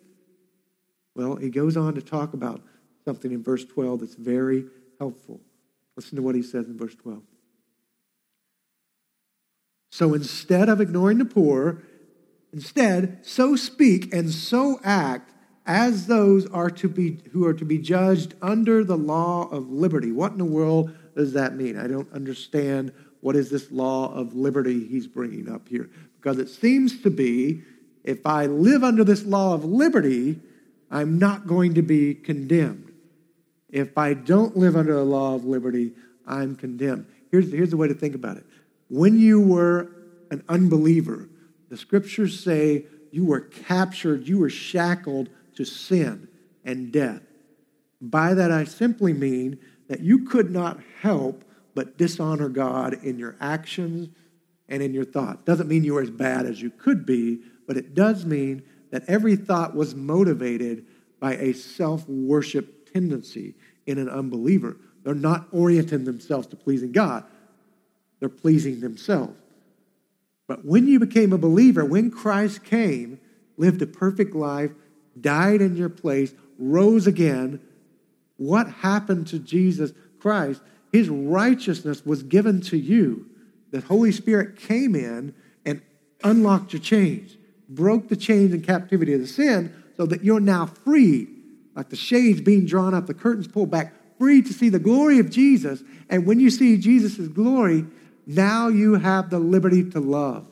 Well, 1.15 1.37
he 1.37 1.51
goes 1.51 1.77
on 1.77 1.95
to 1.95 2.03
talk 2.03 2.35
about 2.35 2.63
something 3.05 3.33
in 3.33 3.43
verse 3.43 3.65
12 3.65 4.01
that's 4.01 4.15
very 4.15 4.65
helpful. 4.99 5.41
Listen 5.97 6.17
to 6.17 6.23
what 6.23 6.35
he 6.35 6.43
says 6.43 6.67
in 6.67 6.77
verse 6.77 6.95
12. 6.95 7.23
So 9.95 10.13
instead 10.13 10.69
of 10.69 10.81
ignoring 10.81 11.19
the 11.19 11.25
poor, 11.25 11.85
instead, 12.53 13.21
so 13.23 13.55
speak 13.55 14.13
and 14.13 14.29
so 14.29 14.81
act 14.83 15.33
as 15.67 16.09
those 16.09 16.47
are 16.47 16.69
to 16.69 16.89
be 16.89 17.21
who 17.31 17.47
are 17.47 17.55
to 17.55 17.65
be 17.65 17.79
judged 17.79 18.35
under 18.43 18.83
the 18.83 18.97
law 18.97 19.49
of 19.51 19.71
liberty. 19.71 20.11
What 20.11 20.33
in 20.33 20.39
the 20.39 20.45
world 20.45 20.93
does 21.15 21.35
that 21.35 21.55
mean? 21.55 21.79
I 21.79 21.87
don't 21.87 22.13
understand 22.13 22.93
what 23.21 23.37
is 23.37 23.51
this 23.51 23.71
law 23.71 24.13
of 24.13 24.35
liberty 24.35 24.85
he's 24.85 25.07
bringing 25.07 25.49
up 25.49 25.69
here 25.69 25.89
because 26.17 26.41
it 26.41 26.49
seems 26.49 27.01
to 27.03 27.11
be 27.11 27.63
if 28.03 28.27
I 28.27 28.47
live 28.47 28.83
under 28.83 29.05
this 29.05 29.25
law 29.25 29.55
of 29.55 29.65
liberty, 29.65 30.41
I'm 30.91 31.21
not 31.21 31.47
going 31.47 31.75
to 31.75 31.83
be 31.83 32.15
condemned. 32.15 32.91
If 33.71 33.97
I 33.97 34.15
don't 34.15 34.57
live 34.57 34.75
under 34.75 34.95
the 34.95 35.05
law 35.05 35.37
of 35.37 35.45
liberty, 35.45 35.93
I'm 36.27 36.57
condemned. 36.57 37.07
Here's, 37.31 37.53
here's 37.53 37.71
the 37.71 37.77
way 37.77 37.87
to 37.87 37.95
think 37.95 38.17
about 38.17 38.39
it. 38.39 38.47
When 38.89 39.19
you 39.19 39.41
were 39.41 39.91
an 40.31 40.45
unbeliever, 40.49 41.29
the 41.69 41.77
scriptures 41.77 42.43
say 42.43 42.87
you 43.11 43.25
were 43.25 43.41
captured, 43.41 44.29
you 44.29 44.39
were 44.39 44.51
shackled 44.51 45.29
to 45.57 45.65
sin 45.65 46.29
and 46.65 46.93
death. 46.93 47.23
By 48.01 48.35
that, 48.35 48.51
I 48.51 48.65
simply 48.65 49.13
mean 49.13 49.59
that 49.89 50.01
you 50.01 50.25
could 50.25 50.51
not 50.51 50.81
help 51.01 51.45
but 51.75 51.97
dishonor 51.99 52.49
God 52.49 52.95
in 53.03 53.19
your 53.19 53.37
actions 53.41 54.09
and 54.69 54.83
in 54.83 54.95
your 54.95 55.05
thoughts. 55.05 55.43
Doesn't 55.45 55.69
mean 55.69 55.85
you 55.85 55.95
were 55.95 56.03
as 56.03 56.11
bad 56.11 56.47
as 56.47 56.61
you 56.63 56.71
could 56.71 57.05
be, 57.05 57.41
but 57.67 57.77
it 57.77 57.95
does 57.95 58.25
mean 58.25 58.63
that 58.91 59.05
every 59.09 59.37
thought 59.37 59.75
was 59.75 59.95
motivated 59.95 60.87
by 61.21 61.35
a 61.37 61.53
self 61.53 62.09
worship 62.09 62.93
tendency 62.93 63.55
in 63.87 63.99
an 63.99 64.09
unbeliever. 64.09 64.77
They're 65.03 65.15
not 65.15 65.49
orienting 65.53 66.05
themselves 66.05 66.47
to 66.49 66.57
pleasing 66.57 66.93
God, 66.93 67.25
they're 68.25 68.31
pleasing 68.31 68.81
themselves. 68.81 69.39
But 70.47 70.65
when 70.65 70.87
you 70.87 70.99
became 70.99 71.35
a 71.35 71.39
believer, 71.39 71.85
when 71.85 72.11
Christ 72.11 72.65
came, 72.65 73.21
lived 73.59 73.83
a 73.83 73.87
perfect 73.87 74.35
life, 74.35 74.71
died 75.21 75.61
in 75.61 75.77
your 75.77 75.91
place, 75.91 76.33
rose 76.59 77.07
again, 77.07 77.61
what 78.39 78.67
happened 78.67 79.27
to 79.27 79.39
Jesus 79.39 79.93
Christ? 80.19 80.63
His 80.91 81.11
righteousness 81.11 82.07
was 82.07 82.23
given 82.23 82.63
to 82.63 82.79
you. 82.79 83.27
The 83.73 83.83
Holy 83.83 84.11
Spirit 84.11 84.57
came 84.57 84.95
in 84.95 85.35
and 85.67 85.83
unlocked 86.23 86.73
your 86.73 86.81
chains, 86.81 87.37
broke 87.69 88.09
the 88.09 88.17
chains 88.17 88.55
and 88.55 88.65
captivity 88.65 89.13
of 89.13 89.21
the 89.21 89.27
sin 89.27 89.71
so 89.99 90.07
that 90.07 90.25
you're 90.25 90.41
now 90.41 90.65
free. 90.65 91.29
Like 91.77 91.91
the 91.91 91.97
shades 91.97 92.41
being 92.41 92.65
drawn 92.65 92.95
up, 92.95 93.07
the 93.07 93.13
curtains 93.13 93.49
pulled 93.49 93.71
back, 93.71 93.93
free 94.19 94.41
to 94.41 94.53
see 94.55 94.71
the 94.71 94.79
glory 94.79 95.19
of 95.19 95.29
Jesus. 95.29 95.83
And 96.09 96.25
when 96.25 96.41
you 96.41 96.49
see 96.49 96.79
Jesus' 96.79 97.29
glory, 97.29 97.85
now 98.27 98.69
you 98.69 98.95
have 98.95 99.31
the 99.31 99.39
liberty 99.39 99.91
to 99.91 100.01
love. 100.01 100.47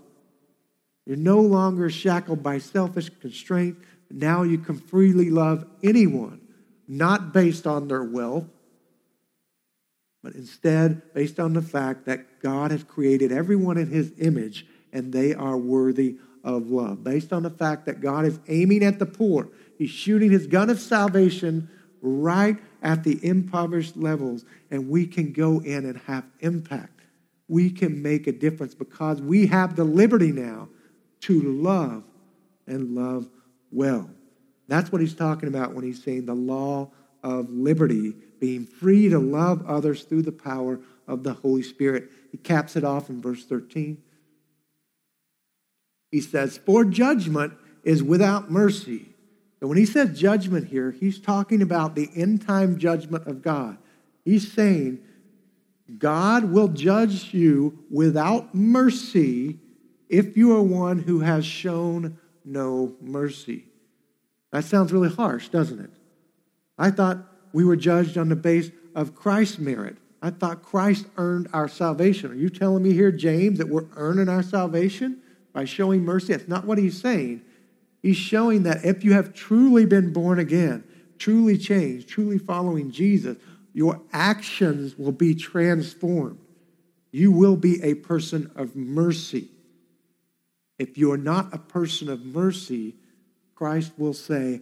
You're 1.06 1.16
no 1.16 1.40
longer 1.40 1.90
shackled 1.90 2.42
by 2.42 2.58
selfish 2.58 3.10
constraint. 3.20 3.78
Now 4.10 4.42
you 4.42 4.58
can 4.58 4.78
freely 4.78 5.30
love 5.30 5.64
anyone, 5.82 6.40
not 6.86 7.32
based 7.32 7.66
on 7.66 7.88
their 7.88 8.04
wealth, 8.04 8.46
but 10.22 10.34
instead 10.34 11.14
based 11.14 11.40
on 11.40 11.54
the 11.54 11.62
fact 11.62 12.06
that 12.06 12.40
God 12.40 12.70
has 12.70 12.84
created 12.84 13.32
everyone 13.32 13.78
in 13.78 13.88
his 13.88 14.12
image 14.18 14.66
and 14.92 15.12
they 15.12 15.34
are 15.34 15.56
worthy 15.56 16.18
of 16.44 16.70
love. 16.70 17.02
Based 17.02 17.32
on 17.32 17.42
the 17.42 17.50
fact 17.50 17.86
that 17.86 18.00
God 18.00 18.24
is 18.26 18.38
aiming 18.48 18.84
at 18.84 18.98
the 18.98 19.06
poor, 19.06 19.48
he's 19.78 19.90
shooting 19.90 20.30
his 20.30 20.46
gun 20.46 20.70
of 20.70 20.78
salvation 20.78 21.68
right 22.00 22.58
at 22.82 23.04
the 23.04 23.24
impoverished 23.24 23.96
levels, 23.96 24.44
and 24.70 24.88
we 24.88 25.06
can 25.06 25.32
go 25.32 25.60
in 25.60 25.86
and 25.86 25.98
have 25.98 26.24
impact. 26.40 26.91
We 27.52 27.70
can 27.70 28.02
make 28.02 28.26
a 28.26 28.32
difference 28.32 28.74
because 28.74 29.20
we 29.20 29.46
have 29.46 29.76
the 29.76 29.84
liberty 29.84 30.32
now 30.32 30.68
to 31.22 31.40
love 31.40 32.04
and 32.66 32.94
love 32.94 33.28
well. 33.70 34.10
That's 34.68 34.90
what 34.90 35.00
he's 35.00 35.14
talking 35.14 35.48
about 35.48 35.74
when 35.74 35.84
he's 35.84 36.02
saying 36.02 36.26
the 36.26 36.34
law 36.34 36.90
of 37.22 37.50
liberty, 37.50 38.14
being 38.40 38.66
free 38.66 39.08
to 39.08 39.18
love 39.18 39.64
others 39.66 40.02
through 40.04 40.22
the 40.22 40.32
power 40.32 40.80
of 41.06 41.22
the 41.22 41.34
Holy 41.34 41.62
Spirit. 41.62 42.10
He 42.30 42.38
caps 42.38 42.74
it 42.74 42.84
off 42.84 43.08
in 43.10 43.20
verse 43.20 43.44
13. 43.44 44.02
He 46.10 46.20
says, 46.20 46.58
For 46.58 46.84
judgment 46.84 47.54
is 47.84 48.02
without 48.02 48.50
mercy 48.50 49.12
and 49.62 49.68
when 49.68 49.78
he 49.78 49.86
says 49.86 50.18
judgment 50.18 50.66
here, 50.66 50.90
he's 50.90 51.20
talking 51.20 51.62
about 51.62 51.94
the 51.94 52.10
end 52.16 52.44
time 52.44 52.78
judgment 52.78 53.28
of 53.28 53.42
God. 53.42 53.78
He's 54.24 54.52
saying, 54.52 54.98
God 55.98 56.44
will 56.44 56.68
judge 56.68 57.34
you 57.34 57.84
without 57.90 58.54
mercy 58.54 59.58
if 60.08 60.36
you 60.36 60.56
are 60.56 60.62
one 60.62 60.98
who 60.98 61.20
has 61.20 61.44
shown 61.44 62.18
no 62.44 62.94
mercy. 63.00 63.64
That 64.50 64.64
sounds 64.64 64.92
really 64.92 65.08
harsh, 65.08 65.48
doesn't 65.48 65.80
it? 65.80 65.90
I 66.78 66.90
thought 66.90 67.18
we 67.52 67.64
were 67.64 67.76
judged 67.76 68.18
on 68.18 68.28
the 68.28 68.36
base 68.36 68.70
of 68.94 69.14
Christ's 69.14 69.58
merit. 69.58 69.96
I 70.20 70.30
thought 70.30 70.62
Christ 70.62 71.06
earned 71.16 71.48
our 71.52 71.68
salvation. 71.68 72.30
Are 72.30 72.34
you 72.34 72.48
telling 72.48 72.82
me 72.82 72.92
here, 72.92 73.10
James, 73.10 73.58
that 73.58 73.68
we're 73.68 73.86
earning 73.96 74.28
our 74.28 74.42
salvation 74.42 75.20
by 75.52 75.64
showing 75.64 76.04
mercy? 76.04 76.32
That's 76.32 76.48
not 76.48 76.64
what 76.64 76.78
he's 76.78 77.00
saying. 77.00 77.42
He's 78.02 78.16
showing 78.16 78.62
that 78.64 78.84
if 78.84 79.04
you 79.04 79.14
have 79.14 79.34
truly 79.34 79.86
been 79.86 80.12
born 80.12 80.38
again, 80.38 80.84
truly 81.18 81.56
changed, 81.58 82.08
truly 82.08 82.38
following 82.38 82.90
Jesus, 82.90 83.36
your 83.72 84.00
actions 84.12 84.98
will 84.98 85.12
be 85.12 85.34
transformed. 85.34 86.38
You 87.10 87.32
will 87.32 87.56
be 87.56 87.82
a 87.82 87.94
person 87.94 88.50
of 88.56 88.76
mercy. 88.76 89.48
If 90.78 90.98
you 90.98 91.12
are 91.12 91.18
not 91.18 91.54
a 91.54 91.58
person 91.58 92.08
of 92.08 92.24
mercy, 92.24 92.94
Christ 93.54 93.92
will 93.96 94.14
say, 94.14 94.60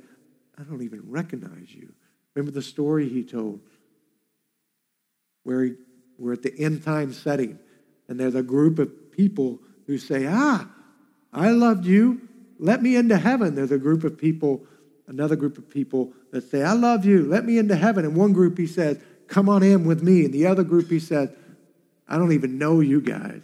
I 0.59 0.63
don't 0.63 0.83
even 0.83 1.03
recognize 1.07 1.73
you. 1.75 1.93
Remember 2.35 2.53
the 2.53 2.63
story 2.63 3.09
he 3.09 3.25
told 3.25 3.61
where 5.43 5.65
he, 5.65 5.75
we're 6.19 6.35
at 6.35 6.43
the 6.43 6.59
end 6.59 6.85
time 6.85 7.13
setting, 7.13 7.59
and 8.09 8.21
there's 8.21 8.35
a 8.35 8.43
group 8.43 8.79
of 8.79 9.11
people 9.11 9.61
who 9.87 9.97
say, 9.97 10.27
Ah, 10.29 10.69
I 11.33 11.51
loved 11.51 11.87
you 11.87 12.29
let 12.61 12.83
me 12.83 12.95
into 12.95 13.17
heaven. 13.17 13.55
There's 13.55 13.73
a 13.73 13.79
group 13.79 14.05
of 14.05 14.19
people, 14.19 14.67
another 15.11 15.37
group 15.37 15.59
of 15.59 15.69
people 15.69 16.13
that 16.31 16.49
say, 16.49 16.63
I 16.63 16.73
love 16.73 17.05
you. 17.05 17.25
Let 17.27 17.45
me 17.45 17.59
into 17.59 17.77
heaven. 17.77 18.05
And 18.05 18.17
one 18.17 18.33
group, 18.33 18.57
he 18.57 18.67
says, 18.67 18.99
Come 19.27 19.49
on 19.49 19.63
in 19.63 19.85
with 19.85 20.03
me. 20.03 20.25
And 20.25 20.33
the 20.33 20.47
other 20.47 20.65
group, 20.65 20.89
he 20.89 20.99
says, 20.99 21.31
I 22.09 22.17
don't 22.17 22.33
even 22.33 22.59
know 22.59 22.81
you 22.81 23.01
guys. 23.01 23.43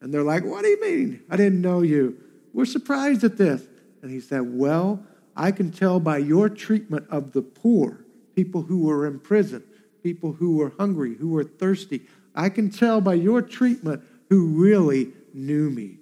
And 0.00 0.14
they're 0.14 0.22
like, 0.22 0.44
What 0.44 0.62
do 0.62 0.68
you 0.68 0.80
mean? 0.80 1.22
I 1.28 1.36
didn't 1.36 1.60
know 1.60 1.82
you. 1.82 2.18
We're 2.52 2.66
surprised 2.66 3.24
at 3.24 3.36
this. 3.36 3.62
And 4.02 4.10
he 4.10 4.20
said, 4.20 4.42
Well, 4.44 5.02
I 5.34 5.50
can 5.50 5.72
tell 5.72 5.98
by 5.98 6.18
your 6.18 6.48
treatment 6.48 7.06
of 7.10 7.32
the 7.32 7.42
poor, 7.42 8.04
people 8.36 8.62
who 8.62 8.84
were 8.84 9.06
in 9.06 9.18
prison, 9.18 9.64
people 10.02 10.32
who 10.32 10.56
were 10.56 10.72
hungry, 10.78 11.16
who 11.16 11.30
were 11.30 11.44
thirsty. 11.44 12.02
I 12.34 12.50
can 12.50 12.70
tell 12.70 13.00
by 13.00 13.14
your 13.14 13.42
treatment 13.42 14.02
who 14.28 14.46
really 14.48 15.12
knew 15.32 15.70
me. 15.70 15.98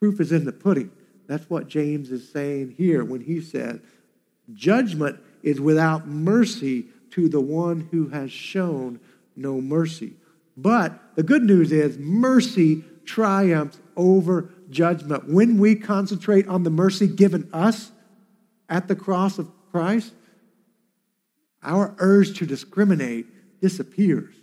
Proof 0.00 0.20
is 0.20 0.32
in 0.32 0.44
the 0.44 0.52
pudding. 0.52 0.90
That's 1.26 1.50
what 1.50 1.68
James 1.68 2.12
is 2.12 2.30
saying 2.30 2.74
here 2.78 3.04
when 3.04 3.20
he 3.20 3.40
said, 3.40 3.82
Judgment 4.54 5.18
is 5.42 5.60
without 5.60 6.06
mercy 6.06 6.86
to 7.10 7.28
the 7.28 7.40
one 7.40 7.88
who 7.90 8.08
has 8.08 8.30
shown 8.30 9.00
no 9.34 9.60
mercy. 9.60 10.14
But 10.56 10.98
the 11.16 11.22
good 11.22 11.42
news 11.42 11.72
is 11.72 11.98
mercy 11.98 12.84
triumphs 13.04 13.78
over 13.96 14.50
judgment. 14.70 15.28
When 15.28 15.58
we 15.58 15.74
concentrate 15.74 16.48
on 16.48 16.62
the 16.62 16.70
mercy 16.70 17.06
given 17.06 17.48
us 17.52 17.92
at 18.68 18.88
the 18.88 18.96
cross 18.96 19.38
of 19.38 19.50
Christ, 19.70 20.12
our 21.62 21.94
urge 21.98 22.38
to 22.38 22.46
discriminate 22.46 23.26
disappears. 23.60 24.34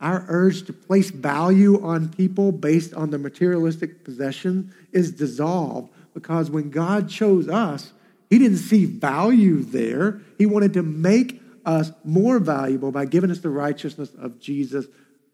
Our 0.00 0.24
urge 0.28 0.66
to 0.66 0.72
place 0.72 1.10
value 1.10 1.82
on 1.82 2.10
people 2.10 2.52
based 2.52 2.92
on 2.94 3.10
their 3.10 3.18
materialistic 3.18 4.04
possession 4.04 4.74
is 4.92 5.12
dissolved 5.12 5.90
because 6.12 6.50
when 6.50 6.70
God 6.70 7.08
chose 7.08 7.48
us, 7.48 7.92
He 8.30 8.38
didn't 8.38 8.58
see 8.58 8.84
value 8.84 9.62
there. 9.62 10.20
He 10.38 10.46
wanted 10.46 10.74
to 10.74 10.82
make 10.82 11.40
us 11.64 11.92
more 12.04 12.38
valuable 12.38 12.92
by 12.92 13.04
giving 13.04 13.30
us 13.30 13.40
the 13.40 13.50
righteousness 13.50 14.10
of 14.14 14.40
Jesus 14.40 14.86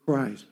Christ. 0.04 0.46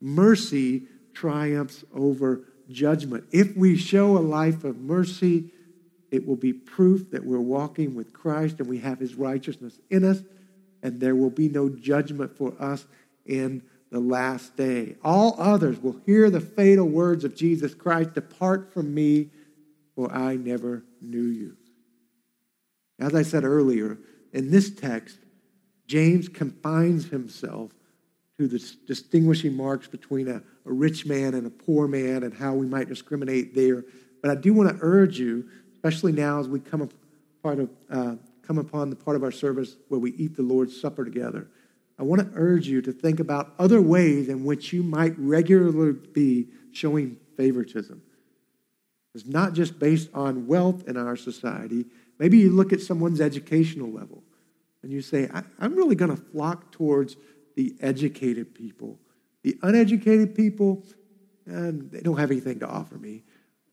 Mercy 0.00 0.82
triumphs 1.14 1.84
over 1.94 2.42
judgment. 2.70 3.24
If 3.32 3.56
we 3.56 3.76
show 3.76 4.16
a 4.16 4.20
life 4.20 4.64
of 4.64 4.78
mercy, 4.78 5.50
it 6.10 6.26
will 6.26 6.36
be 6.36 6.52
proof 6.52 7.10
that 7.10 7.24
we're 7.24 7.40
walking 7.40 7.94
with 7.94 8.12
Christ 8.12 8.60
and 8.60 8.68
we 8.68 8.78
have 8.78 8.98
his 8.98 9.14
righteousness 9.14 9.78
in 9.90 10.04
us, 10.04 10.22
and 10.82 11.00
there 11.00 11.14
will 11.14 11.30
be 11.30 11.48
no 11.48 11.68
judgment 11.68 12.36
for 12.36 12.54
us 12.60 12.86
in 13.26 13.62
the 13.90 14.00
last 14.00 14.56
day. 14.56 14.96
All 15.02 15.36
others 15.38 15.80
will 15.80 16.00
hear 16.04 16.30
the 16.30 16.40
fatal 16.40 16.86
words 16.86 17.24
of 17.24 17.34
Jesus 17.36 17.74
Christ 17.74 18.14
Depart 18.14 18.72
from 18.72 18.92
me, 18.94 19.30
for 19.94 20.12
I 20.12 20.36
never 20.36 20.84
knew 21.00 21.26
you. 21.26 21.56
As 23.04 23.14
I 23.14 23.22
said 23.22 23.44
earlier, 23.44 23.98
in 24.32 24.50
this 24.50 24.70
text, 24.70 25.18
James 25.86 26.26
confines 26.26 27.04
himself 27.04 27.70
to 28.38 28.48
the 28.48 28.58
distinguishing 28.86 29.54
marks 29.54 29.86
between 29.86 30.26
a, 30.26 30.36
a 30.64 30.72
rich 30.72 31.04
man 31.04 31.34
and 31.34 31.46
a 31.46 31.50
poor 31.50 31.86
man 31.86 32.22
and 32.22 32.32
how 32.32 32.54
we 32.54 32.66
might 32.66 32.88
discriminate 32.88 33.54
there. 33.54 33.84
But 34.22 34.30
I 34.30 34.36
do 34.36 34.54
want 34.54 34.70
to 34.70 34.78
urge 34.80 35.18
you, 35.18 35.46
especially 35.74 36.12
now 36.12 36.40
as 36.40 36.48
we 36.48 36.60
come, 36.60 36.80
up, 36.80 36.94
part 37.42 37.58
of, 37.58 37.70
uh, 37.90 38.14
come 38.40 38.56
upon 38.56 38.88
the 38.88 38.96
part 38.96 39.16
of 39.16 39.22
our 39.22 39.30
service 39.30 39.76
where 39.88 40.00
we 40.00 40.12
eat 40.12 40.34
the 40.34 40.42
Lord's 40.42 40.80
Supper 40.80 41.04
together, 41.04 41.46
I 41.98 42.04
want 42.04 42.22
to 42.22 42.30
urge 42.34 42.66
you 42.66 42.80
to 42.80 42.92
think 42.92 43.20
about 43.20 43.52
other 43.58 43.82
ways 43.82 44.30
in 44.30 44.44
which 44.44 44.72
you 44.72 44.82
might 44.82 45.12
regularly 45.18 45.92
be 45.92 46.48
showing 46.72 47.18
favoritism. 47.36 48.00
It's 49.14 49.26
not 49.26 49.52
just 49.52 49.78
based 49.78 50.08
on 50.14 50.46
wealth 50.46 50.88
in 50.88 50.96
our 50.96 51.16
society. 51.16 51.84
Maybe 52.18 52.38
you 52.38 52.50
look 52.50 52.72
at 52.72 52.80
someone's 52.80 53.20
educational 53.20 53.90
level 53.90 54.22
and 54.82 54.92
you 54.92 55.02
say, 55.02 55.28
I'm 55.58 55.74
really 55.74 55.94
going 55.94 56.14
to 56.14 56.22
flock 56.22 56.70
towards 56.70 57.16
the 57.56 57.74
educated 57.80 58.54
people. 58.54 58.98
The 59.42 59.58
uneducated 59.62 60.34
people, 60.34 60.84
and 61.46 61.90
they 61.90 62.00
don't 62.00 62.18
have 62.18 62.30
anything 62.30 62.60
to 62.60 62.68
offer 62.68 62.96
me. 62.96 63.24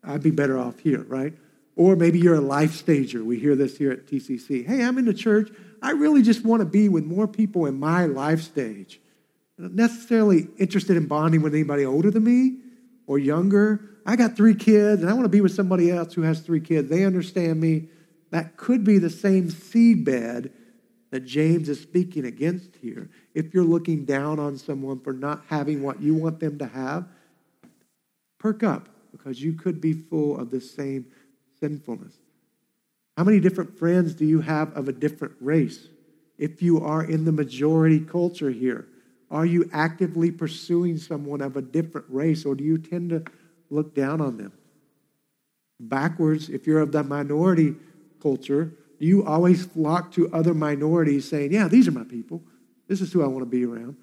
I'd 0.04 0.24
be 0.24 0.32
better 0.32 0.58
off 0.58 0.80
here, 0.80 1.04
right? 1.04 1.34
Or 1.76 1.96
maybe 1.96 2.20
you're 2.20 2.36
a 2.36 2.42
life 2.42 2.74
stager. 2.74 3.24
We 3.24 3.40
hear 3.40 3.56
this 3.56 3.78
here 3.78 3.92
at 3.92 4.06
TCC. 4.06 4.66
Hey, 4.66 4.84
I'm 4.84 4.98
in 4.98 5.06
the 5.06 5.14
church. 5.14 5.50
I 5.82 5.92
really 5.92 6.22
just 6.22 6.44
want 6.44 6.62
to 6.62 6.66
be 6.66 6.90
with 6.90 7.06
more 7.06 7.28
people 7.28 7.66
in 7.66 7.80
my 7.80 8.06
life 8.06 8.42
stage. 8.42 9.00
I'm 9.58 9.66
not 9.66 9.74
necessarily 9.74 10.48
interested 10.58 10.98
in 10.98 11.08
bonding 11.08 11.42
with 11.42 11.54
anybody 11.54 11.86
older 11.86 12.12
than 12.12 12.24
me 12.24 12.58
or 13.08 13.20
younger. 13.20 13.82
I 14.06 14.16
got 14.16 14.36
three 14.36 14.56
kids, 14.56 15.02
and 15.02 15.10
I 15.10 15.14
want 15.14 15.26
to 15.26 15.30
be 15.30 15.42
with 15.42 15.54
somebody 15.54 15.92
else 15.92 16.14
who 16.14 16.24
has 16.24 16.42
three 16.42 16.62
kids. 16.62 16.90
They 16.90 17.06
understand 17.06 17.60
me. 17.60 17.88
That 18.32 18.58
could 18.58 18.84
be 18.84 18.98
the 18.98 19.10
same 19.10 19.50
seedbed 19.50 20.52
that 21.12 21.26
James 21.26 21.68
is 21.70 21.82
speaking 21.82 22.26
against 22.26 22.78
here. 22.78 23.10
If 23.36 23.54
you're 23.54 23.66
looking 23.66 24.06
down 24.06 24.40
on 24.40 24.58
someone 24.58 25.02
for 25.02 25.14
not 25.14 25.44
having 25.48 25.84
what 25.84 26.02
you 26.02 26.16
want 26.16 26.40
them 26.40 26.58
to 26.60 26.66
have, 26.66 27.06
perk 28.40 28.64
up 28.64 28.88
because 29.12 29.42
you 29.42 29.54
could 29.54 29.82
be 29.82 29.94
full 29.94 30.40
of 30.40 30.50
the 30.50 30.62
same 30.62 31.06
sinfulness. 31.60 32.16
How 33.18 33.26
many 33.26 33.42
different 33.42 33.78
friends 33.78 34.16
do 34.16 34.26
you 34.26 34.40
have 34.40 34.76
of 34.76 34.88
a 34.88 34.94
different 34.94 35.36
race? 35.42 35.90
If 36.38 36.62
you 36.62 36.84
are 36.84 37.04
in 37.04 37.26
the 37.26 37.32
majority 37.34 38.00
culture 38.00 38.50
here, 38.50 38.88
are 39.30 39.46
you 39.46 39.70
actively 39.74 40.32
pursuing 40.32 40.98
someone 40.98 41.42
of 41.42 41.58
a 41.58 41.62
different 41.62 42.08
race 42.10 42.46
or 42.46 42.56
do 42.56 42.64
you 42.64 42.78
tend 42.78 43.10
to 43.12 43.24
look 43.70 43.94
down 43.94 44.22
on 44.22 44.38
them? 44.38 44.54
Backwards, 45.80 46.50
if 46.50 46.66
you're 46.66 46.80
of 46.80 46.92
the 46.92 47.04
minority 47.04 47.76
culture, 48.22 48.74
you 49.00 49.26
always 49.26 49.66
flock 49.66 50.12
to 50.14 50.32
other 50.32 50.54
minorities 50.54 51.28
saying, 51.28 51.52
Yeah, 51.52 51.68
these 51.68 51.88
are 51.88 51.92
my 51.92 52.04
people. 52.04 52.44
This 52.88 53.02
is 53.02 53.12
who 53.12 53.24
I 53.24 53.28
want 53.28 53.42
to 53.42 53.50
be 53.50 53.66
around. 53.66 53.96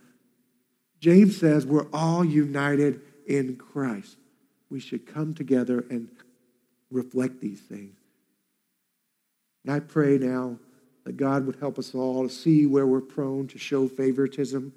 James 1.00 1.36
says 1.36 1.64
we're 1.64 1.88
all 1.92 2.24
united 2.24 3.00
in 3.26 3.56
Christ. 3.56 4.16
We 4.70 4.80
should 4.80 5.06
come 5.06 5.34
together 5.34 5.84
and 5.90 6.08
reflect 6.90 7.40
these 7.40 7.60
things. 7.60 7.96
And 9.64 9.74
I 9.74 9.80
pray 9.80 10.18
now 10.18 10.58
that 11.04 11.16
God 11.16 11.46
would 11.46 11.56
help 11.56 11.78
us 11.78 11.94
all 11.94 12.26
to 12.26 12.34
see 12.34 12.66
where 12.66 12.86
we're 12.86 13.00
prone 13.00 13.46
to 13.48 13.58
show 13.58 13.86
favoritism 13.86 14.72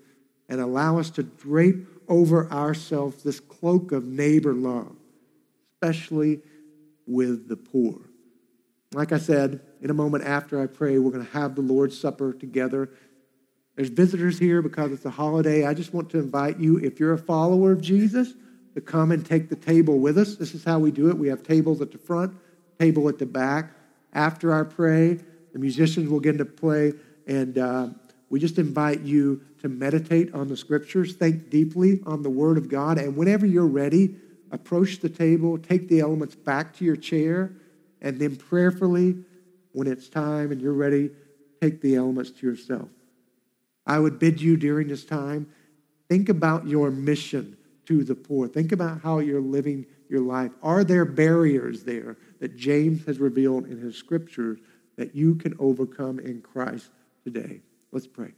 and 0.50 0.62
allow 0.62 1.00
us 1.00 1.10
to 1.12 1.24
drape 1.24 1.88
over 2.08 2.52
ourselves 2.52 3.24
this 3.24 3.39
cloak 3.39 3.92
of 3.92 4.04
neighbor 4.04 4.54
love, 4.54 4.96
especially 5.74 6.42
with 7.08 7.48
the 7.48 7.56
poor. 7.56 8.11
Like 8.94 9.14
I 9.14 9.20
said, 9.20 9.62
in 9.82 9.89
a 9.89 9.94
moment 9.94 10.26
after 10.26 10.62
I 10.62 10.68
pray, 10.68 11.00
we're 11.00 11.12
going 11.12 11.26
to 11.26 11.32
have 11.32 11.56
the 11.56 11.62
Lord's 11.62 11.98
Supper 11.98 12.34
together. 12.34 12.89
There's 13.76 13.88
visitors 13.88 14.38
here 14.38 14.62
because 14.62 14.92
it's 14.92 15.06
a 15.06 15.10
holiday. 15.10 15.66
I 15.66 15.74
just 15.74 15.94
want 15.94 16.10
to 16.10 16.20
invite 16.20 16.60
you, 16.60 16.78
if 16.78 17.00
you're 17.00 17.14
a 17.14 17.18
follower 17.18 17.72
of 17.72 17.82
Jesus, 17.82 18.34
to 18.76 18.82
come 18.82 19.12
and 19.12 19.26
take 19.26 19.48
the 19.48 19.56
table 19.56 20.00
with 20.00 20.18
us. 20.18 20.36
This 20.36 20.54
is 20.54 20.66
how 20.66 20.80
we 20.80 20.92
do 20.92 21.10
it. 21.10 21.18
We 21.18 21.30
have 21.30 21.42
tables 21.42 21.80
at 21.80 21.92
the 21.92 21.98
front, 21.98 22.36
table 22.80 23.08
at 23.08 23.18
the 23.18 23.26
back. 23.26 23.72
After 24.12 24.54
I 24.54 24.64
pray, 24.64 25.20
the 25.54 25.60
musicians 25.60 26.10
will 26.10 26.20
get 26.20 26.38
to 26.38 26.46
play, 26.46 26.92
and 27.28 27.58
uh, 27.58 27.88
we 28.30 28.42
just 28.42 28.58
invite 28.58 29.02
you 29.02 29.42
to 29.62 29.70
meditate 29.70 30.34
on 30.34 30.50
the 30.50 30.58
scriptures, 30.58 31.14
think 31.14 31.50
deeply 31.50 32.02
on 32.06 32.24
the 32.24 32.30
Word 32.30 32.58
of 32.58 32.68
God, 32.68 32.98
and 32.98 33.16
whenever 33.16 33.46
you're 33.46 33.68
ready, 33.68 34.16
approach 34.52 35.00
the 35.00 35.10
table, 35.10 35.58
take 35.58 35.88
the 35.88 36.02
elements 36.02 36.36
back 36.36 36.74
to 36.76 36.84
your 36.84 36.98
chair, 36.98 37.54
and 38.02 38.20
then 38.20 38.36
prayerfully 38.36 39.16
when 39.74 39.88
it's 39.88 40.10
time 40.10 40.52
and 40.52 40.62
you're 40.62 40.74
ready, 40.74 41.12
take 41.62 41.82
the 41.82 41.95
elements 41.95 42.32
to 42.32 42.47
yourself. 42.47 42.89
I 43.86 43.99
would 43.99 44.20
bid 44.20 44.41
you 44.41 44.58
during 44.58 44.88
this 44.88 45.06
time, 45.06 45.47
think 46.10 46.30
about 46.30 46.68
your 46.68 46.91
mission 46.91 47.58
to 47.86 48.04
the 48.04 48.16
poor. 48.16 48.47
Think 48.47 48.72
about 48.72 49.02
how 49.02 49.20
you're 49.20 49.41
living 49.41 49.86
your 50.10 50.22
life. 50.22 50.52
Are 50.62 50.84
there 50.84 51.06
barriers 51.06 51.84
there 51.84 52.18
that 52.39 52.56
James 52.56 53.06
has 53.06 53.20
revealed 53.20 53.66
in 53.66 53.80
his 53.80 53.95
scriptures 53.95 54.60
that 54.97 55.16
you 55.16 55.36
can 55.36 55.56
overcome 55.58 56.20
in 56.20 56.41
Christ 56.41 56.89
today? 57.24 57.62
Let's 57.91 58.08
pray. 58.08 58.34